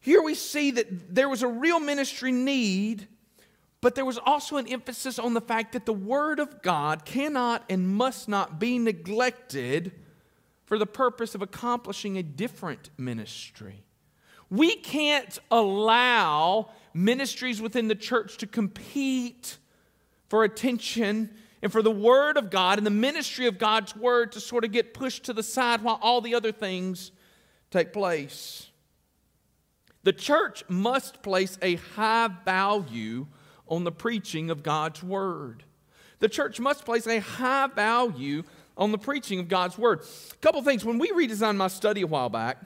Here 0.00 0.22
we 0.22 0.34
see 0.34 0.70
that 0.72 1.14
there 1.14 1.28
was 1.28 1.42
a 1.42 1.48
real 1.48 1.80
ministry 1.80 2.32
need 2.32 3.08
but 3.80 3.94
there 3.94 4.04
was 4.04 4.18
also 4.18 4.56
an 4.56 4.66
emphasis 4.66 5.18
on 5.18 5.34
the 5.34 5.40
fact 5.40 5.72
that 5.72 5.86
the 5.86 5.92
Word 5.92 6.40
of 6.40 6.62
God 6.62 7.04
cannot 7.04 7.64
and 7.70 7.88
must 7.88 8.28
not 8.28 8.58
be 8.58 8.78
neglected 8.78 9.92
for 10.64 10.78
the 10.78 10.86
purpose 10.86 11.34
of 11.34 11.42
accomplishing 11.42 12.18
a 12.18 12.22
different 12.22 12.90
ministry. 12.98 13.84
We 14.50 14.76
can't 14.76 15.38
allow 15.50 16.70
ministries 16.92 17.62
within 17.62 17.88
the 17.88 17.94
church 17.94 18.38
to 18.38 18.46
compete 18.46 19.58
for 20.28 20.42
attention 20.44 21.30
and 21.62 21.70
for 21.70 21.82
the 21.82 21.90
Word 21.90 22.36
of 22.36 22.50
God 22.50 22.78
and 22.78 22.86
the 22.86 22.90
ministry 22.90 23.46
of 23.46 23.58
God's 23.58 23.94
Word 23.94 24.32
to 24.32 24.40
sort 24.40 24.64
of 24.64 24.72
get 24.72 24.94
pushed 24.94 25.24
to 25.24 25.32
the 25.32 25.42
side 25.42 25.82
while 25.82 25.98
all 26.02 26.20
the 26.20 26.34
other 26.34 26.52
things 26.52 27.12
take 27.70 27.92
place. 27.92 28.68
The 30.02 30.12
church 30.12 30.64
must 30.68 31.22
place 31.22 31.58
a 31.60 31.76
high 31.76 32.28
value 32.44 33.26
on 33.68 33.84
the 33.84 33.92
preaching 33.92 34.50
of 34.50 34.62
God's 34.62 35.02
Word. 35.02 35.64
The 36.20 36.28
church 36.28 36.58
must 36.58 36.84
place 36.84 37.06
a 37.06 37.20
high 37.20 37.68
value 37.68 38.42
on 38.76 38.92
the 38.92 38.98
preaching 38.98 39.40
of 39.40 39.48
God's 39.48 39.78
Word. 39.78 40.00
A 40.32 40.36
couple 40.36 40.62
things. 40.62 40.84
When 40.84 40.98
we 40.98 41.10
redesigned 41.10 41.56
my 41.56 41.68
study 41.68 42.02
a 42.02 42.06
while 42.06 42.28
back, 42.28 42.58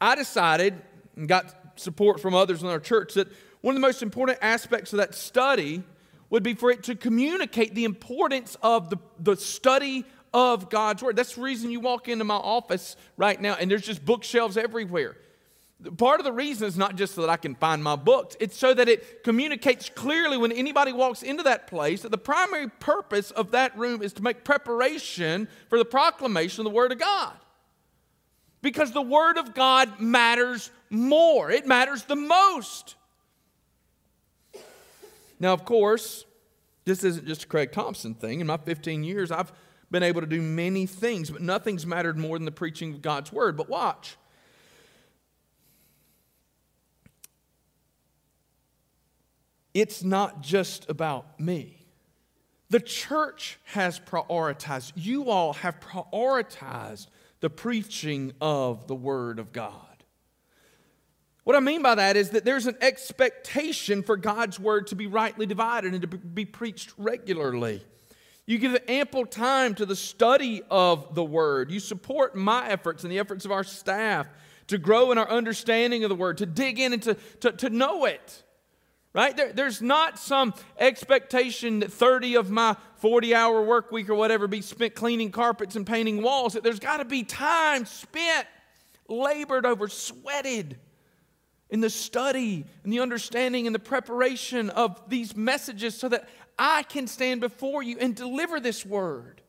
I 0.00 0.14
decided 0.14 0.74
and 1.16 1.28
got 1.28 1.54
support 1.76 2.20
from 2.20 2.34
others 2.34 2.62
in 2.62 2.68
our 2.68 2.80
church 2.80 3.14
that 3.14 3.28
one 3.60 3.74
of 3.74 3.80
the 3.80 3.86
most 3.86 4.02
important 4.02 4.38
aspects 4.40 4.92
of 4.92 4.98
that 4.98 5.14
study 5.14 5.82
would 6.30 6.42
be 6.42 6.54
for 6.54 6.70
it 6.70 6.84
to 6.84 6.94
communicate 6.94 7.74
the 7.74 7.84
importance 7.84 8.56
of 8.62 8.90
the, 8.90 8.98
the 9.18 9.36
study 9.36 10.04
of 10.32 10.70
God's 10.70 11.02
Word. 11.02 11.16
That's 11.16 11.34
the 11.34 11.42
reason 11.42 11.70
you 11.70 11.80
walk 11.80 12.08
into 12.08 12.24
my 12.24 12.36
office 12.36 12.96
right 13.16 13.40
now 13.40 13.56
and 13.58 13.70
there's 13.70 13.82
just 13.82 14.04
bookshelves 14.04 14.56
everywhere. 14.56 15.16
Part 15.96 16.18
of 16.18 16.24
the 16.24 16.32
reason 16.32 16.66
is 16.66 16.76
not 16.76 16.96
just 16.96 17.14
so 17.14 17.20
that 17.20 17.30
I 17.30 17.36
can 17.36 17.54
find 17.54 17.84
my 17.84 17.94
books, 17.94 18.36
it's 18.40 18.56
so 18.56 18.74
that 18.74 18.88
it 18.88 19.22
communicates 19.22 19.88
clearly 19.88 20.36
when 20.36 20.50
anybody 20.50 20.92
walks 20.92 21.22
into 21.22 21.44
that 21.44 21.68
place 21.68 22.02
that 22.02 22.10
the 22.10 22.18
primary 22.18 22.68
purpose 22.68 23.30
of 23.30 23.52
that 23.52 23.78
room 23.78 24.02
is 24.02 24.12
to 24.14 24.22
make 24.22 24.42
preparation 24.42 25.46
for 25.68 25.78
the 25.78 25.84
proclamation 25.84 26.62
of 26.62 26.64
the 26.64 26.76
Word 26.76 26.90
of 26.90 26.98
God. 26.98 27.32
Because 28.60 28.90
the 28.90 29.02
Word 29.02 29.38
of 29.38 29.54
God 29.54 30.00
matters 30.00 30.72
more, 30.90 31.48
it 31.48 31.64
matters 31.64 32.02
the 32.02 32.16
most. 32.16 32.96
Now, 35.38 35.52
of 35.52 35.64
course, 35.64 36.24
this 36.84 37.04
isn't 37.04 37.26
just 37.26 37.44
a 37.44 37.46
Craig 37.46 37.70
Thompson 37.70 38.14
thing. 38.14 38.40
In 38.40 38.48
my 38.48 38.56
15 38.56 39.04
years, 39.04 39.30
I've 39.30 39.52
been 39.92 40.02
able 40.02 40.22
to 40.22 40.26
do 40.26 40.42
many 40.42 40.86
things, 40.86 41.30
but 41.30 41.40
nothing's 41.40 41.86
mattered 41.86 42.18
more 42.18 42.36
than 42.36 42.46
the 42.46 42.50
preaching 42.50 42.94
of 42.94 43.02
God's 43.02 43.32
Word. 43.32 43.56
But 43.56 43.68
watch. 43.68 44.16
It's 49.74 50.02
not 50.02 50.42
just 50.42 50.88
about 50.88 51.38
me. 51.40 51.86
The 52.70 52.80
church 52.80 53.58
has 53.64 53.98
prioritized, 53.98 54.92
you 54.94 55.30
all 55.30 55.54
have 55.54 55.80
prioritized 55.80 57.06
the 57.40 57.50
preaching 57.50 58.32
of 58.40 58.86
the 58.86 58.94
Word 58.94 59.38
of 59.38 59.52
God. 59.52 59.74
What 61.44 61.56
I 61.56 61.60
mean 61.60 61.80
by 61.82 61.94
that 61.94 62.16
is 62.16 62.30
that 62.30 62.44
there's 62.44 62.66
an 62.66 62.76
expectation 62.82 64.02
for 64.02 64.18
God's 64.18 64.60
Word 64.60 64.88
to 64.88 64.96
be 64.96 65.06
rightly 65.06 65.46
divided 65.46 65.94
and 65.94 66.02
to 66.02 66.08
be 66.08 66.44
preached 66.44 66.92
regularly. 66.98 67.82
You 68.44 68.58
give 68.58 68.76
ample 68.86 69.24
time 69.24 69.74
to 69.76 69.86
the 69.86 69.96
study 69.96 70.62
of 70.70 71.14
the 71.14 71.24
Word. 71.24 71.70
You 71.70 71.80
support 71.80 72.36
my 72.36 72.68
efforts 72.68 73.02
and 73.02 73.10
the 73.10 73.18
efforts 73.18 73.46
of 73.46 73.52
our 73.52 73.64
staff 73.64 74.28
to 74.66 74.76
grow 74.76 75.10
in 75.10 75.16
our 75.16 75.28
understanding 75.28 76.04
of 76.04 76.10
the 76.10 76.14
Word, 76.14 76.38
to 76.38 76.46
dig 76.46 76.78
in 76.78 76.92
and 76.92 77.02
to, 77.04 77.14
to, 77.40 77.52
to 77.52 77.70
know 77.70 78.04
it 78.04 78.42
right? 79.18 79.36
There, 79.36 79.52
there's 79.52 79.82
not 79.82 80.16
some 80.16 80.54
expectation 80.78 81.80
that 81.80 81.92
30 81.92 82.36
of 82.36 82.50
my 82.52 82.76
40 82.98 83.34
hour 83.34 83.60
work 83.62 83.90
week 83.90 84.08
or 84.08 84.14
whatever 84.14 84.46
be 84.46 84.62
spent 84.62 84.94
cleaning 84.94 85.32
carpets 85.32 85.74
and 85.74 85.84
painting 85.84 86.22
walls. 86.22 86.52
That 86.52 86.62
There's 86.62 86.78
got 86.78 86.98
to 86.98 87.04
be 87.04 87.24
time 87.24 87.84
spent, 87.84 88.46
labored 89.08 89.66
over, 89.66 89.88
sweated 89.88 90.78
in 91.68 91.80
the 91.80 91.90
study 91.90 92.64
and 92.84 92.92
the 92.92 93.00
understanding 93.00 93.66
and 93.66 93.74
the 93.74 93.80
preparation 93.80 94.70
of 94.70 95.02
these 95.10 95.34
messages 95.34 95.98
so 95.98 96.08
that 96.10 96.28
I 96.56 96.84
can 96.84 97.08
stand 97.08 97.40
before 97.40 97.82
you 97.82 97.98
and 97.98 98.14
deliver 98.14 98.60
this 98.60 98.86
word. 98.86 99.42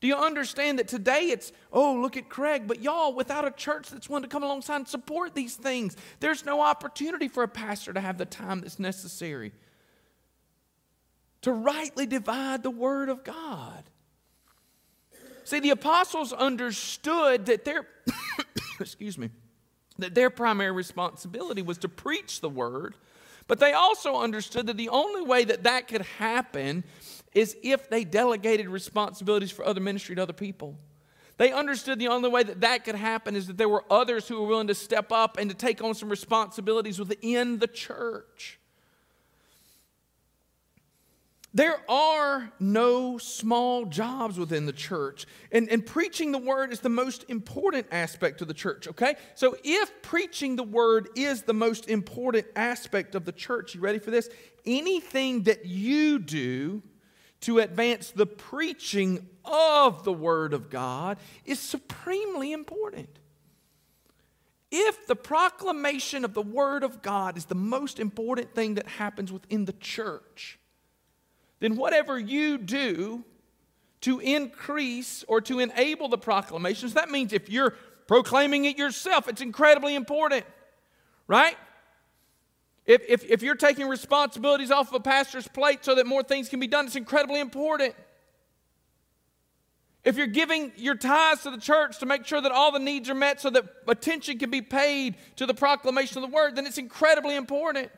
Do 0.00 0.06
you 0.06 0.16
understand 0.16 0.78
that 0.78 0.88
today 0.88 1.30
it's, 1.30 1.52
oh, 1.72 1.94
look 1.94 2.16
at 2.16 2.28
Craig, 2.28 2.64
but 2.66 2.82
y'all, 2.82 3.14
without 3.14 3.46
a 3.46 3.50
church 3.50 3.88
that's 3.88 4.08
willing 4.08 4.24
to 4.24 4.28
come 4.28 4.42
alongside 4.42 4.76
and 4.76 4.88
support 4.88 5.34
these 5.34 5.54
things, 5.56 5.96
there's 6.20 6.44
no 6.44 6.60
opportunity 6.60 7.28
for 7.28 7.42
a 7.42 7.48
pastor 7.48 7.92
to 7.92 8.00
have 8.00 8.18
the 8.18 8.26
time 8.26 8.60
that's 8.60 8.78
necessary 8.78 9.52
to 11.42 11.52
rightly 11.52 12.06
divide 12.06 12.64
the 12.64 12.70
word 12.70 13.08
of 13.08 13.22
God. 13.22 13.84
See, 15.44 15.60
the 15.60 15.70
apostles 15.70 16.32
understood 16.32 17.46
that 17.46 17.64
their, 17.64 17.86
excuse 18.80 19.16
me, 19.16 19.30
that 19.98 20.12
their 20.12 20.28
primary 20.28 20.72
responsibility 20.72 21.62
was 21.62 21.78
to 21.78 21.88
preach 21.88 22.40
the 22.40 22.48
word, 22.48 22.96
but 23.46 23.60
they 23.60 23.72
also 23.72 24.16
understood 24.16 24.66
that 24.66 24.76
the 24.76 24.88
only 24.88 25.22
way 25.22 25.44
that 25.44 25.62
that 25.62 25.86
could 25.86 26.02
happen 26.02 26.82
is 27.36 27.54
if 27.62 27.90
they 27.90 28.02
delegated 28.02 28.66
responsibilities 28.66 29.50
for 29.50 29.64
other 29.64 29.80
ministry 29.80 30.16
to 30.16 30.22
other 30.22 30.32
people. 30.32 30.74
They 31.36 31.52
understood 31.52 31.98
the 31.98 32.08
only 32.08 32.30
way 32.30 32.42
that 32.42 32.62
that 32.62 32.84
could 32.84 32.94
happen 32.94 33.36
is 33.36 33.46
that 33.48 33.58
there 33.58 33.68
were 33.68 33.84
others 33.90 34.26
who 34.26 34.40
were 34.40 34.48
willing 34.48 34.68
to 34.68 34.74
step 34.74 35.12
up 35.12 35.36
and 35.36 35.50
to 35.50 35.56
take 35.56 35.84
on 35.84 35.94
some 35.94 36.08
responsibilities 36.08 36.98
within 36.98 37.58
the 37.58 37.66
church. 37.66 38.58
There 41.52 41.78
are 41.90 42.52
no 42.58 43.18
small 43.18 43.84
jobs 43.84 44.38
within 44.38 44.64
the 44.64 44.72
church. 44.72 45.26
And, 45.52 45.68
and 45.68 45.84
preaching 45.84 46.32
the 46.32 46.38
word 46.38 46.72
is 46.72 46.80
the 46.80 46.88
most 46.88 47.26
important 47.28 47.86
aspect 47.90 48.40
of 48.40 48.48
the 48.48 48.54
church, 48.54 48.88
okay? 48.88 49.16
So 49.34 49.56
if 49.62 50.02
preaching 50.02 50.56
the 50.56 50.62
word 50.62 51.10
is 51.16 51.42
the 51.42 51.54
most 51.54 51.90
important 51.90 52.46
aspect 52.56 53.14
of 53.14 53.26
the 53.26 53.32
church, 53.32 53.74
you 53.74 53.82
ready 53.82 53.98
for 53.98 54.10
this? 54.10 54.30
Anything 54.64 55.42
that 55.42 55.66
you 55.66 56.18
do 56.18 56.82
to 57.46 57.60
advance 57.60 58.10
the 58.10 58.26
preaching 58.26 59.24
of 59.44 60.02
the 60.02 60.12
Word 60.12 60.52
of 60.52 60.68
God 60.68 61.16
is 61.44 61.60
supremely 61.60 62.52
important. 62.52 63.20
If 64.72 65.06
the 65.06 65.14
proclamation 65.14 66.24
of 66.24 66.34
the 66.34 66.42
Word 66.42 66.82
of 66.82 67.02
God 67.02 67.36
is 67.38 67.44
the 67.44 67.54
most 67.54 68.00
important 68.00 68.52
thing 68.52 68.74
that 68.74 68.88
happens 68.88 69.30
within 69.30 69.64
the 69.64 69.74
church, 69.74 70.58
then 71.60 71.76
whatever 71.76 72.18
you 72.18 72.58
do 72.58 73.24
to 74.00 74.18
increase 74.18 75.24
or 75.28 75.40
to 75.42 75.60
enable 75.60 76.08
the 76.08 76.18
proclamations, 76.18 76.94
that 76.94 77.10
means 77.10 77.32
if 77.32 77.48
you're 77.48 77.76
proclaiming 78.08 78.64
it 78.64 78.76
yourself, 78.76 79.28
it's 79.28 79.40
incredibly 79.40 79.94
important, 79.94 80.44
right? 81.28 81.56
If, 82.86 83.02
if, 83.08 83.24
if 83.24 83.42
you're 83.42 83.56
taking 83.56 83.88
responsibilities 83.88 84.70
off 84.70 84.88
of 84.88 84.94
a 84.94 85.00
pastor's 85.00 85.48
plate 85.48 85.84
so 85.84 85.96
that 85.96 86.06
more 86.06 86.22
things 86.22 86.48
can 86.48 86.60
be 86.60 86.68
done, 86.68 86.86
it's 86.86 86.96
incredibly 86.96 87.40
important. 87.40 87.94
If 90.04 90.16
you're 90.16 90.28
giving 90.28 90.70
your 90.76 90.94
tithes 90.94 91.42
to 91.42 91.50
the 91.50 91.58
church 91.58 91.98
to 91.98 92.06
make 92.06 92.26
sure 92.26 92.40
that 92.40 92.52
all 92.52 92.70
the 92.70 92.78
needs 92.78 93.10
are 93.10 93.14
met 93.14 93.40
so 93.40 93.50
that 93.50 93.64
attention 93.88 94.38
can 94.38 94.50
be 94.50 94.62
paid 94.62 95.16
to 95.34 95.46
the 95.46 95.54
proclamation 95.54 96.22
of 96.22 96.30
the 96.30 96.34
word, 96.34 96.54
then 96.54 96.64
it's 96.64 96.78
incredibly 96.78 97.34
important. 97.34 97.90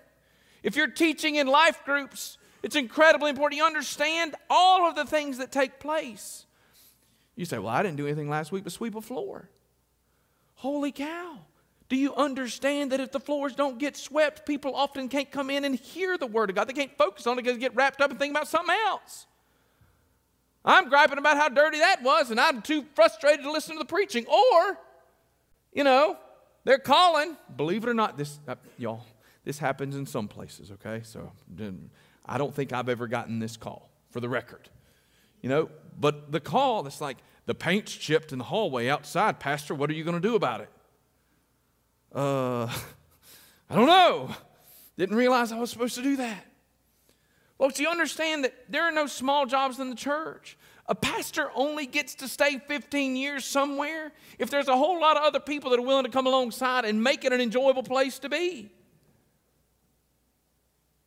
If 0.62 0.74
you're 0.74 0.88
teaching 0.88 1.34
in 1.34 1.46
life 1.46 1.84
groups, 1.84 2.38
it's 2.62 2.76
incredibly 2.76 3.28
important. 3.28 3.58
You 3.58 3.66
understand 3.66 4.36
all 4.48 4.88
of 4.88 4.96
the 4.96 5.04
things 5.04 5.36
that 5.36 5.52
take 5.52 5.80
place. 5.80 6.46
You 7.36 7.44
say, 7.44 7.58
Well, 7.58 7.68
I 7.68 7.82
didn't 7.82 7.98
do 7.98 8.06
anything 8.06 8.30
last 8.30 8.52
week 8.52 8.64
but 8.64 8.72
sweep 8.72 8.94
a 8.94 9.02
floor. 9.02 9.50
Holy 10.54 10.92
cow. 10.92 11.40
Do 11.88 11.96
you 11.96 12.14
understand 12.14 12.92
that 12.92 13.00
if 13.00 13.12
the 13.12 13.20
floors 13.20 13.54
don't 13.54 13.78
get 13.78 13.96
swept, 13.96 14.44
people 14.44 14.74
often 14.74 15.08
can't 15.08 15.30
come 15.30 15.48
in 15.48 15.64
and 15.64 15.74
hear 15.74 16.18
the 16.18 16.26
Word 16.26 16.50
of 16.50 16.56
God? 16.56 16.68
They 16.68 16.74
can't 16.74 16.96
focus 16.98 17.26
on 17.26 17.38
it 17.38 17.42
because 17.42 17.56
they 17.56 17.60
get 17.60 17.74
wrapped 17.74 18.00
up 18.02 18.10
and 18.10 18.18
think 18.18 18.32
about 18.32 18.46
something 18.46 18.74
else. 18.86 19.26
I'm 20.64 20.90
griping 20.90 21.16
about 21.16 21.38
how 21.38 21.48
dirty 21.48 21.78
that 21.78 22.02
was, 22.02 22.30
and 22.30 22.38
I'm 22.38 22.60
too 22.60 22.84
frustrated 22.94 23.42
to 23.44 23.50
listen 23.50 23.74
to 23.74 23.78
the 23.78 23.86
preaching. 23.86 24.26
Or, 24.26 24.78
you 25.72 25.82
know, 25.82 26.18
they're 26.64 26.78
calling. 26.78 27.36
Believe 27.56 27.84
it 27.84 27.88
or 27.88 27.94
not, 27.94 28.18
this, 28.18 28.38
uh, 28.46 28.56
y'all, 28.76 29.06
this 29.44 29.58
happens 29.58 29.96
in 29.96 30.04
some 30.04 30.28
places, 30.28 30.70
okay? 30.72 31.00
So 31.04 31.32
I 32.26 32.36
don't 32.36 32.54
think 32.54 32.74
I've 32.74 32.90
ever 32.90 33.06
gotten 33.06 33.38
this 33.38 33.56
call, 33.56 33.88
for 34.10 34.20
the 34.20 34.28
record. 34.28 34.68
You 35.40 35.48
know, 35.48 35.70
but 35.98 36.32
the 36.32 36.40
call 36.40 36.82
that's 36.82 37.00
like, 37.00 37.16
the 37.46 37.54
paint's 37.54 37.94
chipped 37.94 38.32
in 38.32 38.38
the 38.38 38.44
hallway 38.44 38.88
outside, 38.88 39.40
Pastor, 39.40 39.74
what 39.74 39.88
are 39.88 39.94
you 39.94 40.04
going 40.04 40.20
to 40.20 40.28
do 40.28 40.34
about 40.34 40.60
it? 40.60 40.68
Uh, 42.14 42.66
I 43.70 43.74
don't 43.74 43.86
know. 43.86 44.34
Didn't 44.96 45.16
realize 45.16 45.52
I 45.52 45.58
was 45.58 45.70
supposed 45.70 45.94
to 45.96 46.02
do 46.02 46.16
that. 46.16 46.44
Folks, 47.58 47.80
you 47.80 47.88
understand 47.88 48.44
that 48.44 48.54
there 48.68 48.84
are 48.84 48.92
no 48.92 49.06
small 49.06 49.44
jobs 49.46 49.78
in 49.80 49.90
the 49.90 49.96
church. 49.96 50.56
A 50.86 50.94
pastor 50.94 51.50
only 51.54 51.86
gets 51.86 52.14
to 52.16 52.28
stay 52.28 52.58
15 52.66 53.14
years 53.14 53.44
somewhere 53.44 54.12
if 54.38 54.48
there's 54.48 54.68
a 54.68 54.76
whole 54.76 55.00
lot 55.00 55.16
of 55.16 55.24
other 55.24 55.40
people 55.40 55.70
that 55.70 55.78
are 55.78 55.82
willing 55.82 56.04
to 56.04 56.10
come 56.10 56.26
alongside 56.26 56.84
and 56.84 57.02
make 57.02 57.24
it 57.24 57.32
an 57.32 57.40
enjoyable 57.40 57.82
place 57.82 58.18
to 58.20 58.28
be. 58.28 58.70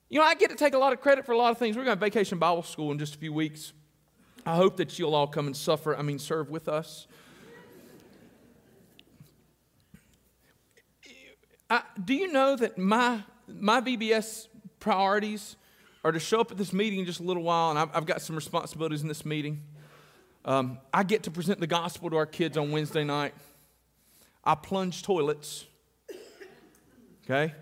You 0.10 0.20
know, 0.20 0.26
I 0.26 0.36
get 0.36 0.50
to 0.50 0.58
take 0.58 0.74
a 0.74 0.78
lot 0.78 0.94
of 0.94 1.02
credit 1.02 1.26
for 1.26 1.32
a 1.32 1.38
lot 1.38 1.52
of 1.52 1.58
things. 1.58 1.78
We're 1.78 1.86
going 1.86 1.98
to 1.98 2.00
vacation 2.00 2.38
Bible 2.38 2.64
school 2.64 2.92
in 2.92 3.00
just 3.00 3.16
a 3.16 3.18
few 3.18 3.34
weeks. 3.34 3.74
I 4.46 4.56
hope 4.56 4.78
that 4.78 5.00
you'll 5.00 5.16
all 5.16 5.28
come 5.28 5.48
and 5.48 5.56
suffer, 5.56 5.96
I 5.96 6.02
mean, 6.02 6.20
serve 6.20 6.50
with 6.50 6.68
us. 6.68 7.08
I, 11.72 11.84
do 12.04 12.14
you 12.14 12.30
know 12.34 12.58
that 12.58 12.78
my, 12.78 13.22
my 13.48 13.80
VBS 13.80 14.50
priorities 14.82 15.56
are 16.04 16.12
to 16.12 16.20
show 16.20 16.42
up 16.42 16.52
at 16.52 16.58
this 16.58 16.74
meeting 16.74 17.00
in 17.00 17.06
just 17.06 17.22
a 17.22 17.24
little 17.24 17.44
while, 17.44 17.70
and 17.70 17.80
I've, 17.80 17.90
I've 17.94 18.06
got 18.06 18.22
some 18.22 18.36
responsibilities 18.36 19.04
in 19.04 19.08
this 19.08 19.26
meeting. 19.26 19.62
Um, 20.44 20.80
I 20.94 21.04
get 21.04 21.24
to 21.24 21.32
present 21.32 21.62
the 21.62 21.68
gospel 21.68 22.10
to 22.10 22.18
our 22.18 22.26
kids 22.26 22.58
on 22.58 22.72
Wednesday 22.72 23.06
night. 23.06 23.34
I 24.44 24.56
plunge 24.56 25.04
toilets, 25.04 25.64
okay? 27.24 27.54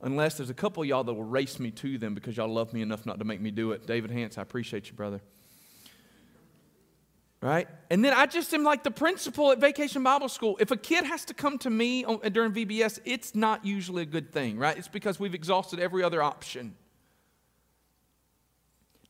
Unless 0.00 0.38
there's 0.38 0.50
a 0.50 0.54
couple 0.54 0.84
y'all 0.84 1.04
that 1.04 1.14
will 1.14 1.22
race 1.22 1.60
me 1.60 1.70
to 1.70 1.98
them 1.98 2.14
because 2.14 2.36
y'all 2.36 2.52
love 2.52 2.72
me 2.72 2.82
enough 2.82 3.06
not 3.06 3.20
to 3.20 3.24
make 3.24 3.40
me 3.40 3.52
do 3.52 3.70
it. 3.70 3.86
David 3.86 4.10
Hance, 4.10 4.38
I 4.38 4.42
appreciate 4.42 4.88
you, 4.88 4.94
brother 4.94 5.20
right? 7.42 7.68
And 7.90 8.04
then 8.04 8.14
I 8.14 8.26
just 8.26 8.54
am 8.54 8.62
like 8.62 8.84
the 8.84 8.90
principal 8.90 9.50
at 9.50 9.58
Vacation 9.58 10.02
Bible 10.02 10.28
School. 10.28 10.56
If 10.60 10.70
a 10.70 10.76
kid 10.76 11.04
has 11.04 11.24
to 11.26 11.34
come 11.34 11.58
to 11.58 11.70
me 11.70 12.04
during 12.30 12.52
VBS, 12.52 13.00
it's 13.04 13.34
not 13.34 13.66
usually 13.66 14.02
a 14.02 14.06
good 14.06 14.32
thing, 14.32 14.56
right? 14.58 14.78
It's 14.78 14.88
because 14.88 15.18
we've 15.18 15.34
exhausted 15.34 15.80
every 15.80 16.04
other 16.04 16.22
option. 16.22 16.76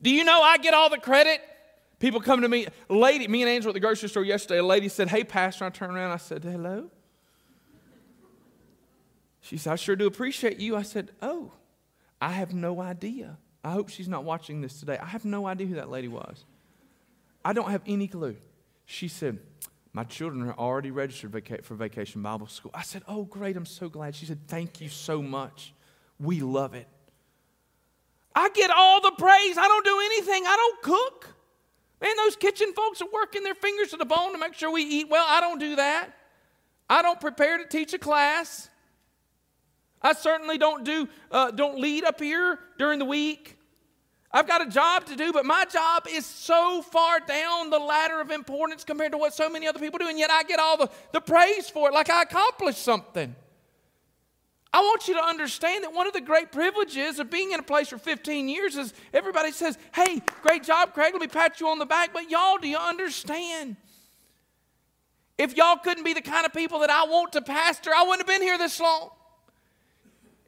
Do 0.01 0.11
you 0.11 0.25
know 0.25 0.41
I 0.41 0.57
get 0.59 0.75
all 0.75 0.89
the 0.89 0.99
credit? 0.99 1.41
People 2.01 2.21
come 2.21 2.41
to 2.41 2.49
me, 2.49 2.67
lady, 2.89 3.29
me 3.29 3.43
and 3.43 3.51
Angela 3.51 3.71
at 3.71 3.75
the 3.75 3.81
grocery 3.81 4.09
store 4.09 4.25
yesterday, 4.25 4.59
a 4.59 4.65
lady 4.65 4.89
said, 4.89 5.09
Hey, 5.09 5.23
Pastor. 5.23 5.67
I 5.67 5.71
turned 5.71 5.95
around, 5.95 6.11
I 6.11 6.17
said, 6.17 6.43
Hello. 6.43 6.91
She 9.43 9.59
said, 9.59 9.75
I 9.75 9.77
sure 9.77 9.95
do 9.95 10.07
appreciate 10.07 10.59
you. 10.59 10.75
I 10.75 10.83
said, 10.83 11.11
Oh, 11.21 11.53
I 12.21 12.33
have 12.33 12.55
no 12.55 12.81
idea. 12.81 13.37
I 13.63 13.73
hope 13.73 13.91
she's 13.91 14.09
not 14.09 14.25
watching 14.25 14.63
this 14.63 14.81
today. 14.81 14.99
I 14.99 15.07
have 15.07 15.25
no 15.25 15.47
idea 15.47 15.67
who 15.67 15.75
that 15.77 15.91
lady 15.91 16.09
was. 16.09 16.45
I 17.45 17.53
don't 17.53 17.71
have 17.71 17.83
any 17.87 18.09
clue. 18.09 18.37
She 18.85 19.09
said, 19.09 19.39
My 19.93 20.05
children 20.05 20.47
are 20.49 20.59
already 20.59 20.91
registered 20.91 21.33
vaca- 21.33 21.63
for 21.63 21.75
Vacation 21.75 22.23
Bible 22.23 22.47
School. 22.47 22.71
I 22.75 22.83
said, 22.83 23.03
Oh, 23.09 23.25
great. 23.25 23.57
I'm 23.57 23.67
so 23.67 23.89
glad. 23.89 24.15
She 24.15 24.27
said, 24.27 24.47
Thank 24.49 24.81
you 24.81 24.89
so 24.89 25.23
much. 25.23 25.73
We 26.19 26.41
love 26.41 26.75
it. 26.75 26.89
I 28.35 28.49
get 28.51 28.71
all 28.71 29.01
the 29.01 29.13
praise. 29.13 29.59
I 29.59 29.69
don't 29.69 29.85
do 29.85 30.01
anything. 30.05 30.45
I 30.47 30.57
don't 30.57 30.83
cook. 30.83 31.35
Man, 32.01 32.17
those 32.17 32.37
kitchen 32.37 32.73
folks 32.75 33.01
are 33.01 33.09
working 33.13 33.43
their 33.43 33.55
fingers 33.55 33.91
to 33.91 33.97
the 33.97 34.05
bone 34.05 34.33
to 34.33 34.39
make 34.39 34.55
sure 34.55 34.73
we 34.73 34.83
eat 34.83 35.09
well. 35.09 35.25
I 35.29 35.41
don't 35.41 35.59
do 35.59 35.77
that. 35.77 36.11
I 36.89 37.03
don't 37.03 37.21
prepare 37.21 37.59
to 37.59 37.67
teach 37.67 37.93
a 37.95 37.99
class. 37.99 38.69
I 40.01 40.13
certainly 40.15 40.59
don't 40.59 40.85
do 40.85 41.09
uh, 41.31 41.53
don't 41.53 41.79
lead 41.79 42.05
up 42.05 42.21
here 42.21 42.59
during 42.79 42.99
the 42.99 43.05
week. 43.05 43.57
I've 44.35 44.47
got 44.47 44.67
a 44.67 44.71
job 44.71 45.05
to 45.07 45.17
do, 45.17 45.33
but 45.33 45.45
my 45.45 45.67
job 45.67 46.07
is 46.09 46.25
so 46.25 46.81
far 46.81 47.21
down 47.21 47.69
the 47.69 47.79
ladder 47.79 48.21
of 48.21 48.31
importance 48.31 48.83
compared 48.83 49.13
to 49.13 49.19
what 49.19 49.35
so 49.35 49.51
many 49.51 49.67
other 49.67 49.79
people 49.79 49.99
do, 49.99 50.09
and 50.09 50.19
yet 50.19 50.31
I 50.31 50.43
get 50.43 50.59
all 50.59 50.79
the, 50.79 50.91
the 51.13 51.21
praise 51.21 51.69
for 51.69 51.91
it 51.91 51.93
like 51.93 52.09
I 52.09 52.23
accomplished 52.23 52.83
something. 52.83 53.35
I 54.73 54.81
want 54.81 55.07
you 55.07 55.15
to 55.15 55.23
understand 55.23 55.85
that 55.85 55.93
one 55.93 56.07
of 56.07 56.15
the 56.15 56.21
great 56.23 56.51
privileges 56.51 57.19
of 57.19 57.31
being 57.31 57.53
in 57.53 57.61
a 57.61 57.63
place 57.63 57.89
for 57.89 57.99
15 57.99 58.49
years 58.49 58.75
is 58.75 58.95
everybody 59.13 59.53
says, 59.53 59.77
Hey, 59.95 60.23
great 60.41 60.63
job, 60.63 60.95
Craig, 60.95 61.13
let 61.13 61.21
me 61.21 61.29
pat 61.29 61.61
you 61.61 61.69
on 61.69 61.79
the 61.79 61.85
back. 61.85 62.15
But 62.15 62.31
y'all, 62.31 62.57
do 62.57 62.69
you 62.69 62.79
understand? 62.79 63.77
If 65.37 65.57
y'all 65.59 65.77
couldn't 65.77 66.05
be 66.05 66.15
the 66.15 66.23
kind 66.23 66.47
of 66.47 66.55
people 66.55 66.79
that 66.79 66.91
I 66.91 67.05
want 67.05 67.33
to 67.33 67.43
pastor, 67.43 67.91
I 67.95 68.03
wouldn't 68.05 68.21
have 68.21 68.27
been 68.27 68.47
here 68.47 68.57
this 68.57 68.81
long. 68.81 69.11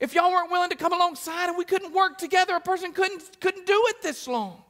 If 0.00 0.14
y'all 0.14 0.30
weren't 0.30 0.50
willing 0.50 0.70
to 0.70 0.76
come 0.76 0.92
alongside 0.92 1.48
and 1.48 1.56
we 1.56 1.64
couldn't 1.64 1.92
work 1.92 2.18
together, 2.18 2.56
a 2.56 2.60
person 2.60 2.92
couldn't, 2.92 3.40
couldn't 3.40 3.66
do 3.66 3.82
it 3.88 4.02
this 4.02 4.26
long. 4.26 4.62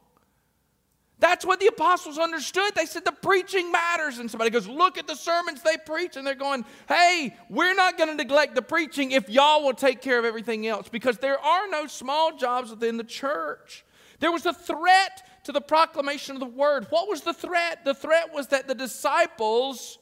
That's 1.17 1.45
what 1.45 1.59
the 1.59 1.67
apostles 1.67 2.17
understood. 2.17 2.75
They 2.75 2.85
said 2.85 3.05
the 3.05 3.11
preaching 3.11 3.71
matters. 3.71 4.19
And 4.19 4.29
somebody 4.29 4.49
goes, 4.49 4.67
Look 4.67 4.97
at 4.97 5.07
the 5.07 5.15
sermons 5.15 5.61
they 5.61 5.77
preach. 5.77 6.17
And 6.17 6.27
they're 6.27 6.35
going, 6.35 6.65
Hey, 6.89 7.35
we're 7.49 7.73
not 7.73 7.97
going 7.97 8.09
to 8.09 8.15
neglect 8.15 8.53
the 8.53 8.61
preaching 8.61 9.11
if 9.11 9.29
y'all 9.29 9.63
will 9.63 9.73
take 9.73 10.01
care 10.01 10.19
of 10.19 10.25
everything 10.25 10.67
else 10.67 10.89
because 10.89 11.17
there 11.17 11.39
are 11.39 11.67
no 11.69 11.87
small 11.87 12.35
jobs 12.35 12.69
within 12.69 12.97
the 12.97 13.03
church. 13.03 13.85
There 14.19 14.31
was 14.31 14.45
a 14.45 14.53
threat 14.53 15.27
to 15.45 15.51
the 15.51 15.61
proclamation 15.61 16.35
of 16.35 16.41
the 16.41 16.47
word. 16.47 16.87
What 16.89 17.07
was 17.07 17.21
the 17.21 17.33
threat? 17.33 17.85
The 17.85 17.93
threat 17.93 18.33
was 18.33 18.47
that 18.47 18.67
the 18.67 18.75
disciples 18.75 19.99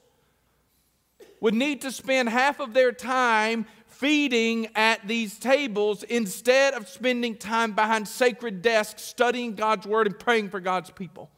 would 1.39 1.53
need 1.53 1.81
to 1.81 1.91
spend 1.91 2.29
half 2.29 2.59
of 2.59 2.73
their 2.73 2.91
time 2.91 3.65
feeding 4.03 4.67
at 4.75 5.07
these 5.07 5.39
tables 5.39 6.03
instead 6.03 6.73
of 6.73 6.89
spending 6.89 7.37
time 7.37 7.71
behind 7.71 8.05
sacred 8.05 8.61
desks 8.61 9.01
studying 9.01 9.55
God's 9.55 9.87
word 9.87 10.07
and 10.07 10.19
praying 10.19 10.49
for 10.49 10.59
God's 10.59 10.91
people. 10.91 11.31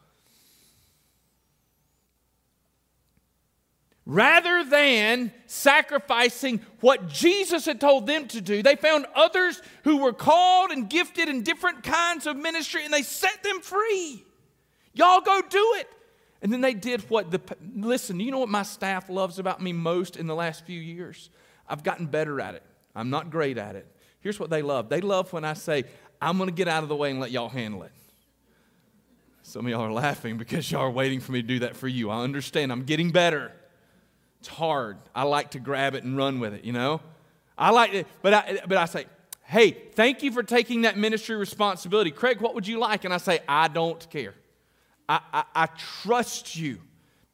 Rather 4.08 4.64
than 4.64 5.32
sacrificing 5.46 6.60
what 6.80 7.08
Jesus 7.08 7.66
had 7.66 7.80
told 7.80 8.08
them 8.08 8.28
to 8.30 8.42
do, 8.42 8.64
they 8.64 8.76
found 8.76 9.06
others 9.14 9.62
who 9.84 9.98
were 9.98 10.14
called 10.14 10.72
and 10.72 10.90
gifted 10.90 11.30
in 11.30 11.44
different 11.44 11.84
kinds 11.84 12.26
of 12.26 12.36
ministry 12.36 12.84
and 12.84 12.92
they 12.92 13.04
set 13.04 13.44
them 13.44 13.62
free. 13.62 14.26
Y'all 14.94 15.22
go 15.22 15.40
do 15.48 15.74
it. 15.76 15.88
And 16.42 16.52
then 16.52 16.62
they 16.62 16.74
did 16.74 17.08
what 17.12 17.30
the, 17.30 17.42
listen, 17.76 18.20
you 18.20 18.32
know 18.32 18.40
what 18.40 18.50
my 18.50 18.64
staff 18.64 19.08
loves 19.08 19.38
about 19.38 19.62
me 19.62 19.72
most 19.72 20.18
in 20.18 20.26
the 20.26 20.36
last 20.36 20.66
few 20.66 20.82
years? 20.82 21.30
I've 21.68 21.84
gotten 21.84 22.06
better 22.06 22.40
at 22.40 22.56
it. 22.56 22.64
I'm 22.96 23.10
not 23.10 23.30
great 23.30 23.58
at 23.58 23.76
it. 23.76 23.88
Here's 24.20 24.40
what 24.40 24.50
they 24.50 24.62
love 24.62 24.90
they 24.90 25.02
love 25.02 25.32
when 25.34 25.44
I 25.44 25.54
say, 25.54 25.84
I'm 26.22 26.38
going 26.38 26.50
to 26.50 26.56
get 26.56 26.68
out 26.68 26.84
of 26.84 26.90
the 26.90 26.96
way 26.96 27.12
and 27.12 27.20
let 27.20 27.32
y'all 27.32 27.50
handle 27.50 27.84
it. 27.84 27.92
Some 29.44 29.66
of 29.66 29.72
y'all 29.72 29.82
are 29.82 29.92
laughing 29.92 30.38
because 30.38 30.72
y'all 30.72 30.82
are 30.82 30.92
waiting 30.92 31.20
for 31.20 31.32
me 31.32 31.42
to 31.42 31.48
do 31.48 31.60
that 31.60 31.76
for 31.76 31.88
you. 31.88 32.10
I 32.10 32.24
understand. 32.24 32.72
I'm 32.72 32.84
getting 32.84 33.12
better. 33.12 33.52
It's 34.40 34.48
hard. 34.48 34.98
I 35.14 35.24
like 35.24 35.52
to 35.52 35.60
grab 35.60 35.94
it 35.94 36.04
and 36.04 36.18
run 36.18 36.40
with 36.40 36.54
it, 36.54 36.64
you 36.64 36.74
know? 36.74 37.02
I 37.58 37.70
like 37.70 37.94
it, 37.94 38.08
but 38.22 38.34
I, 38.34 38.60
but 38.68 38.78
I 38.78 38.86
say, 38.86 39.06
hey, 39.44 39.72
thank 39.72 40.24
you 40.24 40.32
for 40.32 40.42
taking 40.42 40.82
that 40.82 40.98
ministry 40.98 41.36
responsibility. 41.36 42.12
Craig, 42.12 42.42
what 42.42 42.56
would 42.56 42.68
you 42.68 42.80
like? 42.80 43.06
And 43.06 43.14
I 43.14 43.18
say, 43.18 43.40
I 43.48 43.68
don't 43.68 44.10
care. 44.10 44.34
I, 45.08 45.20
I, 45.32 45.44
I 45.56 45.66
trust 45.68 46.56
you. 46.56 46.80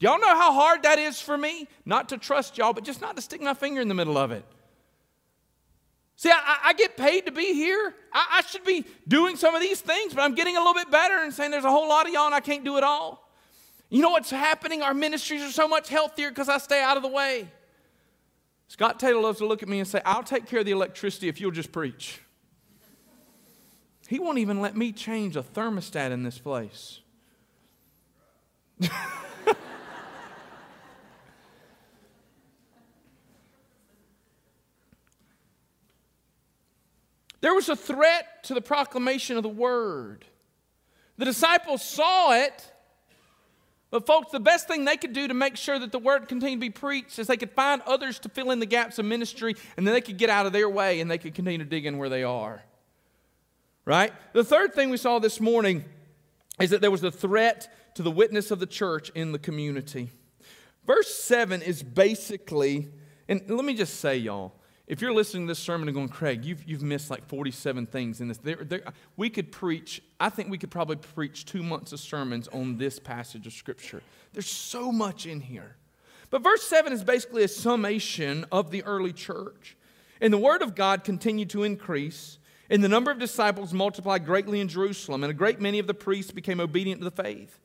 Do 0.02 0.08
y'all 0.08 0.20
know 0.20 0.36
how 0.36 0.52
hard 0.52 0.82
that 0.82 0.98
is 0.98 1.22
for 1.22 1.38
me? 1.38 1.68
Not 1.86 2.10
to 2.10 2.18
trust 2.18 2.58
y'all, 2.58 2.74
but 2.74 2.84
just 2.84 3.02
not 3.02 3.16
to 3.18 3.22
stick 3.22 3.40
my 3.40 3.54
finger 3.54 3.82
in 3.82 3.88
the 3.88 3.94
middle 3.94 4.18
of 4.18 4.32
it. 4.32 4.44
See, 6.16 6.32
I, 6.32 6.58
I, 6.66 6.74
get 6.74 6.98
paid 6.98 7.28
to 7.28 7.32
be 7.32 7.54
here. 7.54 7.94
I, 8.12 8.40
I 8.40 8.42
should 8.42 8.64
be 8.64 8.84
doing 9.08 9.36
some 9.36 9.54
of 9.54 9.62
these 9.62 9.80
things, 9.80 10.16
but 10.16 10.22
I'm 10.24 10.34
getting 10.34 10.58
a 10.58 10.60
little 10.60 10.74
bit 10.74 10.90
better 10.90 11.22
and 11.22 11.32
saying 11.32 11.52
there's 11.52 11.66
a 11.66 11.70
whole 11.70 11.88
lot 11.88 12.08
of 12.08 12.14
y'all 12.14 12.26
and 12.26 12.34
I 12.34 12.40
can't 12.40 12.64
do 12.64 12.78
it 12.78 12.84
all. 12.84 13.30
You 13.90 14.02
know 14.02 14.10
what's 14.10 14.32
happening? 14.32 14.82
Our 14.82 14.96
ministries 14.96 15.44
are 15.44 15.52
so 15.52 15.68
much 15.68 15.88
healthier 15.88 16.30
because 16.30 16.50
I 16.50 16.58
stay 16.58 16.82
out 16.82 16.98
of 16.98 17.04
the 17.04 17.10
way. 17.10 17.48
Scott 18.70 19.00
Taylor 19.00 19.22
loves 19.22 19.38
to 19.38 19.46
look 19.46 19.62
at 19.62 19.70
me 19.70 19.78
and 19.78 19.88
say, 19.88 20.02
I'll 20.04 20.24
take 20.24 20.48
care 20.48 20.62
of 20.62 20.66
the 20.66 20.72
electricity 20.72 21.28
if 21.28 21.40
you'll 21.40 21.52
just 21.52 21.72
preach. 21.72 22.22
He 24.08 24.18
won't 24.18 24.40
even 24.40 24.62
let 24.62 24.76
me 24.76 24.94
change 24.94 25.36
a 25.36 25.44
thermostat 25.44 26.10
in 26.10 26.24
this 26.24 26.40
place. 26.40 27.02
There 37.42 37.54
was 37.54 37.70
a 37.70 37.76
threat 37.76 38.44
to 38.44 38.54
the 38.54 38.62
proclamation 38.62 39.38
of 39.38 39.44
the 39.44 39.50
word. 39.50 40.26
The 41.18 41.26
disciples 41.26 41.84
saw 41.84 42.34
it, 42.34 42.72
but, 43.92 44.08
folks, 44.08 44.32
the 44.32 44.40
best 44.40 44.70
thing 44.70 44.86
they 44.86 44.96
could 44.96 45.12
do 45.12 45.28
to 45.28 45.34
make 45.34 45.58
sure 45.58 45.78
that 45.78 45.92
the 45.92 46.00
word 46.00 46.30
continued 46.30 46.58
to 46.58 46.62
be 46.62 46.70
preached 46.70 47.20
is 47.20 47.28
they 47.28 47.36
could 47.36 47.52
find 47.52 47.82
others 47.82 48.20
to 48.20 48.30
fill 48.30 48.52
in 48.52 48.60
the 48.60 48.66
gaps 48.66 48.98
of 49.00 49.06
ministry, 49.06 49.56
and 49.76 49.86
then 49.86 49.94
they 49.94 50.00
could 50.00 50.18
get 50.18 50.30
out 50.30 50.46
of 50.46 50.54
their 50.54 50.70
way 50.70 51.02
and 51.02 51.12
they 51.12 51.18
could 51.18 51.36
continue 51.36 51.60
to 51.60 51.66
dig 51.66 51.86
in 51.86 51.98
where 51.98 52.08
they 52.08 52.24
are. 52.24 52.64
Right? 53.84 54.14
The 54.32 54.46
third 54.46 54.74
thing 54.74 54.92
we 54.92 54.98
saw 54.98 55.20
this 55.20 55.42
morning 55.42 55.84
is 56.60 56.70
that 56.70 56.80
there 56.80 56.92
was 56.92 57.04
a 57.04 57.12
threat 57.12 57.74
to 57.96 58.04
the 58.04 58.12
witness 58.12 58.50
of 58.50 58.60
the 58.60 58.66
church 58.66 59.10
in 59.14 59.34
the 59.34 59.40
community. 59.40 60.12
Verse 60.88 61.14
7 61.14 61.62
is 61.62 61.84
basically, 61.84 62.88
and 63.28 63.42
let 63.50 63.66
me 63.66 63.74
just 63.74 64.00
say, 64.00 64.16
y'all, 64.18 64.54
if 64.92 65.02
you're 65.02 65.14
listening 65.14 65.48
to 65.48 65.52
this 65.52 65.60
sermon 65.60 65.88
and 65.88 65.96
going, 65.96 66.10
Craig, 66.10 66.44
you've, 66.44 66.66
you've 66.68 66.84
missed 66.84 67.10
like 67.10 67.26
47 67.26 67.86
things 67.86 68.20
in 68.20 68.28
this, 68.28 68.40
there, 68.40 68.58
there, 68.58 68.84
we 69.16 69.30
could 69.30 69.50
preach, 69.50 70.04
I 70.20 70.28
think 70.28 70.50
we 70.50 70.58
could 70.58 70.70
probably 70.70 70.98
preach 70.98 71.46
two 71.46 71.64
months 71.64 71.94
of 71.94 72.02
sermons 72.02 72.50
on 72.50 72.76
this 72.76 73.00
passage 73.00 73.48
of 73.48 73.54
Scripture. 73.54 74.04
There's 74.34 74.50
so 74.50 74.92
much 74.92 75.26
in 75.26 75.40
here. 75.40 75.78
But 76.30 76.44
verse 76.44 76.64
7 76.64 76.92
is 76.92 77.06
basically 77.06 77.46
a 77.46 77.48
summation 77.48 78.46
of 78.52 78.70
the 78.70 78.84
early 78.84 79.14
church. 79.14 79.78
And 80.20 80.34
the 80.34 80.38
word 80.38 80.62
of 80.62 80.76
God 80.76 81.06
continued 81.06 81.52
to 81.52 81.64
increase, 81.64 82.38
and 82.70 82.84
the 82.84 82.90
number 82.90 83.12
of 83.12 83.18
disciples 83.18 83.74
multiplied 83.74 84.26
greatly 84.26 84.60
in 84.60 84.68
Jerusalem, 84.68 85.24
and 85.24 85.32
a 85.32 85.34
great 85.34 85.62
many 85.62 85.80
of 85.80 85.88
the 85.88 85.94
priests 85.94 86.32
became 86.32 86.60
obedient 86.60 87.00
to 87.00 87.10
the 87.10 87.24
faith. 87.24 87.62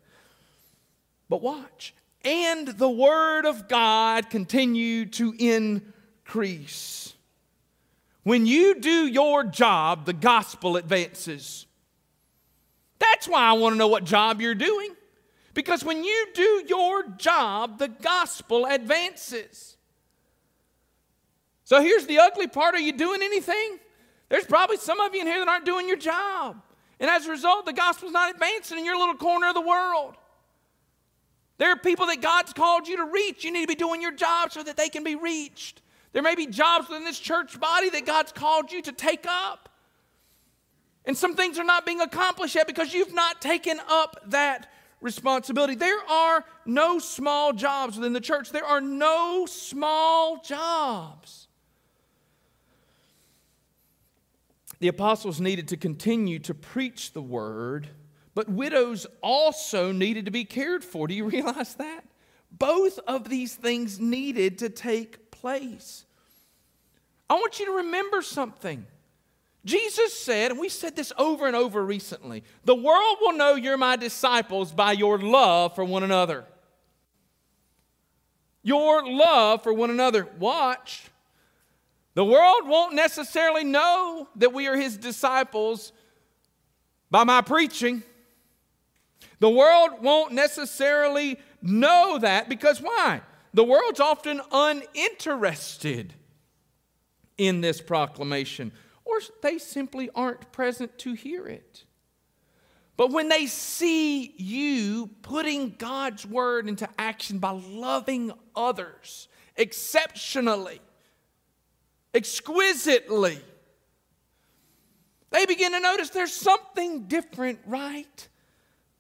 But 1.29 1.43
watch. 1.43 1.93
And 2.25 2.69
the 2.69 2.89
word 2.89 3.47
of 3.47 3.67
God 3.67 4.31
continued 4.31 5.13
to 5.15 5.35
increase. 5.37 7.15
When 8.27 8.45
you 8.45 8.81
do 8.81 9.07
your 9.07 9.45
job, 9.45 10.05
the 10.05 10.13
gospel 10.13 10.77
advances. 10.77 11.65
That's 12.99 13.29
why 13.29 13.43
I 13.43 13.53
want 13.53 13.75
to 13.75 13.79
know 13.79 13.87
what 13.87 14.03
job 14.03 14.41
you're 14.41 14.57
doing. 14.57 14.97
Because 15.55 15.85
when 15.85 16.03
you 16.03 16.27
do 16.35 16.65
your 16.67 17.07
job, 17.19 17.79
the 17.79 17.87
gospel 17.87 18.67
advances. 18.67 19.77
So 21.63 21.81
here's 21.81 22.07
the 22.07 22.19
ugly 22.19 22.49
part 22.49 22.75
are 22.75 22.81
you 22.81 22.91
doing 22.91 23.23
anything? 23.23 23.79
There's 24.29 24.45
probably 24.45 24.79
some 24.79 24.99
of 24.99 25.15
you 25.15 25.21
in 25.21 25.29
here 25.29 25.39
that 25.39 25.47
aren't 25.47 25.65
doing 25.65 25.87
your 25.87 25.97
job. 25.97 26.61
And 26.99 27.09
as 27.09 27.27
a 27.27 27.31
result, 27.31 27.65
the 27.65 27.73
gospel's 27.73 28.11
not 28.11 28.35
advancing 28.35 28.77
in 28.77 28.85
your 28.85 28.99
little 28.99 29.15
corner 29.15 29.51
of 29.51 29.55
the 29.55 29.61
world. 29.61 30.17
There 31.59 31.71
are 31.71 31.77
people 31.77 32.07
that 32.07 32.21
God's 32.21 32.53
called 32.53 32.89
you 32.89 32.97
to 32.97 33.05
reach. 33.05 33.45
You 33.45 33.53
need 33.53 33.63
to 33.63 33.69
be 33.69 33.77
doing 33.77 34.03
your 34.03 34.17
job 34.17 34.51
so 34.51 34.65
that 34.65 34.77
they 34.77 34.89
can 34.89 35.05
be 35.05 35.15
reached. 35.15 35.81
There 36.13 36.23
may 36.23 36.35
be 36.35 36.47
jobs 36.47 36.89
within 36.89 37.05
this 37.05 37.19
church 37.19 37.59
body 37.59 37.91
that 37.91 38.07
God's 38.07 38.33
called 38.33 38.73
you 38.73 38.83
to 38.83 38.93
take 38.93 39.27
up. 39.29 39.69
And 41.05 41.17
some 41.17 41.37
things 41.37 41.59
are 41.59 41.65
not 41.65 41.87
being 41.87 42.01
accomplished 42.01 42.55
yet 42.55 42.67
because 42.67 42.93
you've 42.93 43.15
not 43.15 43.41
taken 43.41 43.79
up 43.89 44.21
that 44.27 44.71
responsibility. 45.01 45.75
There 45.75 46.03
are 46.11 46.45
no 46.65 46.99
small 46.99 47.53
jobs 47.53 47.97
within 47.97 48.13
the 48.13 48.21
church. 48.21 48.51
There 48.51 48.65
are 48.65 48.81
no 48.81 49.47
small 49.47 50.41
jobs. 50.43 51.47
The 54.79 54.89
apostles 54.89 55.41
needed 55.41 55.69
to 55.69 55.77
continue 55.77 56.39
to 56.41 56.55
preach 56.55 57.13
the 57.13 57.23
word, 57.23 57.89
but 58.35 58.49
widows 58.49 59.07
also 59.23 59.93
needed 59.93 60.27
to 60.27 60.31
be 60.31 60.45
cared 60.45 60.85
for. 60.85 61.09
Do 61.09 61.15
you 61.15 61.25
realize 61.25 61.75
that? 61.77 62.05
Both 62.51 62.99
of 63.07 63.29
these 63.29 63.55
things 63.55 63.99
needed 63.99 64.59
to 64.59 64.69
take 64.69 65.26
place. 65.47 66.05
I 67.31 67.35
want 67.35 67.61
you 67.61 67.67
to 67.67 67.73
remember 67.73 68.21
something. 68.21 68.85
Jesus 69.65 70.13
said, 70.13 70.51
and 70.51 70.59
we 70.59 70.69
said 70.69 70.97
this 70.97 71.13
over 71.17 71.47
and 71.47 71.55
over 71.55 71.85
recently 71.85 72.43
the 72.65 72.75
world 72.75 73.19
will 73.21 73.35
know 73.35 73.55
you're 73.55 73.77
my 73.77 73.95
disciples 73.95 74.73
by 74.73 74.91
your 74.91 75.21
love 75.21 75.77
for 75.77 75.85
one 75.85 76.03
another. 76.03 76.47
Your 78.65 79.09
love 79.09 79.63
for 79.63 79.73
one 79.73 79.91
another. 79.91 80.27
Watch. 80.41 81.05
The 82.15 82.25
world 82.25 82.67
won't 82.67 82.97
necessarily 82.97 83.63
know 83.63 84.29
that 84.35 84.53
we 84.53 84.67
are 84.67 84.77
his 84.77 84.97
disciples 84.97 85.93
by 87.09 87.23
my 87.23 87.41
preaching. 87.41 88.03
The 89.39 89.51
world 89.51 90.03
won't 90.03 90.33
necessarily 90.33 91.39
know 91.63 92.19
that 92.19 92.49
because 92.49 92.83
why? 92.83 93.21
The 93.57 93.65
world's 93.65 94.01
often 94.01 94.43
uninterested 94.53 96.13
in 97.39 97.63
this 97.63 97.81
proclamation, 97.81 98.71
or 99.03 99.19
they 99.41 99.57
simply 99.57 100.11
aren't 100.15 100.53
present 100.53 100.99
to 100.99 101.15
hear 101.15 101.47
it. 101.47 101.85
But 102.99 103.13
when 103.13 103.31
they 103.31 103.47
see 103.47 104.35
you 104.37 105.09
putting 105.23 105.71
God's 105.79 106.27
word 106.27 106.69
into 106.69 106.87
action 106.99 107.39
by 107.39 107.53
loving 107.53 108.31
others 108.55 109.27
exceptionally, 109.57 110.83
exquisitely, 112.13 113.41
they 115.31 115.47
begin 115.47 115.73
to 115.73 115.81
notice 115.81 116.11
there's 116.11 116.35
something 116.35 117.05
different 117.05 117.61
right 117.65 118.29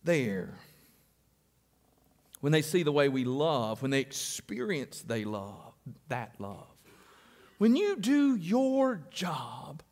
there. 0.02 0.54
When 2.46 2.52
they 2.52 2.62
see 2.62 2.84
the 2.84 2.92
way 2.92 3.08
we 3.08 3.24
love, 3.24 3.82
when 3.82 3.90
they 3.90 3.98
experience 3.98 5.02
they 5.02 5.24
love, 5.24 5.74
that 6.06 6.36
love. 6.38 6.76
When 7.58 7.74
you 7.74 7.96
do 7.96 8.36
your 8.36 9.00
job, 9.10 9.82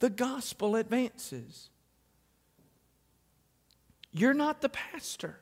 the 0.00 0.10
gospel 0.10 0.76
advances. 0.76 1.70
You're 4.12 4.34
not 4.34 4.60
the 4.60 4.68
pastor. 4.68 5.40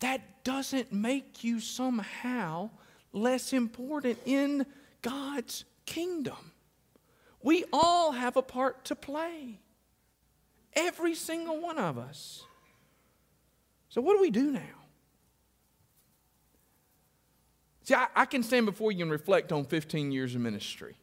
That 0.00 0.44
doesn't 0.44 0.92
make 0.92 1.42
you 1.42 1.58
somehow 1.58 2.68
less 3.14 3.54
important 3.54 4.18
in 4.26 4.66
God's 5.00 5.64
kingdom. 5.86 6.52
We 7.42 7.64
all 7.72 8.12
have 8.12 8.36
a 8.36 8.42
part 8.42 8.84
to 8.84 8.94
play. 8.94 9.60
Every 10.74 11.14
single 11.14 11.58
one 11.58 11.78
of 11.78 11.96
us. 11.96 12.44
So, 13.90 14.00
what 14.00 14.14
do 14.14 14.20
we 14.20 14.30
do 14.30 14.52
now? 14.52 14.60
See, 17.82 17.94
I, 17.94 18.06
I 18.14 18.24
can 18.24 18.42
stand 18.42 18.66
before 18.66 18.92
you 18.92 19.02
and 19.02 19.10
reflect 19.10 19.52
on 19.52 19.64
15 19.64 20.12
years 20.12 20.34
of 20.34 20.40
ministry. 20.40 20.94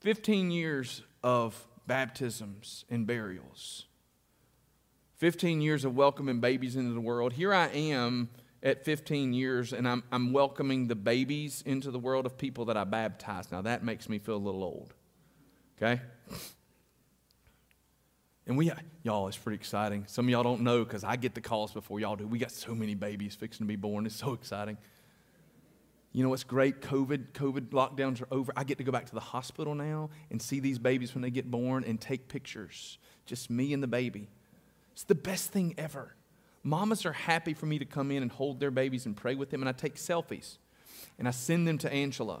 15 0.00 0.50
years 0.50 1.02
of 1.22 1.66
baptisms 1.86 2.84
and 2.90 3.06
burials. 3.06 3.86
15 5.16 5.60
years 5.62 5.84
of 5.84 5.96
welcoming 5.96 6.40
babies 6.40 6.76
into 6.76 6.92
the 6.92 7.00
world. 7.00 7.32
Here 7.32 7.52
I 7.52 7.68
am 7.68 8.28
at 8.62 8.84
15 8.84 9.32
years, 9.32 9.72
and 9.72 9.88
I'm, 9.88 10.04
I'm 10.12 10.32
welcoming 10.32 10.86
the 10.86 10.94
babies 10.94 11.62
into 11.64 11.90
the 11.90 11.98
world 11.98 12.26
of 12.26 12.36
people 12.36 12.66
that 12.66 12.76
I 12.76 12.84
baptized. 12.84 13.50
Now, 13.50 13.62
that 13.62 13.82
makes 13.82 14.08
me 14.08 14.18
feel 14.18 14.36
a 14.36 14.38
little 14.38 14.62
old. 14.62 14.94
Okay? 15.80 16.02
And 18.48 18.56
we, 18.56 18.72
y'all, 19.02 19.28
it's 19.28 19.36
pretty 19.36 19.56
exciting. 19.56 20.04
Some 20.08 20.24
of 20.24 20.30
y'all 20.30 20.42
don't 20.42 20.62
know 20.62 20.82
because 20.82 21.04
I 21.04 21.16
get 21.16 21.34
the 21.34 21.40
calls 21.42 21.70
before 21.70 22.00
y'all 22.00 22.16
do. 22.16 22.26
We 22.26 22.38
got 22.38 22.50
so 22.50 22.74
many 22.74 22.94
babies 22.94 23.34
fixing 23.34 23.66
to 23.66 23.68
be 23.68 23.76
born. 23.76 24.06
It's 24.06 24.16
so 24.16 24.32
exciting. 24.32 24.78
You 26.12 26.22
know 26.22 26.30
what's 26.30 26.44
great? 26.44 26.80
COVID, 26.80 27.32
COVID 27.32 27.68
lockdowns 27.68 28.22
are 28.22 28.28
over. 28.30 28.50
I 28.56 28.64
get 28.64 28.78
to 28.78 28.84
go 28.84 28.90
back 28.90 29.04
to 29.06 29.14
the 29.14 29.20
hospital 29.20 29.74
now 29.74 30.08
and 30.30 30.40
see 30.40 30.60
these 30.60 30.78
babies 30.78 31.14
when 31.14 31.20
they 31.20 31.30
get 31.30 31.50
born 31.50 31.84
and 31.84 32.00
take 32.00 32.28
pictures. 32.28 32.96
Just 33.26 33.50
me 33.50 33.74
and 33.74 33.82
the 33.82 33.86
baby. 33.86 34.28
It's 34.92 35.04
the 35.04 35.14
best 35.14 35.52
thing 35.52 35.74
ever. 35.76 36.14
Mamas 36.62 37.04
are 37.04 37.12
happy 37.12 37.52
for 37.52 37.66
me 37.66 37.78
to 37.78 37.84
come 37.84 38.10
in 38.10 38.22
and 38.22 38.32
hold 38.32 38.60
their 38.60 38.70
babies 38.70 39.04
and 39.04 39.14
pray 39.14 39.34
with 39.34 39.50
them, 39.50 39.62
and 39.62 39.68
I 39.68 39.72
take 39.72 39.96
selfies 39.96 40.56
and 41.18 41.28
I 41.28 41.32
send 41.32 41.68
them 41.68 41.76
to 41.78 41.92
Angela. 41.92 42.40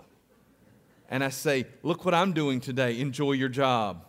And 1.10 1.22
I 1.22 1.28
say, 1.28 1.66
Look 1.82 2.06
what 2.06 2.14
I'm 2.14 2.32
doing 2.32 2.60
today. 2.60 2.98
Enjoy 2.98 3.32
your 3.32 3.48
job. 3.50 4.04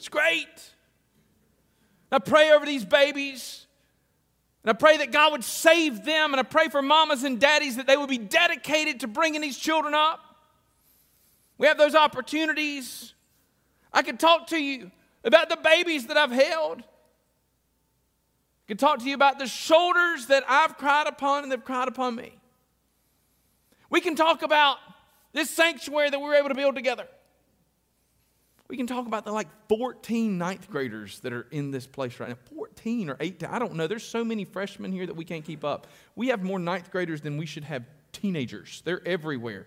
It's 0.00 0.08
great. 0.08 0.46
I 2.10 2.18
pray 2.20 2.52
over 2.52 2.64
these 2.64 2.86
babies. 2.86 3.66
And 4.64 4.70
I 4.70 4.72
pray 4.72 4.96
that 4.96 5.12
God 5.12 5.32
would 5.32 5.44
save 5.44 6.06
them. 6.06 6.32
And 6.32 6.40
I 6.40 6.42
pray 6.42 6.68
for 6.68 6.80
mamas 6.80 7.22
and 7.22 7.38
daddies 7.38 7.76
that 7.76 7.86
they 7.86 7.98
would 7.98 8.08
be 8.08 8.16
dedicated 8.16 9.00
to 9.00 9.08
bringing 9.08 9.42
these 9.42 9.58
children 9.58 9.92
up. 9.92 10.18
We 11.58 11.66
have 11.66 11.76
those 11.76 11.94
opportunities. 11.94 13.12
I 13.92 14.00
could 14.00 14.18
talk 14.18 14.46
to 14.46 14.56
you 14.56 14.90
about 15.22 15.50
the 15.50 15.58
babies 15.58 16.06
that 16.06 16.16
I've 16.16 16.30
held. 16.30 16.78
I 16.78 16.84
could 18.68 18.78
talk 18.78 19.00
to 19.00 19.04
you 19.04 19.14
about 19.14 19.38
the 19.38 19.46
shoulders 19.46 20.28
that 20.28 20.44
I've 20.48 20.78
cried 20.78 21.08
upon 21.08 21.42
and 21.42 21.52
they've 21.52 21.62
cried 21.62 21.88
upon 21.88 22.14
me. 22.14 22.40
We 23.90 24.00
can 24.00 24.16
talk 24.16 24.40
about 24.40 24.78
this 25.34 25.50
sanctuary 25.50 26.08
that 26.08 26.18
we 26.18 26.24
were 26.24 26.36
able 26.36 26.48
to 26.48 26.54
build 26.54 26.74
together. 26.74 27.06
We 28.70 28.76
can 28.76 28.86
talk 28.86 29.08
about 29.08 29.24
the 29.24 29.32
like 29.32 29.48
14 29.68 30.38
ninth 30.38 30.70
graders 30.70 31.18
that 31.20 31.32
are 31.32 31.48
in 31.50 31.72
this 31.72 31.88
place 31.88 32.20
right 32.20 32.28
now. 32.28 32.36
14 32.54 33.10
or 33.10 33.16
18, 33.18 33.48
I 33.48 33.58
don't 33.58 33.74
know. 33.74 33.88
There's 33.88 34.06
so 34.06 34.24
many 34.24 34.44
freshmen 34.44 34.92
here 34.92 35.06
that 35.06 35.16
we 35.16 35.24
can't 35.24 35.44
keep 35.44 35.64
up. 35.64 35.88
We 36.14 36.28
have 36.28 36.44
more 36.44 36.60
ninth 36.60 36.92
graders 36.92 37.20
than 37.20 37.36
we 37.36 37.46
should 37.46 37.64
have 37.64 37.82
teenagers. 38.12 38.80
They're 38.84 39.04
everywhere. 39.04 39.66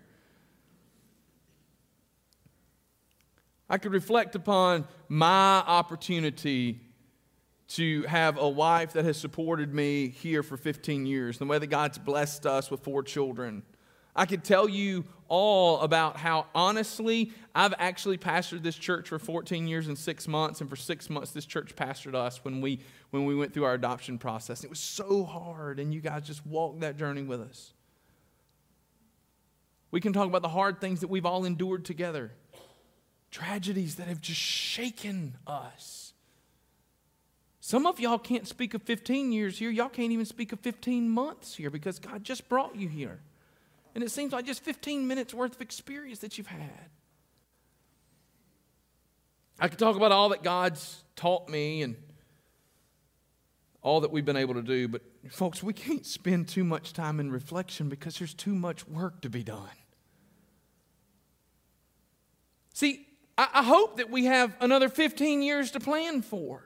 I 3.69 3.77
could 3.77 3.91
reflect 3.91 4.35
upon 4.35 4.87
my 5.09 5.57
opportunity 5.57 6.79
to 7.69 8.03
have 8.03 8.37
a 8.37 8.47
wife 8.47 8.93
that 8.93 9.03
has 9.03 9.17
supported 9.17 9.73
me 9.73 10.07
here 10.07 10.43
for 10.43 10.55
15 10.55 11.05
years, 11.05 11.39
the 11.39 11.45
way 11.45 11.59
that 11.59 11.67
God's 11.67 11.97
blessed 11.97 12.45
us 12.45 12.71
with 12.71 12.79
four 12.79 13.03
children. 13.03 13.63
I 14.15 14.25
could 14.25 14.43
tell 14.43 14.69
you 14.69 15.05
all 15.27 15.81
about 15.81 16.17
how 16.17 16.45
honestly 16.53 17.31
I've 17.55 17.73
actually 17.79 18.17
pastored 18.17 18.61
this 18.61 18.75
church 18.75 19.09
for 19.09 19.17
14 19.17 19.67
years 19.67 19.87
and 19.87 19.97
six 19.97 20.27
months, 20.27 20.61
and 20.61 20.69
for 20.69 20.75
six 20.75 21.09
months 21.09 21.31
this 21.31 21.45
church 21.45 21.75
pastored 21.75 22.13
us 22.13 22.43
when 22.43 22.61
we 22.61 22.79
when 23.09 23.25
we 23.25 23.35
went 23.35 23.53
through 23.53 23.63
our 23.63 23.73
adoption 23.73 24.17
process. 24.17 24.63
It 24.63 24.69
was 24.69 24.79
so 24.79 25.23
hard, 25.23 25.79
and 25.79 25.93
you 25.93 26.01
guys 26.01 26.27
just 26.27 26.45
walked 26.45 26.81
that 26.81 26.97
journey 26.97 27.23
with 27.23 27.41
us. 27.41 27.73
We 29.91 30.01
can 30.01 30.13
talk 30.13 30.27
about 30.27 30.41
the 30.41 30.49
hard 30.49 30.81
things 30.81 31.01
that 31.01 31.09
we've 31.09 31.25
all 31.25 31.45
endured 31.45 31.85
together, 31.85 32.31
tragedies 33.31 33.95
that 33.95 34.07
have 34.07 34.21
just 34.21 34.39
shaken 34.39 35.35
us. 35.45 36.13
Some 37.59 37.85
of 37.85 37.99
y'all 37.99 38.19
can't 38.19 38.47
speak 38.47 38.73
of 38.73 38.83
15 38.83 39.31
years 39.31 39.57
here. 39.57 39.69
Y'all 39.69 39.89
can't 39.89 40.11
even 40.11 40.25
speak 40.25 40.51
of 40.51 40.59
15 40.59 41.09
months 41.09 41.55
here 41.55 41.69
because 41.69 41.97
God 41.97 42.23
just 42.23 42.49
brought 42.49 42.75
you 42.75 42.89
here. 42.89 43.19
And 43.95 44.03
it 44.03 44.11
seems 44.11 44.33
like 44.33 44.45
just 44.45 44.63
15 44.63 45.07
minutes 45.07 45.33
worth 45.33 45.55
of 45.55 45.61
experience 45.61 46.19
that 46.19 46.37
you've 46.37 46.47
had. 46.47 46.89
I 49.59 49.67
could 49.67 49.79
talk 49.79 49.95
about 49.95 50.11
all 50.11 50.29
that 50.29 50.43
God's 50.43 51.03
taught 51.15 51.47
me 51.47 51.83
and 51.83 51.95
all 53.81 54.01
that 54.01 54.11
we've 54.11 54.25
been 54.25 54.37
able 54.37 54.55
to 54.55 54.61
do, 54.61 54.87
but 54.87 55.01
folks, 55.29 55.61
we 55.61 55.73
can't 55.73 56.05
spend 56.05 56.47
too 56.47 56.63
much 56.63 56.93
time 56.93 57.19
in 57.19 57.29
reflection 57.31 57.89
because 57.89 58.17
there's 58.17 58.33
too 58.33 58.55
much 58.55 58.87
work 58.87 59.21
to 59.21 59.29
be 59.29 59.43
done. 59.43 59.69
See, 62.73 63.05
I, 63.37 63.63
hope 63.63 63.97
that 63.97 64.09
we 64.09 64.25
have 64.25 64.55
another 64.59 64.89
15 64.89 65.41
years 65.41 65.71
to 65.71 65.79
plan 65.79 66.21
for. 66.21 66.63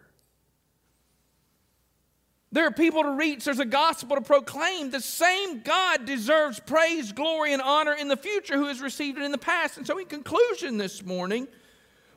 There 2.52 2.66
are 2.66 2.72
people 2.72 3.04
to 3.04 3.12
reach, 3.12 3.44
there's 3.44 3.60
a 3.60 3.66
gospel 3.66 4.16
to 4.16 4.22
proclaim. 4.22 4.90
The 4.90 5.02
same 5.02 5.62
God 5.62 6.06
deserves 6.06 6.60
praise, 6.62 7.12
glory, 7.12 7.52
and 7.52 7.62
honor 7.62 7.94
in 7.94 8.08
the 8.08 8.16
future 8.16 8.56
who 8.56 8.68
has 8.68 8.80
received 8.80 9.18
it 9.18 9.24
in 9.24 9.32
the 9.32 9.38
past. 9.38 9.78
And 9.78 9.86
so, 9.86 9.98
in 9.98 10.06
conclusion 10.06 10.78
this 10.78 11.04
morning, 11.04 11.48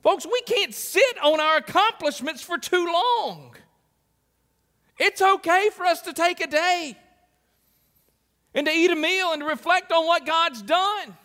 folks, 0.04 0.24
we 0.24 0.40
can't 0.42 0.72
sit 0.72 1.18
on 1.22 1.40
our 1.40 1.56
accomplishments 1.56 2.42
for 2.42 2.58
too 2.58 2.86
long. 2.86 3.56
It's 4.98 5.20
okay 5.20 5.70
for 5.74 5.84
us 5.84 6.02
to 6.02 6.12
take 6.12 6.40
a 6.40 6.46
day 6.46 6.96
and 8.54 8.66
to 8.66 8.72
eat 8.72 8.90
a 8.90 8.96
meal 8.96 9.32
and 9.32 9.40
to 9.40 9.48
reflect 9.48 9.90
on 9.90 10.06
what 10.06 10.26
God's 10.26 10.62
done. 10.62 11.16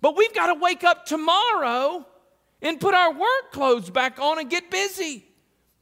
But 0.00 0.16
we've 0.16 0.34
got 0.34 0.48
to 0.48 0.54
wake 0.54 0.84
up 0.84 1.06
tomorrow 1.06 2.06
and 2.62 2.80
put 2.80 2.94
our 2.94 3.12
work 3.12 3.52
clothes 3.52 3.90
back 3.90 4.20
on 4.20 4.38
and 4.38 4.48
get 4.48 4.70
busy 4.70 5.24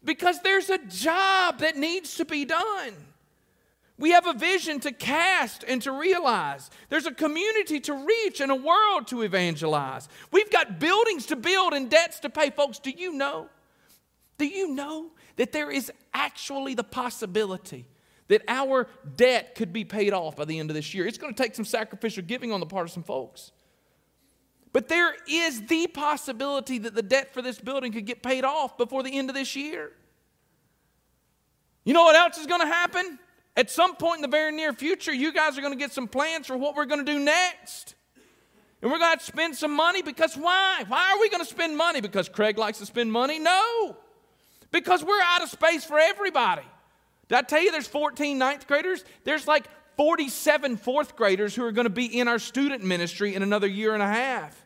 because 0.05 0.41
there's 0.41 0.71
a 0.71 0.79
job 0.87 1.59
that 1.59 1.77
needs 1.77 2.17
to 2.17 2.25
be 2.25 2.45
done. 2.45 2.95
We 3.99 4.11
have 4.11 4.27
a 4.27 4.33
vision 4.33 4.81
to 4.81 4.93
cast 4.93 5.65
and 5.67 5.81
to 5.83 5.93
realize. 5.93 6.71
There's 6.89 7.07
a 7.07 7.13
community 7.13 7.79
to 7.81 7.95
reach 7.95 8.41
and 8.41 8.51
a 8.51 8.57
world 8.57 9.07
to 9.09 9.23
evangelize. 9.23 10.09
We've 10.33 10.51
got 10.51 10.81
buildings 10.81 11.27
to 11.27 11.37
build 11.37 11.73
and 11.73 11.89
debts 11.89 12.19
to 12.21 12.31
pay. 12.31 12.51
Folks, 12.51 12.79
do 12.79 12.91
you 12.91 13.13
know? 13.13 13.49
Do 14.39 14.47
you 14.47 14.75
know 14.75 15.13
that 15.37 15.53
there 15.53 15.71
is 15.71 15.93
actually 16.13 16.75
the 16.75 16.83
possibility 16.83 17.87
that 18.29 18.43
our 18.49 18.89
debt 19.15 19.55
could 19.55 19.73
be 19.73 19.85
paid 19.85 20.13
off 20.13 20.37
by 20.37 20.47
the 20.47 20.59
end 20.59 20.71
of 20.71 20.75
this 20.75 20.95
year? 20.95 21.07
It's 21.07 21.19
going 21.19 21.33
to 21.33 21.41
take 21.41 21.55
some 21.55 21.65
sacrificial 21.65 22.25
giving 22.25 22.51
on 22.51 22.61
the 22.61 22.67
part 22.67 22.87
of 22.87 22.91
some 22.91 23.05
folks. 23.05 23.53
But 24.73 24.89
there 24.89 25.15
is 25.29 25.67
the 25.67 25.87
possibility 25.87 26.79
that 26.79 26.95
the 26.95 27.03
debt 27.03 27.35
for 27.35 27.43
this 27.43 27.61
building 27.61 27.93
could 27.93 28.07
get 28.07 28.23
paid 28.23 28.45
off 28.45 28.79
before 28.79 29.03
the 29.03 29.17
end 29.17 29.29
of 29.29 29.35
this 29.35 29.55
year. 29.55 29.93
You 31.85 31.93
know 31.93 32.05
what 32.05 32.17
else 32.17 32.39
is 32.39 32.47
going 32.47 32.61
to 32.61 32.67
happen? 32.67 33.19
At 33.55 33.71
some 33.71 33.97
point 33.97 34.19
in 34.19 34.23
the 34.23 34.29
very 34.29 34.51
near 34.51 34.73
future, 34.73 35.13
you 35.13 35.33
guys 35.33 35.59
are 35.59 35.61
going 35.61 35.75
to 35.75 35.79
get 35.79 35.93
some 35.93 36.09
plans 36.09 36.47
for 36.47 36.57
what 36.57 36.75
we're 36.75 36.87
going 36.87 37.05
to 37.05 37.13
do 37.13 37.19
next. 37.19 37.95
And 38.81 38.91
we're 38.91 38.99
going 38.99 39.13
to, 39.13 39.19
to 39.19 39.25
spend 39.25 39.57
some 39.57 39.77
money 39.77 40.01
because 40.01 40.37
why? 40.37 40.85
Why 40.89 41.13
are 41.13 41.21
we 41.21 41.29
going 41.29 41.45
to 41.45 41.49
spend 41.51 41.77
money? 41.77 42.01
Because 42.01 42.29
Craig 42.29 42.57
likes 42.57 42.79
to 42.79 42.87
spend 42.87 43.13
money? 43.13 43.39
No. 43.39 43.97
Because 44.71 45.05
we're 45.05 45.21
out 45.21 45.43
of 45.43 45.51
space 45.51 45.85
for 45.85 45.99
everybody. 45.99 46.63
Did 47.29 47.39
I 47.39 47.43
tell 47.43 47.63
you 47.63 47.71
there's 47.71 47.87
14 47.87 48.39
ninth 48.39 48.67
graders? 48.67 49.05
There's 49.25 49.47
like 49.47 49.67
47 49.97 50.79
fourth 50.79 51.15
graders 51.15 51.55
who 51.55 51.65
are 51.65 51.73
going 51.73 51.85
to 51.85 51.91
be 51.91 52.19
in 52.19 52.27
our 52.27 52.39
student 52.39 52.83
ministry 52.83 53.35
in 53.35 53.43
another 53.43 53.67
year 53.67 53.93
and 53.95 54.03
a 54.03 54.07
half. 54.07 54.62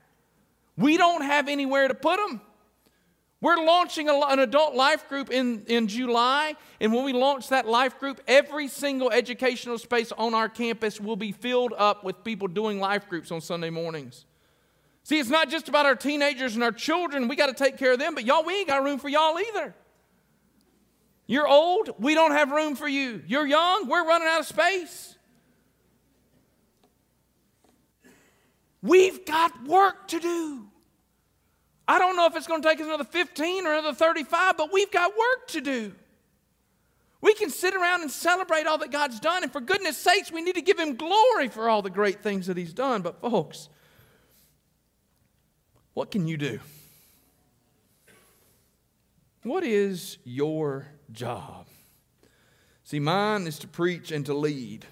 We 0.77 0.97
don't 0.97 1.22
have 1.22 1.49
anywhere 1.49 1.89
to 1.89 1.95
put 1.95 2.16
them. 2.16 2.41
We're 3.41 3.62
launching 3.62 4.09
an 4.09 4.39
adult 4.39 4.74
life 4.74 5.09
group 5.09 5.31
in, 5.31 5.64
in 5.66 5.89
July, 5.89 6.55
and 6.81 6.93
when 6.93 7.05
we 7.05 7.12
launch 7.12 7.51
that 7.51 7.68
life 7.68 7.99
group, 8.01 8.20
every 8.27 8.66
single 8.66 9.11
educational 9.11 9.77
space 9.79 10.11
on 10.12 10.33
our 10.33 10.49
campus 10.49 11.01
will 11.01 11.16
be 11.16 11.33
filled 11.33 11.74
up 11.77 12.03
with 12.03 12.24
people 12.24 12.49
doing 12.49 12.81
life 12.81 13.09
groups 13.09 13.31
on 13.31 13.43
Sunday 13.43 13.68
mornings. 13.68 14.24
See, 15.03 15.20
it's 15.20 15.29
not 15.29 15.51
just 15.51 15.68
about 15.68 15.87
our 15.87 15.95
teenagers 15.95 16.55
and 16.55 16.64
our 16.64 16.72
children. 16.72 17.29
We 17.29 17.37
got 17.37 17.47
to 17.47 17.64
take 17.64 17.77
care 17.77 17.93
of 17.93 17.99
them, 17.99 18.14
but 18.14 18.24
y'all, 18.24 18.43
we 18.43 18.55
ain't 18.55 18.68
got 18.68 18.83
room 18.83 18.99
for 18.99 19.09
y'all 19.09 19.39
either. 19.39 19.74
You're 21.27 21.47
old, 21.47 21.91
we 21.99 22.14
don't 22.14 22.33
have 22.33 22.51
room 22.51 22.74
for 22.74 22.89
you. 22.89 23.22
You're 23.27 23.47
young, 23.47 23.87
we're 23.87 24.07
running 24.07 24.29
out 24.29 24.41
of 24.41 24.47
space. 24.47 25.16
We've 28.87 29.24
got 29.26 29.66
work 29.66 30.09
to 30.09 30.20
do. 30.20 30.66
I 31.89 31.99
don't 31.99 32.16
know 32.16 32.26
if 32.26 32.37
it's 32.37 32.47
going 32.47 32.62
to 32.62 32.68
take 32.68 32.80
us 32.80 32.87
another 32.87 33.05
15 33.05 33.66
or 33.66 33.72
another 33.72 33.95
35, 33.95 34.57
but 34.57 34.72
we've 34.72 34.91
got 34.91 35.11
work 35.11 35.49
to 35.49 35.61
do. 35.61 35.93
We 37.20 37.34
can 37.34 37.51
sit 37.51 37.74
around 37.74 38.03
and 38.03 38.11
celebrate 38.11 38.66
all 38.66 38.78
that 38.78 38.93
God's 38.93 39.18
done, 39.18 39.43
and 39.43 39.53
for 39.53 39.61
goodness 39.61 39.97
sakes, 39.97 40.30
we 40.30 40.43
need 40.43 40.55
to 40.55 40.62
give 40.62 40.78
Him 40.78 40.97
glory 40.97 41.49
for 41.49 41.68
all 41.68 41.82
the 41.82 41.91
great 41.91 42.22
things 42.22 42.47
that 42.47 42.57
He's 42.57 42.72
done. 42.72 43.03
But, 43.03 43.20
folks, 43.20 43.68
what 45.95 46.11
can 46.11 46.28
you 46.28 46.37
do? 46.37 46.61
What 49.43 49.64
is 49.64 50.18
your 50.24 50.87
job? 51.12 51.66
See, 52.84 53.01
mine 53.01 53.47
is 53.47 53.59
to 53.61 53.68
preach 53.68 54.12
and 54.12 54.26
to 54.26 54.34
lead. 54.34 54.87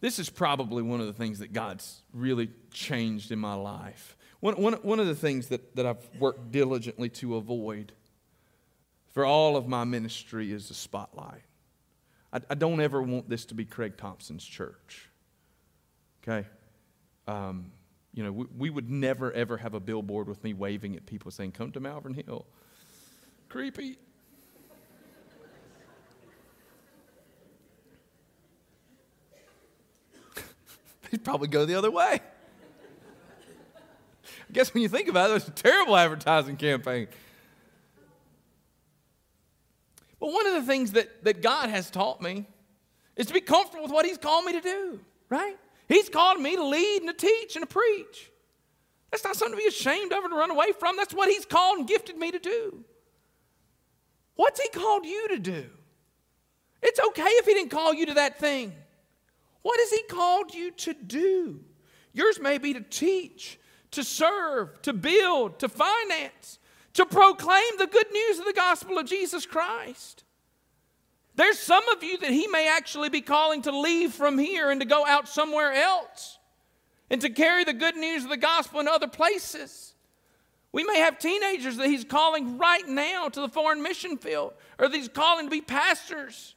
This 0.00 0.18
is 0.18 0.30
probably 0.30 0.82
one 0.82 1.00
of 1.00 1.06
the 1.06 1.12
things 1.12 1.40
that 1.40 1.52
God's 1.52 2.02
really 2.12 2.50
changed 2.70 3.32
in 3.32 3.38
my 3.38 3.54
life. 3.54 4.16
One, 4.40 4.54
one, 4.54 4.74
one 4.74 5.00
of 5.00 5.06
the 5.06 5.14
things 5.14 5.48
that, 5.48 5.74
that 5.76 5.86
I've 5.86 6.08
worked 6.18 6.52
diligently 6.52 7.08
to 7.10 7.36
avoid 7.36 7.92
for 9.12 9.24
all 9.24 9.56
of 9.56 9.66
my 9.66 9.82
ministry 9.84 10.52
is 10.52 10.68
the 10.68 10.74
spotlight. 10.74 11.42
I, 12.32 12.40
I 12.50 12.54
don't 12.54 12.80
ever 12.80 13.02
want 13.02 13.28
this 13.28 13.46
to 13.46 13.54
be 13.54 13.64
Craig 13.64 13.96
Thompson's 13.96 14.44
church. 14.44 15.08
Okay? 16.22 16.46
Um, 17.26 17.72
you 18.14 18.22
know, 18.22 18.32
we, 18.32 18.46
we 18.56 18.70
would 18.70 18.88
never, 18.88 19.32
ever 19.32 19.56
have 19.56 19.74
a 19.74 19.80
billboard 19.80 20.28
with 20.28 20.44
me 20.44 20.52
waving 20.54 20.94
at 20.94 21.06
people 21.06 21.30
saying, 21.30 21.52
Come 21.52 21.72
to 21.72 21.80
Malvern 21.80 22.14
Hill. 22.14 22.46
Creepy. 23.48 23.98
They'd 31.10 31.24
probably 31.24 31.48
go 31.48 31.64
the 31.64 31.74
other 31.74 31.90
way. 31.90 32.20
I 34.24 34.52
guess 34.52 34.72
when 34.72 34.82
you 34.82 34.88
think 34.88 35.08
about 35.08 35.30
it, 35.30 35.34
it's 35.34 35.48
a 35.48 35.50
terrible 35.50 35.96
advertising 35.96 36.56
campaign. 36.56 37.08
But 40.20 40.32
one 40.32 40.46
of 40.46 40.54
the 40.54 40.62
things 40.62 40.92
that, 40.92 41.24
that 41.24 41.42
God 41.42 41.70
has 41.70 41.90
taught 41.90 42.20
me 42.20 42.46
is 43.16 43.26
to 43.26 43.34
be 43.34 43.40
comfortable 43.40 43.84
with 43.84 43.92
what 43.92 44.06
He's 44.06 44.18
called 44.18 44.44
me 44.44 44.52
to 44.52 44.60
do, 44.60 45.00
right? 45.28 45.56
He's 45.88 46.08
called 46.08 46.40
me 46.40 46.56
to 46.56 46.64
lead 46.64 47.02
and 47.02 47.08
to 47.08 47.26
teach 47.26 47.56
and 47.56 47.62
to 47.62 47.72
preach. 47.72 48.30
That's 49.10 49.24
not 49.24 49.36
something 49.36 49.56
to 49.56 49.62
be 49.62 49.68
ashamed 49.68 50.12
of 50.12 50.22
to 50.22 50.28
run 50.34 50.50
away 50.50 50.72
from. 50.78 50.96
That's 50.96 51.14
what 51.14 51.28
He's 51.28 51.44
called 51.44 51.78
and 51.78 51.88
gifted 51.88 52.16
me 52.16 52.30
to 52.30 52.38
do. 52.38 52.84
What's 54.34 54.60
He 54.60 54.68
called 54.68 55.04
you 55.04 55.28
to 55.28 55.38
do? 55.38 55.66
It's 56.82 57.00
okay 57.00 57.22
if 57.22 57.46
He 57.46 57.54
didn't 57.54 57.70
call 57.70 57.94
you 57.94 58.06
to 58.06 58.14
that 58.14 58.38
thing. 58.38 58.72
What 59.68 59.80
has 59.80 59.90
He 59.90 60.02
called 60.04 60.54
you 60.54 60.70
to 60.70 60.94
do? 60.94 61.60
Yours 62.14 62.40
may 62.40 62.56
be 62.56 62.72
to 62.72 62.80
teach, 62.80 63.60
to 63.90 64.02
serve, 64.02 64.80
to 64.80 64.94
build, 64.94 65.58
to 65.58 65.68
finance, 65.68 66.58
to 66.94 67.04
proclaim 67.04 67.76
the 67.76 67.86
good 67.86 68.10
news 68.10 68.38
of 68.38 68.46
the 68.46 68.54
gospel 68.54 68.96
of 68.96 69.04
Jesus 69.04 69.44
Christ. 69.44 70.24
There's 71.34 71.58
some 71.58 71.86
of 71.90 72.02
you 72.02 72.16
that 72.16 72.30
He 72.30 72.46
may 72.46 72.74
actually 72.74 73.10
be 73.10 73.20
calling 73.20 73.60
to 73.60 73.78
leave 73.78 74.14
from 74.14 74.38
here 74.38 74.70
and 74.70 74.80
to 74.80 74.86
go 74.86 75.04
out 75.04 75.28
somewhere 75.28 75.74
else 75.74 76.38
and 77.10 77.20
to 77.20 77.28
carry 77.28 77.64
the 77.64 77.74
good 77.74 77.94
news 77.94 78.24
of 78.24 78.30
the 78.30 78.38
gospel 78.38 78.80
in 78.80 78.88
other 78.88 79.06
places. 79.06 79.92
We 80.72 80.82
may 80.82 81.00
have 81.00 81.18
teenagers 81.18 81.76
that 81.76 81.88
He's 81.88 82.04
calling 82.04 82.56
right 82.56 82.88
now 82.88 83.28
to 83.28 83.40
the 83.42 83.50
foreign 83.50 83.82
mission 83.82 84.16
field, 84.16 84.54
or 84.78 84.88
that 84.88 84.96
He's 84.96 85.08
calling 85.08 85.44
to 85.44 85.50
be 85.50 85.60
pastors. 85.60 86.54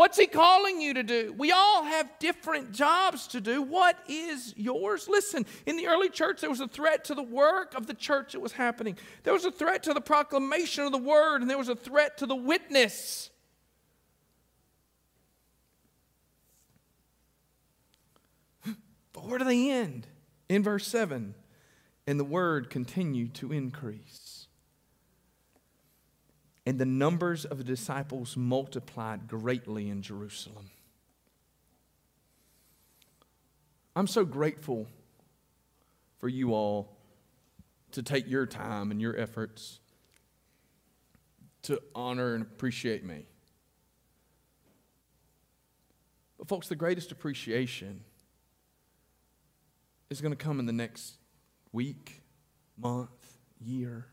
What's 0.00 0.16
He 0.16 0.26
calling 0.26 0.80
you 0.80 0.94
to 0.94 1.02
do? 1.02 1.34
We 1.36 1.52
all 1.52 1.84
have 1.84 2.10
different 2.18 2.72
jobs 2.72 3.26
to 3.26 3.40
do. 3.42 3.60
What 3.60 3.98
is 4.08 4.54
yours? 4.56 5.06
Listen, 5.10 5.44
in 5.66 5.76
the 5.76 5.88
early 5.88 6.08
church, 6.08 6.40
there 6.40 6.48
was 6.48 6.60
a 6.60 6.68
threat 6.68 7.04
to 7.04 7.14
the 7.14 7.22
work 7.22 7.74
of 7.74 7.86
the 7.86 7.92
church 7.92 8.32
that 8.32 8.40
was 8.40 8.52
happening, 8.52 8.96
there 9.24 9.34
was 9.34 9.44
a 9.44 9.50
threat 9.50 9.82
to 9.82 9.92
the 9.92 10.00
proclamation 10.00 10.84
of 10.84 10.92
the 10.92 10.96
word, 10.96 11.42
and 11.42 11.50
there 11.50 11.58
was 11.58 11.68
a 11.68 11.76
threat 11.76 12.16
to 12.16 12.24
the 12.24 12.34
witness. 12.34 13.28
But 19.12 19.26
where 19.26 19.38
do 19.38 19.44
they 19.44 19.70
end? 19.70 20.06
In 20.48 20.62
verse 20.62 20.86
7 20.86 21.34
and 22.06 22.18
the 22.18 22.24
word 22.24 22.70
continued 22.70 23.34
to 23.34 23.52
increase. 23.52 24.29
And 26.66 26.78
the 26.78 26.86
numbers 26.86 27.44
of 27.44 27.58
the 27.58 27.64
disciples 27.64 28.36
multiplied 28.36 29.28
greatly 29.28 29.88
in 29.88 30.02
Jerusalem. 30.02 30.70
I'm 33.96 34.06
so 34.06 34.24
grateful 34.24 34.86
for 36.18 36.28
you 36.28 36.54
all 36.54 36.96
to 37.92 38.02
take 38.02 38.28
your 38.28 38.46
time 38.46 38.90
and 38.90 39.00
your 39.00 39.18
efforts 39.18 39.80
to 41.62 41.80
honor 41.94 42.34
and 42.34 42.42
appreciate 42.42 43.04
me. 43.04 43.26
But, 46.38 46.48
folks, 46.48 46.68
the 46.68 46.76
greatest 46.76 47.10
appreciation 47.10 48.02
is 50.08 50.20
going 50.20 50.32
to 50.32 50.42
come 50.42 50.58
in 50.60 50.66
the 50.66 50.72
next 50.72 51.16
week, 51.72 52.22
month, 52.78 53.10
year 53.60 54.06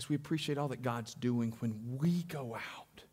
as 0.00 0.08
we 0.08 0.16
appreciate 0.16 0.56
all 0.56 0.68
that 0.68 0.80
God's 0.80 1.12
doing 1.12 1.52
when 1.60 1.98
we 2.00 2.22
go 2.22 2.54
out 2.54 3.04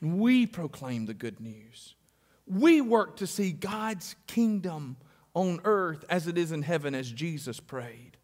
and 0.00 0.20
we 0.20 0.46
proclaim 0.46 1.06
the 1.06 1.12
good 1.12 1.40
news. 1.40 1.96
We 2.46 2.80
work 2.80 3.16
to 3.16 3.26
see 3.26 3.50
God's 3.50 4.14
kingdom 4.28 4.96
on 5.34 5.58
earth 5.64 6.04
as 6.08 6.28
it 6.28 6.38
is 6.38 6.52
in 6.52 6.62
heaven, 6.62 6.94
as 6.94 7.10
Jesus 7.10 7.58
prayed. 7.58 8.16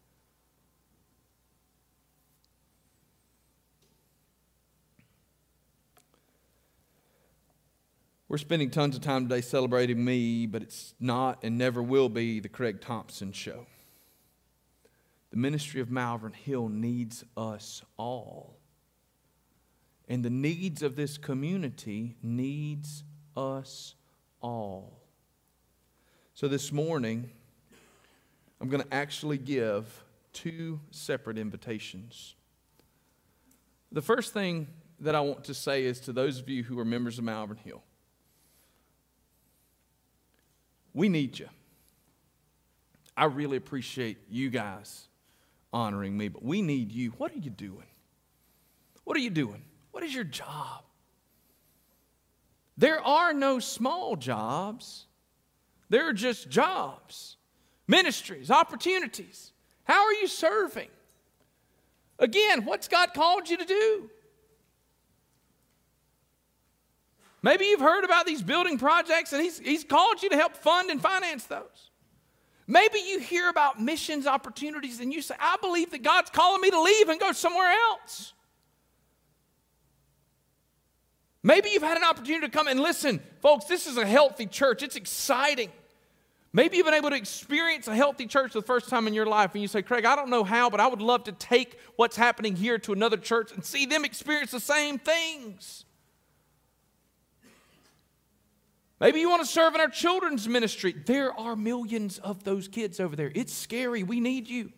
We're 8.29 8.37
spending 8.37 8.69
tons 8.69 8.95
of 8.95 9.01
time 9.01 9.27
today 9.27 9.41
celebrating 9.41 10.03
me, 10.03 10.45
but 10.45 10.61
it's 10.61 10.93
not 10.97 11.43
and 11.43 11.57
never 11.57 11.83
will 11.83 12.07
be 12.07 12.39
the 12.39 12.47
Craig 12.47 12.79
Thompson 12.79 13.33
show. 13.33 13.65
The 15.37 15.41
ministry 15.41 15.81
of 15.81 15.91
Malvern 15.91 16.33
Hill 16.33 16.67
needs 16.67 17.23
us 17.37 17.83
all. 17.95 18.57
And 20.07 20.25
the 20.25 20.31
needs 20.31 20.81
of 20.81 20.95
this 20.95 21.19
community 21.19 22.15
needs 22.23 23.03
us 23.35 23.93
all. 24.41 24.99
So 26.33 26.47
this 26.47 26.71
morning, 26.71 27.29
I'm 28.59 28.67
going 28.67 28.81
to 28.81 28.91
actually 28.91 29.37
give 29.37 30.03
two 30.33 30.79
separate 30.89 31.37
invitations. 31.37 32.33
The 33.91 34.01
first 34.01 34.33
thing 34.33 34.65
that 35.01 35.13
I 35.13 35.19
want 35.19 35.43
to 35.43 35.53
say 35.53 35.83
is 35.83 35.99
to 35.99 36.13
those 36.13 36.39
of 36.39 36.49
you 36.49 36.63
who 36.63 36.79
are 36.79 36.85
members 36.85 37.19
of 37.19 37.25
Malvern 37.25 37.57
Hill, 37.57 37.83
we 40.95 41.09
need 41.09 41.37
you. 41.37 41.49
I 43.15 43.25
really 43.25 43.57
appreciate 43.57 44.17
you 44.31 44.49
guys 44.49 45.06
honoring 45.77 46.17
me, 46.17 46.27
but 46.27 46.43
we 46.43 46.61
need 46.61 46.91
you. 46.91 47.11
What 47.11 47.31
are 47.31 47.37
you 47.37 47.51
doing? 47.51 47.87
What 49.03 49.15
are 49.15 49.21
you 49.21 49.29
doing? 49.29 49.63
What 49.91 50.03
is 50.03 50.13
your 50.13 50.23
job? 50.23 50.83
There 52.77 52.99
are 52.99 53.33
no 53.33 53.59
small 53.59 54.15
jobs, 54.15 55.05
there 55.89 56.09
are 56.09 56.13
just 56.13 56.49
jobs, 56.49 57.37
ministries, 57.87 58.51
opportunities. 58.51 59.51
How 59.83 60.05
are 60.05 60.13
you 60.13 60.27
serving? 60.27 60.89
Again, 62.19 62.65
what's 62.65 62.87
God 62.87 63.13
called 63.13 63.49
you 63.49 63.57
to 63.57 63.65
do? 63.65 64.09
Maybe 67.41 67.65
you've 67.65 67.79
heard 67.79 68.03
about 68.03 68.25
these 68.25 68.41
building 68.41 68.77
projects 68.77 69.31
and 69.31 69.41
he's, 69.41 69.59
he's 69.59 69.83
called 69.83 70.21
you 70.21 70.29
to 70.29 70.35
help 70.35 70.55
fund 70.55 70.89
and 70.89 71.01
finance 71.01 71.45
those. 71.45 71.91
Maybe 72.67 72.99
you 72.99 73.19
hear 73.19 73.49
about 73.49 73.81
missions 73.81 74.27
opportunities 74.27 74.99
and 74.99 75.13
you 75.13 75.21
say, 75.21 75.35
I 75.39 75.55
believe 75.61 75.91
that 75.91 76.03
God's 76.03 76.29
calling 76.29 76.61
me 76.61 76.69
to 76.69 76.81
leave 76.81 77.07
and 77.07 77.19
go 77.19 77.31
somewhere 77.31 77.71
else. 77.71 78.33
Maybe 81.43 81.69
you've 81.69 81.83
had 81.83 81.95
an 81.95 82.03
opportunity 82.03 82.45
to 82.45 82.51
come 82.51 82.67
and 82.67 82.81
listen, 82.81 83.21
folks, 83.41 83.65
this 83.65 83.87
is 83.87 83.95
a 83.95 84.05
healthy 84.05 84.47
church. 84.47 84.83
It's 84.83 84.97
exciting. 84.97 85.69
Maybe 86.51 86.75
you've 86.75 86.85
been 86.85 86.95
able 86.95 87.11
to 87.11 87.15
experience 87.15 87.87
a 87.87 87.95
healthy 87.95 88.25
church 88.25 88.51
for 88.51 88.59
the 88.59 88.65
first 88.65 88.89
time 88.89 89.07
in 89.07 89.13
your 89.13 89.27
life, 89.27 89.53
and 89.53 89.61
you 89.61 89.67
say, 89.67 89.81
Craig, 89.81 90.05
I 90.05 90.15
don't 90.15 90.29
know 90.29 90.43
how, 90.43 90.69
but 90.69 90.79
I 90.79 90.87
would 90.87 91.01
love 91.01 91.23
to 91.25 91.31
take 91.31 91.77
what's 91.95 92.17
happening 92.17 92.55
here 92.55 92.77
to 92.79 92.93
another 92.93 93.17
church 93.17 93.51
and 93.53 93.63
see 93.63 93.85
them 93.85 94.03
experience 94.03 94.51
the 94.51 94.59
same 94.59 94.97
things. 94.97 95.85
Maybe 98.99 99.19
you 99.19 99.29
want 99.29 99.43
to 99.43 99.47
serve 99.47 99.75
in 99.75 99.81
our 99.81 99.89
children's 99.89 100.47
ministry. 100.47 100.93
There 101.05 101.31
are 101.31 101.55
millions 101.55 102.17
of 102.17 102.43
those 102.43 102.67
kids 102.67 102.99
over 102.99 103.15
there. 103.15 103.31
It's 103.35 103.53
scary. 103.53 104.01
We 104.01 104.19
need 104.19 104.47
you. 104.47 104.71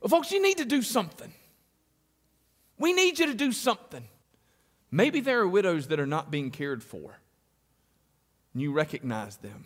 Well, 0.00 0.08
folks, 0.08 0.32
you 0.32 0.42
need 0.42 0.58
to 0.58 0.64
do 0.64 0.82
something. 0.82 1.32
We 2.78 2.92
need 2.92 3.18
you 3.18 3.26
to 3.26 3.34
do 3.34 3.52
something. 3.52 4.04
Maybe 4.90 5.20
there 5.20 5.40
are 5.40 5.48
widows 5.48 5.88
that 5.88 6.00
are 6.00 6.06
not 6.06 6.30
being 6.30 6.50
cared 6.50 6.82
for, 6.82 7.18
and 8.52 8.60
you 8.60 8.72
recognize 8.72 9.36
them. 9.36 9.64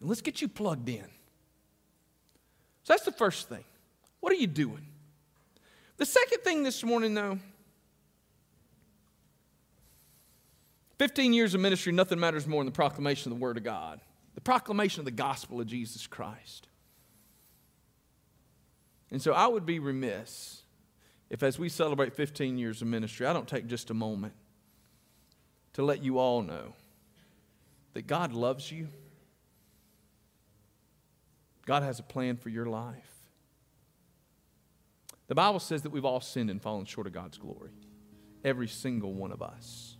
And 0.00 0.08
let's 0.08 0.20
get 0.20 0.40
you 0.40 0.48
plugged 0.48 0.88
in. 0.88 1.06
So 2.84 2.92
that's 2.92 3.04
the 3.04 3.12
first 3.12 3.48
thing. 3.48 3.64
What 4.20 4.32
are 4.32 4.36
you 4.36 4.46
doing? 4.46 4.86
The 5.96 6.06
second 6.06 6.40
thing 6.42 6.62
this 6.62 6.84
morning, 6.84 7.14
though 7.14 7.38
15 10.98 11.32
years 11.32 11.54
of 11.54 11.60
ministry, 11.60 11.92
nothing 11.92 12.18
matters 12.18 12.46
more 12.46 12.60
than 12.60 12.66
the 12.66 12.76
proclamation 12.76 13.32
of 13.32 13.38
the 13.38 13.42
Word 13.42 13.56
of 13.56 13.64
God, 13.64 14.00
the 14.34 14.40
proclamation 14.40 15.00
of 15.00 15.04
the 15.04 15.10
gospel 15.10 15.60
of 15.60 15.66
Jesus 15.66 16.06
Christ. 16.06 16.68
And 19.10 19.20
so 19.20 19.32
I 19.32 19.46
would 19.46 19.66
be 19.66 19.78
remiss 19.78 20.62
if, 21.30 21.42
as 21.42 21.58
we 21.58 21.68
celebrate 21.68 22.14
15 22.14 22.58
years 22.58 22.82
of 22.82 22.88
ministry, 22.88 23.26
I 23.26 23.32
don't 23.32 23.48
take 23.48 23.66
just 23.66 23.90
a 23.90 23.94
moment 23.94 24.34
to 25.74 25.82
let 25.82 26.02
you 26.02 26.18
all 26.18 26.42
know 26.42 26.74
that 27.94 28.06
God 28.06 28.32
loves 28.32 28.70
you. 28.70 28.88
God 31.66 31.82
has 31.82 31.98
a 31.98 32.02
plan 32.02 32.36
for 32.36 32.48
your 32.48 32.66
life. 32.66 33.15
The 35.28 35.34
Bible 35.34 35.58
says 35.58 35.82
that 35.82 35.90
we've 35.90 36.04
all 36.04 36.20
sinned 36.20 36.50
and 36.50 36.62
fallen 36.62 36.84
short 36.84 37.06
of 37.06 37.12
God's 37.12 37.38
glory. 37.38 37.72
Every 38.44 38.68
single 38.68 39.12
one 39.12 39.32
of 39.32 39.42
us. 39.42 39.96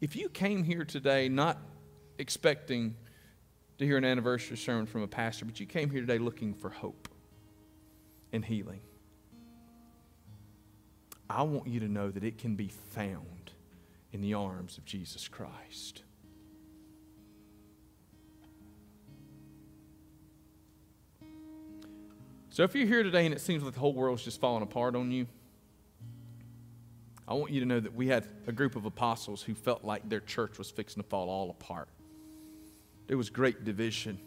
If 0.00 0.16
you 0.16 0.28
came 0.28 0.62
here 0.64 0.84
today 0.84 1.28
not 1.28 1.58
expecting 2.18 2.96
to 3.78 3.86
hear 3.86 3.96
an 3.96 4.04
anniversary 4.04 4.56
sermon 4.56 4.86
from 4.86 5.02
a 5.02 5.08
pastor, 5.08 5.44
but 5.46 5.58
you 5.58 5.66
came 5.66 5.90
here 5.90 6.00
today 6.00 6.18
looking 6.18 6.52
for 6.52 6.68
hope 6.68 7.08
and 8.32 8.44
healing, 8.44 8.80
I 11.28 11.42
want 11.42 11.66
you 11.66 11.80
to 11.80 11.88
know 11.88 12.10
that 12.10 12.24
it 12.24 12.38
can 12.38 12.56
be 12.56 12.68
found 12.68 13.52
in 14.12 14.20
the 14.20 14.34
arms 14.34 14.76
of 14.76 14.84
Jesus 14.84 15.28
Christ. 15.28 16.02
So 22.50 22.64
if 22.64 22.74
you're 22.74 22.86
here 22.86 23.04
today 23.04 23.24
and 23.24 23.34
it 23.34 23.40
seems 23.40 23.62
like 23.62 23.74
the 23.74 23.80
whole 23.80 23.94
world's 23.94 24.24
just 24.24 24.40
falling 24.40 24.62
apart 24.62 24.96
on 24.96 25.12
you, 25.12 25.26
I 27.26 27.34
want 27.34 27.52
you 27.52 27.60
to 27.60 27.66
know 27.66 27.78
that 27.78 27.94
we 27.94 28.08
had 28.08 28.26
a 28.48 28.52
group 28.52 28.74
of 28.74 28.84
apostles 28.84 29.40
who 29.40 29.54
felt 29.54 29.84
like 29.84 30.08
their 30.08 30.18
church 30.18 30.58
was 30.58 30.68
fixing 30.68 31.00
to 31.00 31.08
fall 31.08 31.30
all 31.30 31.50
apart. 31.50 31.88
there 33.06 33.16
was 33.16 33.30
great 33.30 33.64
division. 33.64 34.18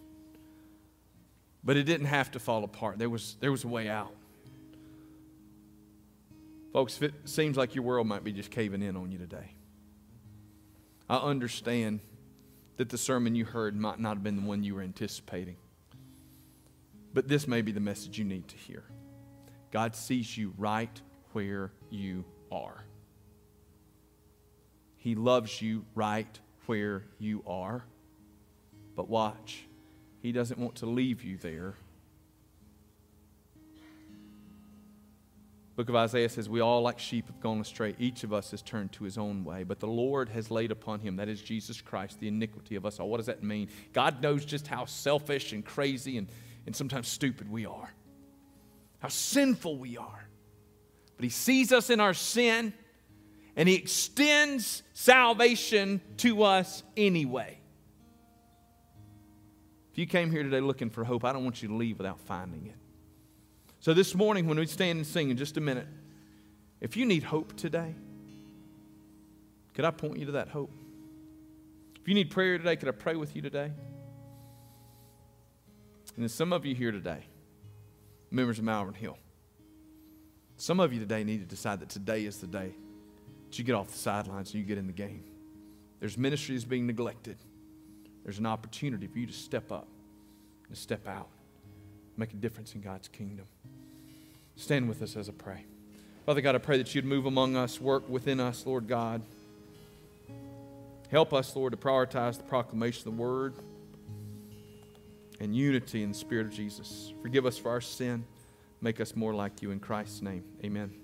But 1.65 1.78
it 1.78 1.84
didn't 1.84 2.07
have 2.07 2.32
to 2.32 2.39
fall 2.39 2.63
apart. 2.63 2.97
There 2.97 3.09
was, 3.09 3.36
there 3.39 3.51
was 3.51 3.65
a 3.65 3.67
way 3.67 3.89
out. 3.89 4.13
Folks, 6.71 6.97
if 6.97 7.03
it 7.03 7.13
seems 7.26 7.55
like 7.55 7.76
your 7.76 7.84
world 7.84 8.07
might 8.07 8.24
be 8.24 8.32
just 8.32 8.51
caving 8.51 8.82
in 8.82 8.95
on 8.95 9.11
you 9.11 9.17
today, 9.17 9.53
I 11.09 11.17
understand 11.17 11.99
that 12.78 12.89
the 12.89 12.97
sermon 12.97 13.36
you 13.36 13.45
heard 13.45 13.76
might 13.76 13.99
not 13.99 14.15
have 14.15 14.24
been 14.24 14.38
the 14.38 14.41
one 14.41 14.63
you 14.63 14.76
were 14.76 14.82
anticipating. 14.82 15.55
But 17.14 17.28
this 17.28 17.47
may 17.47 17.61
be 17.61 17.72
the 17.72 17.80
message 17.80 18.18
you 18.18 18.26
need 18.26 18.47
to 18.47 18.55
hear. 18.55 18.84
God 19.72 19.95
sees 19.95 20.38
you 20.38 20.53
right 20.57 21.01
where 21.34 21.72
you 21.89 22.26
are. 22.51 22.84
He 24.97 25.16
loves 25.16 25.61
you 25.61 25.86
right 25.95 26.39
where 26.66 27.03
you 27.20 27.43
are. 27.45 27.84
But 28.95 29.09
watch, 29.09 29.66
He 30.22 30.32
doesn't 30.32 30.59
want 30.59 30.76
to 30.76 30.86
leave 30.86 31.24
you 31.24 31.38
there. 31.38 31.76
Book 35.76 35.89
of 35.89 35.95
Isaiah 35.95 36.30
says, 36.30 36.47
We 36.47 36.59
all, 36.61 36.84
like 36.84 36.99
sheep, 36.99 37.26
have 37.28 37.39
gone 37.39 37.59
astray. 37.59 37.95
Each 37.97 38.24
of 38.24 38.32
us 38.32 38.51
has 38.51 38.61
turned 38.61 38.91
to 38.93 39.03
his 39.03 39.18
own 39.18 39.43
way. 39.43 39.64
But 39.64 39.80
the 39.80 39.88
Lord 39.88 40.30
has 40.30 40.51
laid 40.51 40.72
upon 40.72 40.99
him, 40.99 41.16
that 41.16 41.28
is 41.28 41.41
Jesus 41.41 41.82
Christ, 41.82 42.20
the 42.20 42.28
iniquity 42.28 42.76
of 42.76 42.86
us 42.86 42.99
all. 42.99 43.09
What 43.09 43.18
does 43.18 43.26
that 43.26 43.41
mean? 43.41 43.70
God 43.91 44.22
knows 44.22 44.45
just 44.45 44.68
how 44.68 44.86
selfish 44.86 45.51
and 45.51 45.66
crazy 45.66 46.20
and, 46.20 46.28
and 46.66 46.76
sometimes 46.76 47.07
stupid 47.07 47.49
we 47.49 47.66
are, 47.66 47.93
how 48.99 49.09
sinful 49.09 49.78
we 49.78 49.97
are. 49.97 50.28
But 51.18 51.24
he 51.24 51.30
sees 51.30 51.72
us 51.72 51.89
in 51.89 51.99
our 51.99 52.14
sin, 52.14 52.74
and 53.55 53.70
he 53.70 53.76
extends 53.76 54.84
salvation 54.93 56.01
to 56.18 56.43
us 56.43 56.84
anyway. 56.97 57.59
If 59.91 59.99
you 59.99 60.07
came 60.07 60.32
here 60.32 60.41
today 60.41 60.59
looking 60.59 60.89
for 60.89 61.03
hope, 61.03 61.24
I 61.24 61.34
don't 61.34 61.43
want 61.43 61.61
you 61.61 61.68
to 61.68 61.76
leave 61.76 61.99
without 61.99 62.20
finding 62.20 62.66
it. 62.66 62.76
So, 63.80 63.93
this 63.93 64.16
morning, 64.16 64.47
when 64.47 64.57
we 64.57 64.66
stand 64.66 64.97
and 64.97 65.05
sing 65.05 65.30
in 65.30 65.38
just 65.38 65.57
a 65.57 65.61
minute, 65.61 65.88
if 66.82 66.97
you 66.97 67.05
need 67.05 67.22
hope 67.22 67.55
today, 67.55 67.93
could 69.74 69.86
I 69.86 69.91
point 69.91 70.18
you 70.18 70.26
to 70.28 70.32
that 70.34 70.47
hope? 70.47 70.72
If 72.01 72.07
you 72.07 72.16
need 72.16 72.32
prayer 72.32 72.57
today, 72.57 72.76
could 72.76 72.88
I 72.88 72.91
pray 72.91 73.16
with 73.16 73.36
you 73.36 73.41
today? 73.41 73.72
And 76.16 76.30
some 76.30 76.53
of 76.53 76.66
you 76.66 76.76
here 76.76 76.91
today, 76.91 77.26
members 78.30 78.59
of 78.59 78.66
Malvern 78.66 78.93
Hill, 78.93 79.18
some 80.57 80.80
of 80.80 80.93
you 80.93 80.99
today 80.99 81.24
need 81.24 81.39
to 81.39 81.45
decide 81.45 81.80
that 81.80 81.89
today 81.89 82.26
is 82.26 82.38
the 82.38 82.47
day 82.47 82.74
that 83.47 83.57
you 83.57 83.66
get 83.66 83.74
off 83.74 83.88
the 83.88 83.97
sidelines 83.97 84.53
and 84.53 84.61
you 84.61 84.66
get 84.66 84.78
in 84.78 84.86
the 84.86 84.93
game. 84.93 85.24
There's 85.99 86.18
ministries 86.18 86.66
being 86.66 86.86
neglected. 86.86 87.38
There's 88.24 88.39
an 88.39 88.45
opportunity 88.45 89.07
for 89.07 89.20
you 89.20 89.26
to 89.26 89.34
step 89.34 89.72
up 89.72 89.88
and 90.68 90.78
step 90.78 91.07
out, 91.07 91.30
make 92.16 92.32
a 92.32 92.36
difference 92.36 92.76
in 92.76 92.82
God's 92.82 93.07
kingdom. 93.07 93.45
Stand 94.55 94.88
with 94.88 95.01
us 95.01 95.16
as 95.16 95.30
I 95.30 95.32
pray. 95.32 95.66
Father 96.26 96.41
God, 96.41 96.55
I 96.55 96.59
pray 96.59 96.78
that 96.78 96.93
you'd 96.93 97.05
move 97.05 97.26
among 97.26 97.55
us, 97.55 97.82
work 97.82 98.07
within 98.07 98.39
us, 98.39 98.66
Lord 98.66 98.88
God. 98.88 99.22
Help 101.09 101.34
us, 101.34 101.55
Lord, 101.55 101.72
to 101.74 101.78
prioritize 101.78 102.38
the 102.38 102.43
proclamation 102.43 103.07
of 103.07 103.18
the 103.18 103.22
word 103.22 103.55
and 105.43 105.53
unity 105.53 106.03
in 106.03 106.09
the 106.09 106.17
Spirit 106.17 106.47
of 106.47 106.53
Jesus. 106.53 107.13
Forgive 107.21 107.45
us 107.45 107.57
for 107.57 107.69
our 107.69 107.81
sin. 107.81 108.25
Make 108.79 109.01
us 109.01 109.13
more 109.15 109.33
like 109.33 109.61
you 109.61 109.71
in 109.71 109.79
Christ's 109.79 110.21
name. 110.21 110.45
Amen. 110.63 111.03